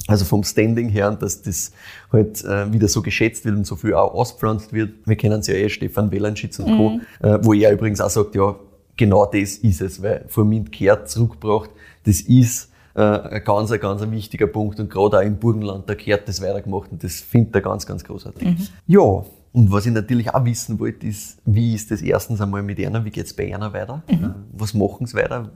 Also 0.08 0.26
vom 0.26 0.44
Standing 0.44 0.90
her 0.90 1.10
und 1.10 1.22
dass 1.22 1.42
das 1.42 1.72
halt 2.12 2.44
äh, 2.44 2.72
wieder 2.74 2.88
so 2.88 3.02
geschätzt 3.02 3.46
wird 3.46 3.56
und 3.56 3.68
so 3.68 3.76
viel 3.76 3.94
auch 3.94 4.14
auspflanzt 4.14 4.74
wird. 4.74 4.92
Wir 5.06 5.16
kennen 5.16 5.40
es 5.40 5.48
ja 5.48 5.54
eh, 5.54 5.70
Stefan 5.70 6.12
Welanschitz 6.12 6.60
und 6.60 6.78
Co., 6.78 7.00
äh, 7.26 7.40
wo 7.42 7.54
er 7.54 7.72
übrigens 7.72 8.02
auch 8.02 8.10
sagt, 8.10 8.36
ja, 8.36 8.56
genau 8.98 9.26
das 9.26 9.58
ist 9.58 9.82
es, 9.82 10.02
weil 10.02 10.26
Vermint 10.28 10.72
kehrt 10.72 11.10
zurückgebracht, 11.10 11.70
das 12.06 12.22
ist 12.22 12.72
äh, 12.96 13.02
ein 13.02 13.44
ganz, 13.44 13.72
ein 13.72 13.80
ganz 13.80 14.02
ein 14.02 14.12
wichtiger 14.12 14.48
Punkt 14.48 14.80
und 14.80 14.90
gerade 14.90 15.20
auch 15.20 15.22
im 15.22 15.38
Burgenland, 15.38 15.90
da 15.90 15.96
kehrt 15.96 16.28
das 16.28 16.42
weitergemacht 16.42 16.92
und 16.92 17.04
das 17.04 17.22
findet 17.22 17.56
er 17.56 17.62
ganz, 17.62 17.86
ganz 17.86 18.04
großartig. 18.04 18.72
Ja, 18.88 19.24
und 19.54 19.72
was 19.72 19.86
ich 19.86 19.92
natürlich 19.92 20.34
auch 20.34 20.46
wissen 20.46 20.80
wollte, 20.80 21.08
ist, 21.08 21.40
wie 21.46 21.74
ist 21.74 21.92
das 21.92 22.02
erstens 22.02 22.40
einmal 22.40 22.64
mit 22.64 22.80
einer, 22.80 23.04
wie 23.04 23.10
geht's 23.10 23.34
bei 23.34 23.54
einer 23.54 23.74
weiter? 23.74 24.02
Äh, 24.08 24.18
Was 24.54 24.74
machen 24.74 25.06
sie 25.08 25.16
weiter? 25.18 25.52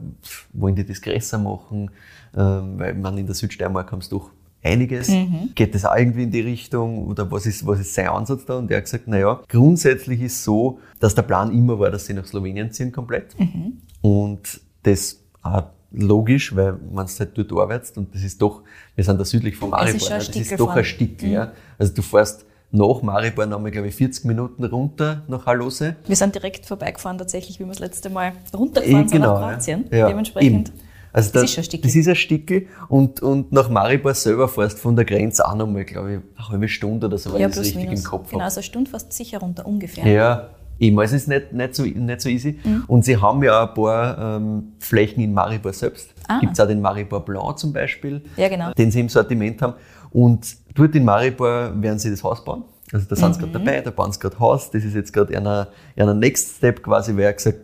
Wollen 0.52 0.74
die 0.74 0.84
das 0.84 1.00
größer 1.00 1.38
machen? 1.38 1.90
Ähm, 2.36 2.78
weil 2.78 2.94
man 2.94 3.16
in 3.16 3.26
der 3.26 3.34
Südsteiermark 3.34 3.90
haben 3.92 4.02
sie 4.02 4.10
doch 4.10 4.30
einiges. 4.62 5.10
Geht 5.54 5.74
das 5.74 5.84
auch 5.84 5.96
irgendwie 5.96 6.24
in 6.24 6.30
die 6.30 6.40
Richtung 6.40 7.06
oder 7.06 7.30
was 7.30 7.46
ist, 7.46 7.66
was 7.66 7.80
ist 7.80 7.94
sein 7.94 8.08
Ansatz 8.08 8.44
da? 8.44 8.58
Und 8.58 8.70
er 8.70 8.78
hat 8.78 8.84
gesagt, 8.84 9.08
naja, 9.08 9.40
grundsätzlich 9.48 10.20
ist 10.20 10.42
so, 10.44 10.80
dass 11.00 11.14
der 11.14 11.22
Plan 11.22 11.50
immer 11.52 11.78
war, 11.78 11.90
dass 11.90 12.06
sie 12.06 12.14
nach 12.14 12.26
Slowenien 12.26 12.72
ziehen 12.72 12.92
komplett. 12.92 13.34
Und 14.02 14.60
das 14.82 15.20
auch 15.42 15.64
logisch, 15.92 16.54
weil 16.54 16.78
man 16.92 17.06
es 17.06 17.18
halt 17.18 17.38
dort 17.38 17.52
arbeitest 17.52 17.96
und 17.96 18.14
das 18.14 18.22
ist 18.22 18.42
doch, 18.42 18.62
wir 18.94 19.04
sind 19.04 19.18
da 19.18 19.24
südlich 19.24 19.56
von 19.56 19.68
Es 19.68 19.72
Maribor, 19.72 19.96
ist 19.96 20.10
ne? 20.10 20.16
das 20.18 20.36
ist 20.36 20.60
doch 20.60 20.76
ein 20.76 20.84
Stückel, 20.84 21.30
ja. 21.30 21.52
Also 21.78 21.94
du 21.94 22.02
fährst 22.02 22.44
nach 22.72 23.02
Maribor 23.02 23.46
nochmal, 23.46 23.70
glaube 23.70 23.88
ich, 23.88 23.94
40 23.94 24.24
Minuten 24.24 24.64
runter 24.64 25.22
nach 25.28 25.46
Hallose. 25.46 25.96
Wir 26.06 26.16
sind 26.16 26.34
direkt 26.34 26.66
vorbeigefahren, 26.66 27.16
tatsächlich, 27.18 27.58
wie 27.60 27.64
wir 27.64 27.68
das 27.70 27.78
letzte 27.78 28.10
Mal 28.10 28.32
runtergefahren 28.54 29.08
sind 29.08 29.20
nach 29.20 29.38
Kroatien. 29.38 29.84
Eh, 29.90 29.98
ja. 29.98 30.08
Dementsprechend. 30.08 30.68
Eben. 30.68 30.80
Also 31.12 31.30
Das 31.32 31.40
da, 31.40 31.44
ist 31.44 31.52
schon 31.52 31.62
ein 31.62 31.64
Stückel. 31.64 31.82
Das 31.86 31.94
ist 31.96 32.08
ein 32.08 32.16
Stickel 32.16 32.66
und, 32.88 33.22
und 33.22 33.50
nach 33.50 33.70
Maribor 33.70 34.12
selber 34.12 34.48
fährst 34.48 34.78
von 34.78 34.96
der 34.96 35.06
Grenze 35.06 35.46
auch 35.48 35.54
nochmal, 35.54 35.84
glaube 35.84 36.12
ich, 36.12 36.18
eine 36.38 36.48
halbe 36.50 36.68
Stunde 36.68 37.06
oder 37.06 37.16
so, 37.16 37.32
wenn 37.32 37.40
Ja, 37.40 37.48
ich 37.48 37.54
das 37.54 37.64
richtig 37.64 37.84
minus. 37.84 38.00
im 38.00 38.04
Kopf 38.04 38.30
Genau, 38.30 38.42
habe. 38.42 38.50
so 38.50 38.58
eine 38.58 38.64
Stunde 38.64 38.90
fast 38.90 39.12
sicher 39.14 39.38
runter, 39.38 39.64
ungefähr. 39.66 40.06
Ja, 40.06 40.50
eben, 40.78 40.98
also 41.00 41.16
es 41.16 41.22
ist 41.22 41.28
nicht, 41.28 41.54
nicht, 41.54 41.74
so, 41.74 41.84
nicht 41.84 42.20
so 42.20 42.28
easy. 42.28 42.58
Mhm. 42.62 42.84
Und 42.88 43.06
sie 43.06 43.16
haben 43.16 43.42
ja 43.42 43.62
auch 43.64 43.68
ein 43.68 43.74
paar 43.74 44.36
ähm, 44.36 44.72
Flächen 44.78 45.22
in 45.22 45.32
Maribor 45.32 45.72
selbst. 45.72 46.10
Ah. 46.28 46.38
Gibt 46.40 46.52
es 46.52 46.60
auch 46.60 46.66
den 46.68 46.82
Maribor 46.82 47.24
Blanc 47.24 47.58
zum 47.58 47.72
Beispiel, 47.72 48.20
Ja, 48.36 48.48
genau. 48.50 48.72
den 48.72 48.90
sie 48.90 49.00
im 49.00 49.08
Sortiment 49.08 49.62
haben. 49.62 49.72
Und 50.16 50.56
dort 50.74 50.94
in 50.94 51.04
Maribor 51.04 51.72
werden 51.74 51.98
sie 51.98 52.08
das 52.08 52.24
Haus 52.24 52.42
bauen. 52.42 52.64
Also 52.90 53.04
da 53.06 53.16
sind 53.16 53.34
sie 53.34 53.40
Mhm. 53.40 53.52
gerade 53.52 53.64
dabei, 53.64 53.80
da 53.82 53.90
bauen 53.90 54.10
sie 54.12 54.18
gerade 54.18 54.38
Haus. 54.38 54.70
Das 54.70 54.82
ist 54.82 54.94
jetzt 54.94 55.12
gerade 55.12 55.36
einer, 55.36 55.68
einer 55.94 56.14
Next 56.14 56.56
Step 56.56 56.82
quasi, 56.82 57.14
weil 57.14 57.24
er 57.24 57.32
gesagt 57.34 57.58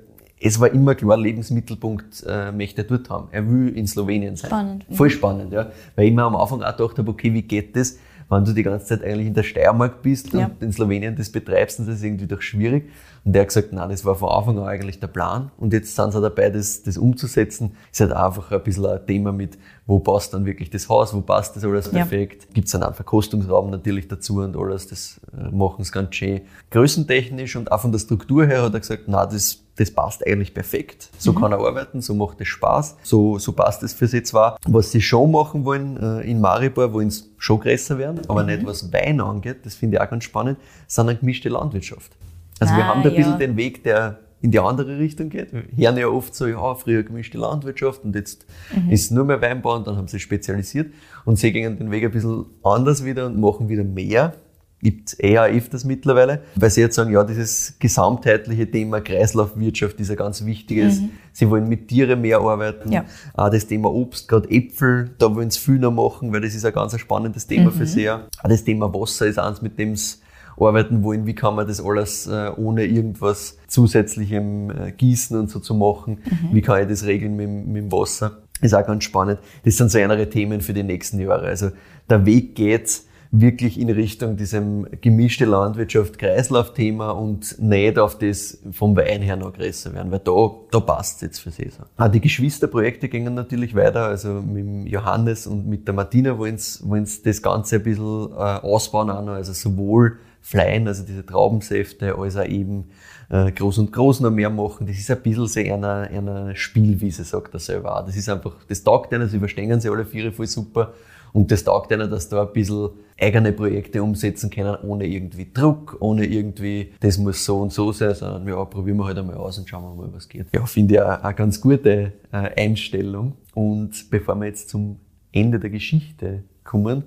es 0.44 0.58
war 0.60 0.68
immer 0.70 0.94
klar, 0.96 1.16
Lebensmittelpunkt 1.16 2.24
äh, 2.28 2.50
möchte 2.50 2.82
er 2.82 2.88
dort 2.88 3.08
haben. 3.08 3.28
Er 3.30 3.48
will 3.48 3.68
in 3.76 3.86
Slowenien 3.86 4.34
sein. 4.36 4.48
Spannend. 4.50 4.90
Mhm. 4.90 4.94
Voll 4.94 5.08
spannend, 5.08 5.52
ja. 5.52 5.70
Weil 5.94 6.08
ich 6.08 6.12
mir 6.12 6.24
am 6.24 6.34
Anfang 6.36 6.62
auch 6.62 6.76
gedacht 6.76 6.98
habe, 6.98 7.10
okay, 7.10 7.32
wie 7.32 7.42
geht 7.42 7.74
das, 7.76 7.96
wenn 8.32 8.44
du 8.44 8.52
die 8.52 8.62
ganze 8.62 8.86
Zeit 8.86 9.04
eigentlich 9.04 9.26
in 9.28 9.34
der 9.34 9.42
Steiermark 9.42 10.02
bist 10.02 10.32
Ja. 10.32 10.46
und 10.46 10.62
in 10.62 10.72
Slowenien 10.72 11.14
das 11.14 11.30
betreibst, 11.30 11.78
das 11.78 11.88
ist 11.88 12.02
irgendwie 12.02 12.26
doch 12.26 12.40
schwierig. 12.42 12.88
Und 13.24 13.34
der 13.34 13.42
hat 13.42 13.48
gesagt, 13.48 13.72
nein, 13.72 13.88
das 13.90 14.04
war 14.04 14.16
von 14.16 14.30
Anfang 14.30 14.58
an 14.58 14.64
eigentlich 14.66 14.98
der 14.98 15.06
Plan. 15.06 15.52
Und 15.58 15.72
jetzt 15.72 15.94
sind 15.94 16.12
sie 16.12 16.20
dabei, 16.20 16.50
das, 16.50 16.82
das 16.82 16.98
umzusetzen. 16.98 17.76
Ist 17.92 18.00
halt 18.00 18.12
einfach 18.12 18.50
ein 18.50 18.62
bisschen 18.64 18.86
ein 18.86 19.06
Thema 19.06 19.30
mit, 19.32 19.58
wo 19.86 20.00
passt 20.00 20.34
dann 20.34 20.44
wirklich 20.44 20.70
das 20.70 20.88
Haus, 20.88 21.14
wo 21.14 21.20
passt 21.20 21.54
das 21.54 21.64
alles 21.64 21.86
Ja. 21.86 21.92
perfekt. 21.92 22.52
Gibt 22.52 22.66
es 22.66 22.72
dann 22.72 22.82
einen 22.82 22.94
Verkostungsraum 22.94 23.70
natürlich 23.70 24.08
dazu 24.08 24.38
und 24.40 24.56
alles, 24.56 24.88
das 24.88 25.20
äh, 25.38 25.54
machen 25.54 25.84
sie 25.84 25.92
ganz 25.92 26.14
schön. 26.16 26.40
Größentechnisch 26.70 27.54
und 27.54 27.70
auch 27.70 27.80
von 27.80 27.92
der 27.92 28.00
Struktur 28.00 28.44
her 28.46 28.62
hat 28.62 28.74
er 28.74 28.80
gesagt, 28.80 29.04
na, 29.06 29.24
das, 29.24 29.61
das 29.76 29.90
passt 29.90 30.26
eigentlich 30.26 30.52
perfekt. 30.52 31.08
So 31.18 31.32
kann 31.32 31.52
er 31.52 31.58
arbeiten, 31.58 32.00
so 32.02 32.14
macht 32.14 32.40
es 32.40 32.48
Spaß, 32.48 32.96
so, 33.02 33.38
so 33.38 33.52
passt 33.52 33.82
es 33.82 33.92
für 33.94 34.06
sie 34.06 34.22
zwar. 34.22 34.58
Was 34.66 34.92
sie 34.92 35.00
schon 35.00 35.30
machen 35.30 35.64
wollen 35.64 35.96
äh, 35.96 36.20
in 36.30 36.40
Maribor, 36.40 36.92
wollen 36.92 37.10
sie 37.10 37.24
schon 37.38 37.60
größer 37.60 37.96
werden, 37.98 38.20
aber 38.28 38.42
nicht 38.42 38.66
was 38.66 38.92
Wein 38.92 39.20
angeht, 39.20 39.64
das 39.64 39.74
finde 39.74 39.96
ich 39.96 40.02
auch 40.02 40.10
ganz 40.10 40.24
spannend, 40.24 40.58
sondern 40.86 41.18
gemischte 41.18 41.48
Landwirtschaft. 41.48 42.12
Also 42.60 42.74
wir 42.74 42.84
Ah, 42.84 42.88
haben 42.88 43.02
da 43.02 43.08
ein 43.08 43.16
bisschen 43.16 43.32
ja. 43.32 43.38
den 43.38 43.56
Weg, 43.56 43.82
der 43.82 44.18
in 44.42 44.50
die 44.50 44.58
andere 44.58 44.98
Richtung 44.98 45.30
geht. 45.30 45.52
Wir 45.52 45.62
hören 45.76 45.96
ja 45.96 46.08
oft 46.08 46.34
so, 46.34 46.46
ja, 46.46 46.74
früher 46.74 47.04
gemischte 47.04 47.38
Landwirtschaft 47.38 48.04
und 48.04 48.14
jetzt 48.16 48.44
ist 48.90 49.10
nur 49.12 49.24
mehr 49.24 49.40
Weinbau 49.40 49.76
und 49.76 49.86
dann 49.86 49.96
haben 49.96 50.08
sie 50.08 50.18
spezialisiert 50.18 50.92
und 51.24 51.38
sie 51.38 51.52
gehen 51.52 51.78
den 51.78 51.90
Weg 51.92 52.04
ein 52.04 52.10
bisschen 52.10 52.46
anders 52.64 53.04
wieder 53.04 53.26
und 53.26 53.40
machen 53.40 53.68
wieder 53.68 53.84
mehr. 53.84 54.34
Gibt 54.82 55.14
eher 55.20 55.44
öfters 55.44 55.84
mittlerweile, 55.84 56.40
weil 56.56 56.68
sie 56.70 56.80
jetzt 56.80 56.96
sagen, 56.96 57.12
ja, 57.12 57.22
dieses 57.22 57.74
gesamtheitliche 57.78 58.68
Thema 58.68 59.00
Kreislaufwirtschaft 59.00 60.00
ist 60.00 60.10
ein 60.10 60.16
ganz 60.16 60.44
wichtiges. 60.44 60.98
Sie 61.32 61.48
wollen 61.48 61.68
mit 61.68 61.86
Tieren 61.88 62.20
mehr 62.20 62.40
arbeiten. 62.40 62.90
Ja. 62.90 63.04
Auch 63.34 63.48
das 63.50 63.66
Thema 63.66 63.90
Obst, 63.92 64.26
gerade 64.28 64.50
Äpfel, 64.50 65.10
da 65.18 65.32
wollen 65.34 65.50
sie 65.50 65.60
viel 65.60 65.78
noch 65.78 65.92
machen, 65.92 66.32
weil 66.32 66.40
das 66.40 66.54
ist 66.54 66.64
ein 66.64 66.72
ganz 66.72 66.98
spannendes 66.98 67.46
Thema 67.46 67.70
für 67.70 67.86
sie. 67.86 68.10
Auch 68.10 68.48
das 68.48 68.64
Thema 68.64 68.92
Wasser 68.92 69.26
ist 69.26 69.38
eins, 69.38 69.62
mit 69.62 69.78
dem 69.78 69.94
sie 69.94 70.16
arbeiten 70.58 71.02
wollen, 71.04 71.26
wie 71.26 71.34
kann 71.34 71.54
man 71.54 71.66
das 71.66 71.80
alles 71.84 72.26
äh, 72.26 72.50
ohne 72.56 72.84
irgendwas 72.84 73.56
zusätzlichem 73.68 74.70
äh, 74.70 74.92
Gießen 74.92 75.38
und 75.38 75.48
so 75.48 75.60
zu 75.60 75.74
machen, 75.74 76.18
wie 76.52 76.60
kann 76.60 76.82
ich 76.82 76.88
das 76.88 77.04
regeln 77.06 77.36
mit, 77.36 77.46
dem- 77.46 77.72
mit 77.72 77.82
dem 77.84 77.92
Wasser, 77.92 78.38
ist 78.60 78.74
auch 78.74 78.84
ganz 78.86 79.04
spannend. 79.04 79.38
Das 79.64 79.76
sind 79.76 79.90
so 79.90 79.98
andere 79.98 80.28
Themen 80.28 80.60
für 80.60 80.72
die 80.74 80.82
nächsten 80.82 81.20
Jahre. 81.20 81.46
Also 81.46 81.70
der 82.10 82.26
Weg 82.26 82.54
geht 82.54 83.00
wirklich 83.34 83.80
in 83.80 83.88
Richtung 83.88 84.36
diesem 84.36 84.86
gemischte 85.00 85.46
Landwirtschaft-Kreislauf-Thema 85.46 87.12
und 87.12 87.58
nicht 87.58 87.98
auf 87.98 88.18
das 88.18 88.58
vom 88.72 88.94
Wein 88.94 89.22
her 89.22 89.36
noch 89.36 89.54
größer 89.54 89.94
werden, 89.94 90.12
weil 90.12 90.18
da, 90.18 90.50
da 90.70 90.80
passt 90.80 91.16
es 91.16 91.22
jetzt 91.22 91.38
für 91.38 91.50
sie 91.50 91.70
so. 91.70 91.84
Auch 91.96 92.08
die 92.08 92.20
Geschwisterprojekte 92.20 93.08
gingen 93.08 93.32
natürlich 93.32 93.74
weiter, 93.74 94.04
also 94.04 94.34
mit 94.34 94.86
Johannes 94.92 95.46
und 95.46 95.66
mit 95.66 95.88
der 95.88 95.94
Martina 95.94 96.38
wollen 96.38 96.58
sie 96.58 97.22
das 97.24 97.40
Ganze 97.40 97.76
ein 97.76 97.82
bisschen 97.82 98.32
äh, 98.32 98.34
ausbauen 98.36 99.08
auch 99.08 99.24
noch, 99.24 99.32
also 99.32 99.54
sowohl 99.54 100.18
Fleien, 100.42 100.86
also 100.86 101.02
diese 101.02 101.24
Traubensäfte, 101.24 102.14
als 102.18 102.36
auch 102.36 102.44
eben 102.44 102.90
äh, 103.30 103.50
groß 103.50 103.78
und 103.78 103.92
groß 103.92 104.20
noch 104.20 104.30
mehr 104.30 104.50
machen. 104.50 104.86
Das 104.86 104.98
ist 104.98 105.10
ein 105.10 105.22
bisschen 105.22 105.46
so 105.46 105.60
einer, 105.60 106.08
einer 106.12 106.54
Spielwiese, 106.54 107.24
sagt 107.24 107.54
er 107.54 107.60
selber 107.60 107.98
auch. 107.98 108.04
Das 108.04 108.14
ist 108.14 108.28
einfach, 108.28 108.56
das 108.68 108.82
taugt 108.84 109.10
ihnen, 109.12 109.26
sie 109.26 109.38
überstehen 109.38 109.80
sie 109.80 109.88
alle 109.88 110.04
vier 110.04 110.32
voll 110.32 110.46
super. 110.46 110.92
Und 111.32 111.50
das 111.50 111.64
taugt 111.64 111.90
ihnen, 111.90 112.10
dass 112.10 112.28
da 112.28 112.42
ein 112.42 112.52
bisschen 112.52 112.90
eigene 113.18 113.52
Projekte 113.52 114.02
umsetzen 114.02 114.50
können, 114.50 114.76
ohne 114.82 115.06
irgendwie 115.06 115.48
Druck, 115.52 115.96
ohne 116.00 116.26
irgendwie, 116.26 116.92
das 117.00 117.18
muss 117.18 117.44
so 117.44 117.60
und 117.60 117.72
so 117.72 117.92
sein, 117.92 118.14
sondern 118.14 118.46
ja, 118.46 118.62
probieren 118.64 118.98
wir 118.98 119.06
halt 119.06 119.18
einmal 119.18 119.36
aus 119.36 119.58
und 119.58 119.68
schauen 119.68 119.82
wir 119.82 119.94
mal, 119.94 120.12
was 120.12 120.28
geht. 120.28 120.46
Ja, 120.54 120.66
finde 120.66 120.94
ich 120.94 121.00
auch 121.00 121.22
eine 121.22 121.34
ganz 121.34 121.60
gute 121.60 122.12
äh, 122.32 122.50
Einstellung. 122.60 123.34
Und 123.54 124.10
bevor 124.10 124.34
wir 124.36 124.46
jetzt 124.46 124.68
zum 124.68 124.98
Ende 125.30 125.58
der 125.58 125.70
Geschichte 125.70 126.42
kommen, 126.64 127.04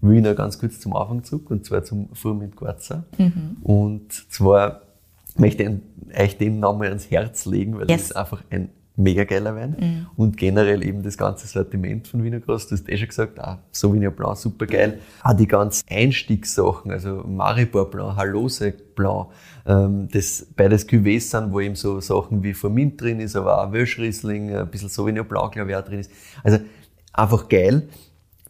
will 0.00 0.18
ich 0.18 0.22
noch 0.22 0.36
ganz 0.36 0.58
kurz 0.58 0.80
zum 0.80 0.94
Anfang 0.94 1.24
zurück, 1.24 1.50
und 1.50 1.64
zwar 1.64 1.82
zum 1.82 2.08
Furmint 2.14 2.56
Garza. 2.56 3.04
Mhm. 3.18 3.56
Und 3.62 4.12
zwar 4.30 4.82
möchte 5.36 5.62
ich 5.64 6.18
euch 6.18 6.38
den 6.38 6.60
Namen 6.60 6.82
ans 6.82 7.10
Herz 7.10 7.44
legen, 7.46 7.74
weil 7.74 7.90
yes. 7.90 8.00
das 8.00 8.10
ist 8.10 8.16
einfach 8.16 8.42
ein 8.50 8.70
mega 8.96 9.24
geiler 9.24 9.54
Wein. 9.54 9.76
Mhm. 9.78 10.06
Und 10.16 10.36
generell 10.36 10.84
eben 10.84 11.02
das 11.02 11.16
ganze 11.16 11.46
Sortiment 11.46 12.08
von 12.08 12.24
Wiener 12.24 12.40
Groß, 12.40 12.68
du 12.68 12.74
hast 12.74 12.88
eh 12.88 12.96
schon 12.96 13.08
gesagt, 13.08 13.38
ah, 13.38 13.62
Sauvignon 13.70 14.14
Blanc, 14.14 14.36
super 14.38 14.66
geil. 14.66 15.00
Auch 15.22 15.34
die 15.34 15.46
ganzen 15.46 15.86
Einstiegssachen, 15.88 16.90
also 16.90 17.22
Maribor 17.26 17.90
Blanc, 17.90 18.16
Halose 18.16 18.72
Blanc, 18.94 19.28
ähm, 19.66 20.08
das 20.10 20.46
beides 20.56 20.88
Cuvées 20.88 21.20
sind, 21.20 21.52
wo 21.52 21.60
eben 21.60 21.74
so 21.74 22.00
Sachen 22.00 22.42
wie 22.42 22.54
Formint 22.54 23.00
drin 23.00 23.20
ist, 23.20 23.36
aber 23.36 23.62
auch 23.62 23.72
Wöschriesling, 23.72 24.54
ein 24.54 24.70
bisschen 24.70 24.88
Sauvignon 24.88 25.26
Blanc, 25.26 25.52
glaube 25.52 25.70
ich, 25.70 25.76
auch 25.76 25.84
drin 25.84 26.00
ist. 26.00 26.10
Also 26.42 26.58
einfach 27.12 27.48
geil. 27.48 27.88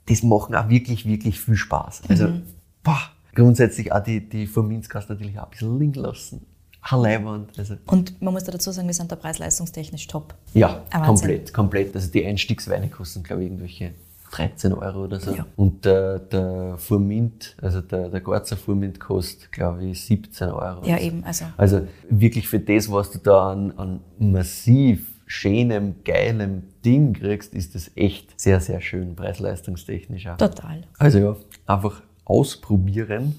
Das 0.08 0.22
machen 0.22 0.54
auch 0.54 0.68
wirklich, 0.68 1.04
wirklich 1.04 1.40
viel 1.40 1.56
Spaß. 1.56 2.02
Also, 2.08 2.28
mhm. 2.28 2.42
boah, 2.84 3.00
grundsätzlich 3.34 3.92
auch 3.92 4.02
die, 4.02 4.28
die 4.28 4.46
Formins 4.46 4.88
kannst 4.88 5.10
du 5.10 5.14
natürlich 5.14 5.36
auch 5.40 5.46
ein 5.46 5.50
bisschen 5.50 5.78
liegen 5.80 5.94
lassen 5.94 6.46
Leibwand. 6.92 7.58
Also. 7.58 7.76
Und 7.86 8.20
man 8.22 8.32
muss 8.32 8.44
da 8.44 8.52
dazu 8.52 8.70
sagen, 8.70 8.86
wir 8.86 8.94
sind 8.94 9.10
da 9.10 9.16
preis-leistungstechnisch 9.16 10.06
top. 10.06 10.34
Ja, 10.54 10.84
komplett, 11.04 11.52
komplett. 11.52 11.94
Also 11.94 12.10
die 12.10 12.24
Einstiegsweine 12.24 12.88
kosten, 12.88 13.22
glaube 13.22 13.42
ich, 13.42 13.50
irgendwelche 13.50 13.92
13 14.32 14.72
Euro 14.72 15.04
oder 15.04 15.20
so. 15.20 15.34
Ja. 15.34 15.46
Und 15.56 15.84
der, 15.84 16.18
der 16.18 16.76
Furmint, 16.78 17.56
also 17.60 17.80
der, 17.80 18.08
der 18.08 18.20
Garzer 18.20 18.56
Furmint 18.56 19.00
kostet, 19.00 19.52
glaube 19.52 19.84
ich, 19.84 20.00
17 20.02 20.48
Euro. 20.48 20.86
Ja, 20.86 20.98
eben. 20.98 21.24
Also. 21.24 21.46
also 21.56 21.86
wirklich 22.08 22.48
für 22.48 22.60
das, 22.60 22.90
was 22.90 23.10
du 23.10 23.18
da 23.18 23.52
an, 23.52 23.72
an 23.76 24.00
massiv 24.18 25.12
schönem, 25.26 25.96
geilem 26.04 26.64
Ding 26.84 27.14
kriegst, 27.14 27.54
ist 27.54 27.74
das 27.74 27.90
echt 27.96 28.38
sehr, 28.38 28.60
sehr 28.60 28.80
schön, 28.80 29.16
preis-leistungstechnisch 29.16 30.26
auch. 30.28 30.36
Total. 30.36 30.82
Also 30.98 31.18
ja, 31.18 31.36
einfach 31.66 32.02
ausprobieren. 32.24 33.34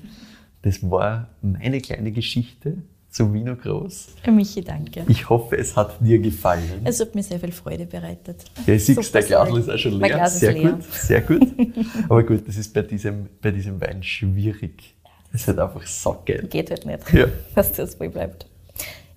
Das 0.63 0.89
war 0.89 1.29
meine 1.41 1.79
kleine 1.79 2.11
Geschichte 2.11 2.81
zu 3.17 3.33
Wiener 3.33 3.55
Groß. 3.55 4.09
Michi, 4.27 4.61
danke. 4.61 5.03
Ich 5.07 5.27
hoffe, 5.27 5.57
es 5.57 5.75
hat 5.75 5.95
dir 5.99 6.19
gefallen. 6.19 6.81
Es 6.83 6.99
hat 6.99 7.15
mir 7.15 7.23
sehr 7.23 7.39
viel 7.39 7.51
Freude 7.51 7.87
bereitet. 7.87 8.43
Ja, 8.67 8.77
siehst, 8.77 9.11
der 9.11 9.23
Glas 9.23 9.49
ist 9.49 9.69
auch 9.69 9.77
schon 9.77 9.99
leer. 9.99 10.29
Sehr 10.29 10.53
leer. 10.53 10.73
gut, 10.73 10.83
sehr 10.83 11.21
gut. 11.21 11.41
Aber 12.09 12.21
gut, 12.23 12.47
das 12.47 12.57
ist 12.57 12.71
bei 12.75 12.83
diesem, 12.83 13.27
bei 13.41 13.49
diesem 13.49 13.81
Wein 13.81 14.03
schwierig. 14.03 14.95
Es 15.33 15.41
ist 15.41 15.47
halt 15.47 15.57
einfach 15.57 15.85
saugeil. 15.87 16.45
Geht 16.47 16.69
halt 16.69 16.85
nicht, 16.85 17.11
ja. 17.11 17.25
was 17.55 17.71
das 17.71 17.95
voll 17.95 18.09
bleibt. 18.09 18.45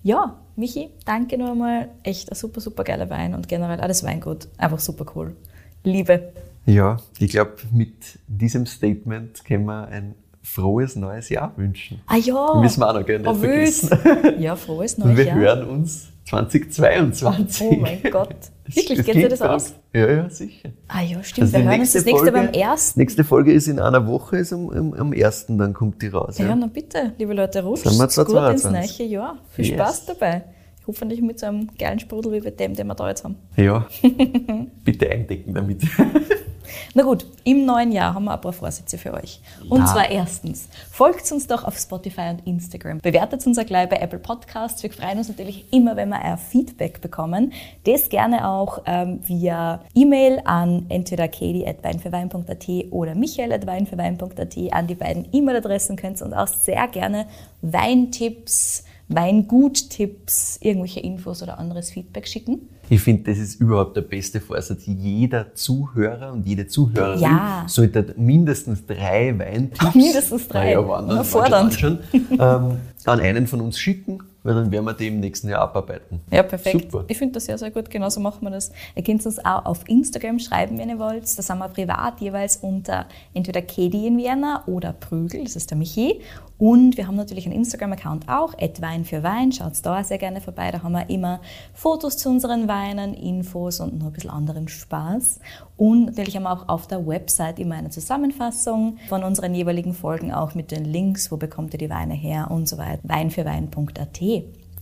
Ja, 0.01 0.35
Michi, 0.55 0.89
danke 1.05 1.37
nur 1.37 1.51
einmal. 1.51 1.89
Echt 2.01 2.31
ein 2.31 2.35
super, 2.35 2.59
super 2.59 2.83
geiler 2.83 3.07
Wein 3.11 3.35
und 3.35 3.47
generell 3.47 3.81
alles 3.81 4.03
Weingut. 4.03 4.47
Einfach 4.57 4.79
super 4.79 5.05
cool. 5.15 5.35
Liebe. 5.83 6.33
Ja, 6.65 6.97
ich 7.19 7.29
glaube, 7.29 7.57
mit 7.71 8.17
diesem 8.27 8.65
Statement 8.65 9.45
können 9.45 9.65
wir 9.65 9.87
ein 9.89 10.15
frohes 10.41 10.95
neues 10.95 11.29
Jahr 11.29 11.53
wünschen. 11.55 12.01
Ah 12.07 12.17
ja. 12.17 12.59
Müssen 12.59 12.81
wir 12.81 12.89
auch 12.89 12.93
noch 12.93 13.05
gerne 13.05 13.23
nicht 13.23 13.31
oh, 13.31 13.35
vergessen. 13.35 13.89
Ja, 14.39 14.55
frohes 14.55 14.97
neues 14.97 15.17
wir 15.17 15.25
Jahr. 15.25 15.39
Wir 15.39 15.43
hören 15.43 15.67
uns 15.69 16.11
2022. 16.29 17.61
Oh 17.67 17.75
mein 17.75 18.01
Gott. 18.11 18.35
Wirklich, 18.65 19.05
geht 19.05 19.15
dir 19.15 19.29
das 19.29 19.41
aus? 19.41 19.73
Ja, 19.93 20.09
ja, 20.09 20.29
sicher. 20.29 20.69
Ah 20.87 21.01
ja, 21.01 21.21
stimmt. 21.23 21.47
Also 21.47 21.57
wir 21.57 21.69
hören 21.69 21.79
uns 21.81 21.93
das 21.93 22.05
nächste 22.05 22.31
Folge, 22.31 22.47
beim 22.47 22.53
ersten. 22.53 22.99
Nächste 22.99 23.23
Folge 23.23 23.53
ist 23.53 23.67
in 23.67 23.79
einer 23.79 24.07
Woche, 24.07 24.37
ist 24.37 24.53
am, 24.53 24.69
am, 24.69 24.93
am 24.93 25.13
ersten, 25.13 25.57
dann 25.57 25.73
kommt 25.73 26.01
die 26.01 26.07
raus. 26.07 26.37
Ja, 26.37 26.47
ja 26.47 26.55
na 26.55 26.67
bitte, 26.67 27.13
liebe 27.17 27.33
Leute, 27.33 27.63
rutscht 27.63 27.83
gut 27.83 27.93
22. 28.11 28.51
ins 28.53 28.99
neue 28.99 29.07
Jahr. 29.07 29.37
Viel 29.49 29.65
yes. 29.65 29.73
Spaß 29.75 30.05
dabei. 30.05 30.43
Hoffentlich 30.87 31.21
mit 31.21 31.39
so 31.39 31.47
einem 31.47 31.69
geilen 31.77 31.99
Sprudel 31.99 32.31
wie 32.31 32.39
bei 32.39 32.51
dem, 32.51 32.73
den 32.75 32.87
wir 32.87 32.95
da 32.95 33.09
jetzt 33.09 33.23
haben. 33.23 33.35
Ja, 33.55 33.85
bitte 34.83 35.09
eindecken 35.09 35.53
damit. 35.53 35.83
Na 36.93 37.03
gut, 37.03 37.25
im 37.43 37.65
neuen 37.65 37.91
Jahr 37.91 38.13
haben 38.13 38.25
wir 38.25 38.33
ein 38.33 38.41
paar 38.41 38.53
Vorsätze 38.53 38.97
für 38.97 39.13
euch. 39.13 39.39
Und 39.69 39.79
ja. 39.79 39.85
zwar 39.85 40.09
erstens, 40.09 40.67
folgt 40.89 41.31
uns 41.31 41.47
doch 41.47 41.63
auf 41.63 41.77
Spotify 41.77 42.29
und 42.29 42.45
Instagram. 42.45 42.99
Bewertet 42.99 43.45
uns 43.45 43.57
auch 43.57 43.65
gleich 43.65 43.89
bei 43.89 43.97
Apple 43.97 44.19
Podcasts. 44.19 44.83
Wir 44.83 44.91
freuen 44.91 45.17
uns 45.17 45.27
natürlich 45.27 45.65
immer, 45.71 45.95
wenn 45.95 46.09
wir 46.09 46.19
ein 46.19 46.37
Feedback 46.37 47.01
bekommen. 47.01 47.53
Das 47.85 48.09
gerne 48.09 48.47
auch 48.47 48.81
ähm, 48.85 49.19
via 49.23 49.81
E-Mail 49.95 50.41
an 50.45 50.85
entweder 50.89 51.27
katie.weinfürwein.at 51.27 52.67
oder 52.91 53.15
michael.weinfürwein.at. 53.15 54.57
An 54.71 54.87
die 54.87 54.95
beiden 54.95 55.27
E-Mail-Adressen 55.31 55.95
könnt 55.95 56.21
ihr 56.21 56.25
uns 56.25 56.33
auch 56.33 56.47
sehr 56.47 56.87
gerne 56.87 57.25
Weintipps, 57.61 58.83
Weinguttipps, 59.07 60.57
irgendwelche 60.61 61.01
Infos 61.01 61.43
oder 61.43 61.59
anderes 61.59 61.91
Feedback 61.91 62.27
schicken. 62.27 62.69
Ich 62.91 62.99
finde, 62.99 63.31
das 63.31 63.39
ist 63.39 63.61
überhaupt 63.61 63.95
der 63.95 64.01
beste 64.01 64.41
Vorsatz. 64.41 64.81
Jeder 64.85 65.55
Zuhörer 65.55 66.33
und 66.33 66.45
jede 66.45 66.67
Zuhörerin 66.67 67.21
ja. 67.21 67.63
sollte 67.65 68.13
mindestens 68.17 68.85
drei 68.85 69.33
Weintipps, 69.39 69.95
mindestens 69.95 70.49
drei, 70.49 70.73
ja, 70.73 70.85
waren 70.85 71.23
fordernd, 71.23 71.73
schon, 71.73 71.99
ähm, 72.13 72.79
an 73.05 73.19
einen 73.21 73.47
von 73.47 73.61
uns 73.61 73.79
schicken 73.79 74.19
weil 74.43 74.55
dann 74.55 74.71
werden 74.71 74.85
wir 74.85 74.93
die 74.93 75.07
im 75.07 75.19
nächsten 75.19 75.49
Jahr 75.49 75.61
abarbeiten. 75.61 76.21
Ja, 76.31 76.43
perfekt. 76.43 76.91
Super. 76.91 77.05
Ich 77.07 77.17
finde 77.17 77.33
das 77.33 77.45
sehr, 77.45 77.57
sehr 77.57 77.71
gut. 77.71 77.89
Genauso 77.89 78.19
machen 78.19 78.43
wir 78.43 78.49
das. 78.49 78.71
Ihr 78.95 79.03
könnt 79.03 79.25
uns 79.25 79.39
auch 79.39 79.65
auf 79.65 79.87
Instagram 79.87 80.39
schreiben, 80.39 80.77
wenn 80.79 80.89
ihr 80.89 80.99
wollt. 80.99 81.23
Da 81.37 81.41
sind 81.41 81.59
wir 81.59 81.67
privat 81.67 82.19
jeweils 82.21 82.57
unter 82.57 83.05
entweder 83.33 83.61
Kedi 83.61 84.07
in 84.07 84.17
Vienna 84.17 84.63
oder 84.67 84.93
Prügel, 84.93 85.43
das 85.43 85.55
ist 85.55 85.69
der 85.69 85.77
Michi. 85.77 86.21
Und 86.57 86.95
wir 86.95 87.07
haben 87.07 87.15
natürlich 87.15 87.47
einen 87.47 87.55
Instagram-Account 87.55 88.29
auch, 88.29 88.53
Wein 88.53 89.03
für 89.03 89.23
Wein. 89.23 89.51
Schaut 89.51 89.73
da 89.83 90.03
sehr 90.03 90.19
gerne 90.19 90.41
vorbei. 90.41 90.69
Da 90.69 90.83
haben 90.83 90.91
wir 90.91 91.09
immer 91.09 91.41
Fotos 91.73 92.17
zu 92.17 92.29
unseren 92.29 92.67
Weinen, 92.67 93.15
Infos 93.15 93.79
und 93.79 93.97
noch 93.97 94.07
ein 94.07 94.13
bisschen 94.13 94.29
anderen 94.29 94.67
Spaß. 94.67 95.39
Und 95.81 96.05
natürlich 96.05 96.35
haben 96.35 96.43
wir 96.43 96.51
auch 96.51 96.69
auf 96.69 96.85
der 96.85 97.07
Website 97.07 97.57
immer 97.57 97.73
eine 97.73 97.89
Zusammenfassung 97.89 98.99
von 99.09 99.23
unseren 99.23 99.55
jeweiligen 99.55 99.95
Folgen, 99.95 100.31
auch 100.31 100.53
mit 100.53 100.69
den 100.69 100.85
Links, 100.85 101.31
wo 101.31 101.37
bekommt 101.37 101.73
ihr 101.73 101.79
die 101.79 101.89
Weine 101.89 102.13
her 102.13 102.51
und 102.51 102.69
so 102.69 102.77
weiter. 102.77 102.99
Weinfürwein.at. 103.01 104.21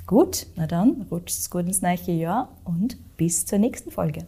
Gut, 0.06 0.48
na 0.58 0.68
dann 0.68 1.06
rutscht 1.10 1.40
es 1.40 1.50
gut 1.50 1.68
ins 1.68 1.82
neue 1.82 2.12
Jahr 2.12 2.50
und 2.66 2.98
bis 3.16 3.46
zur 3.46 3.60
nächsten 3.60 3.92
Folge. 3.92 4.26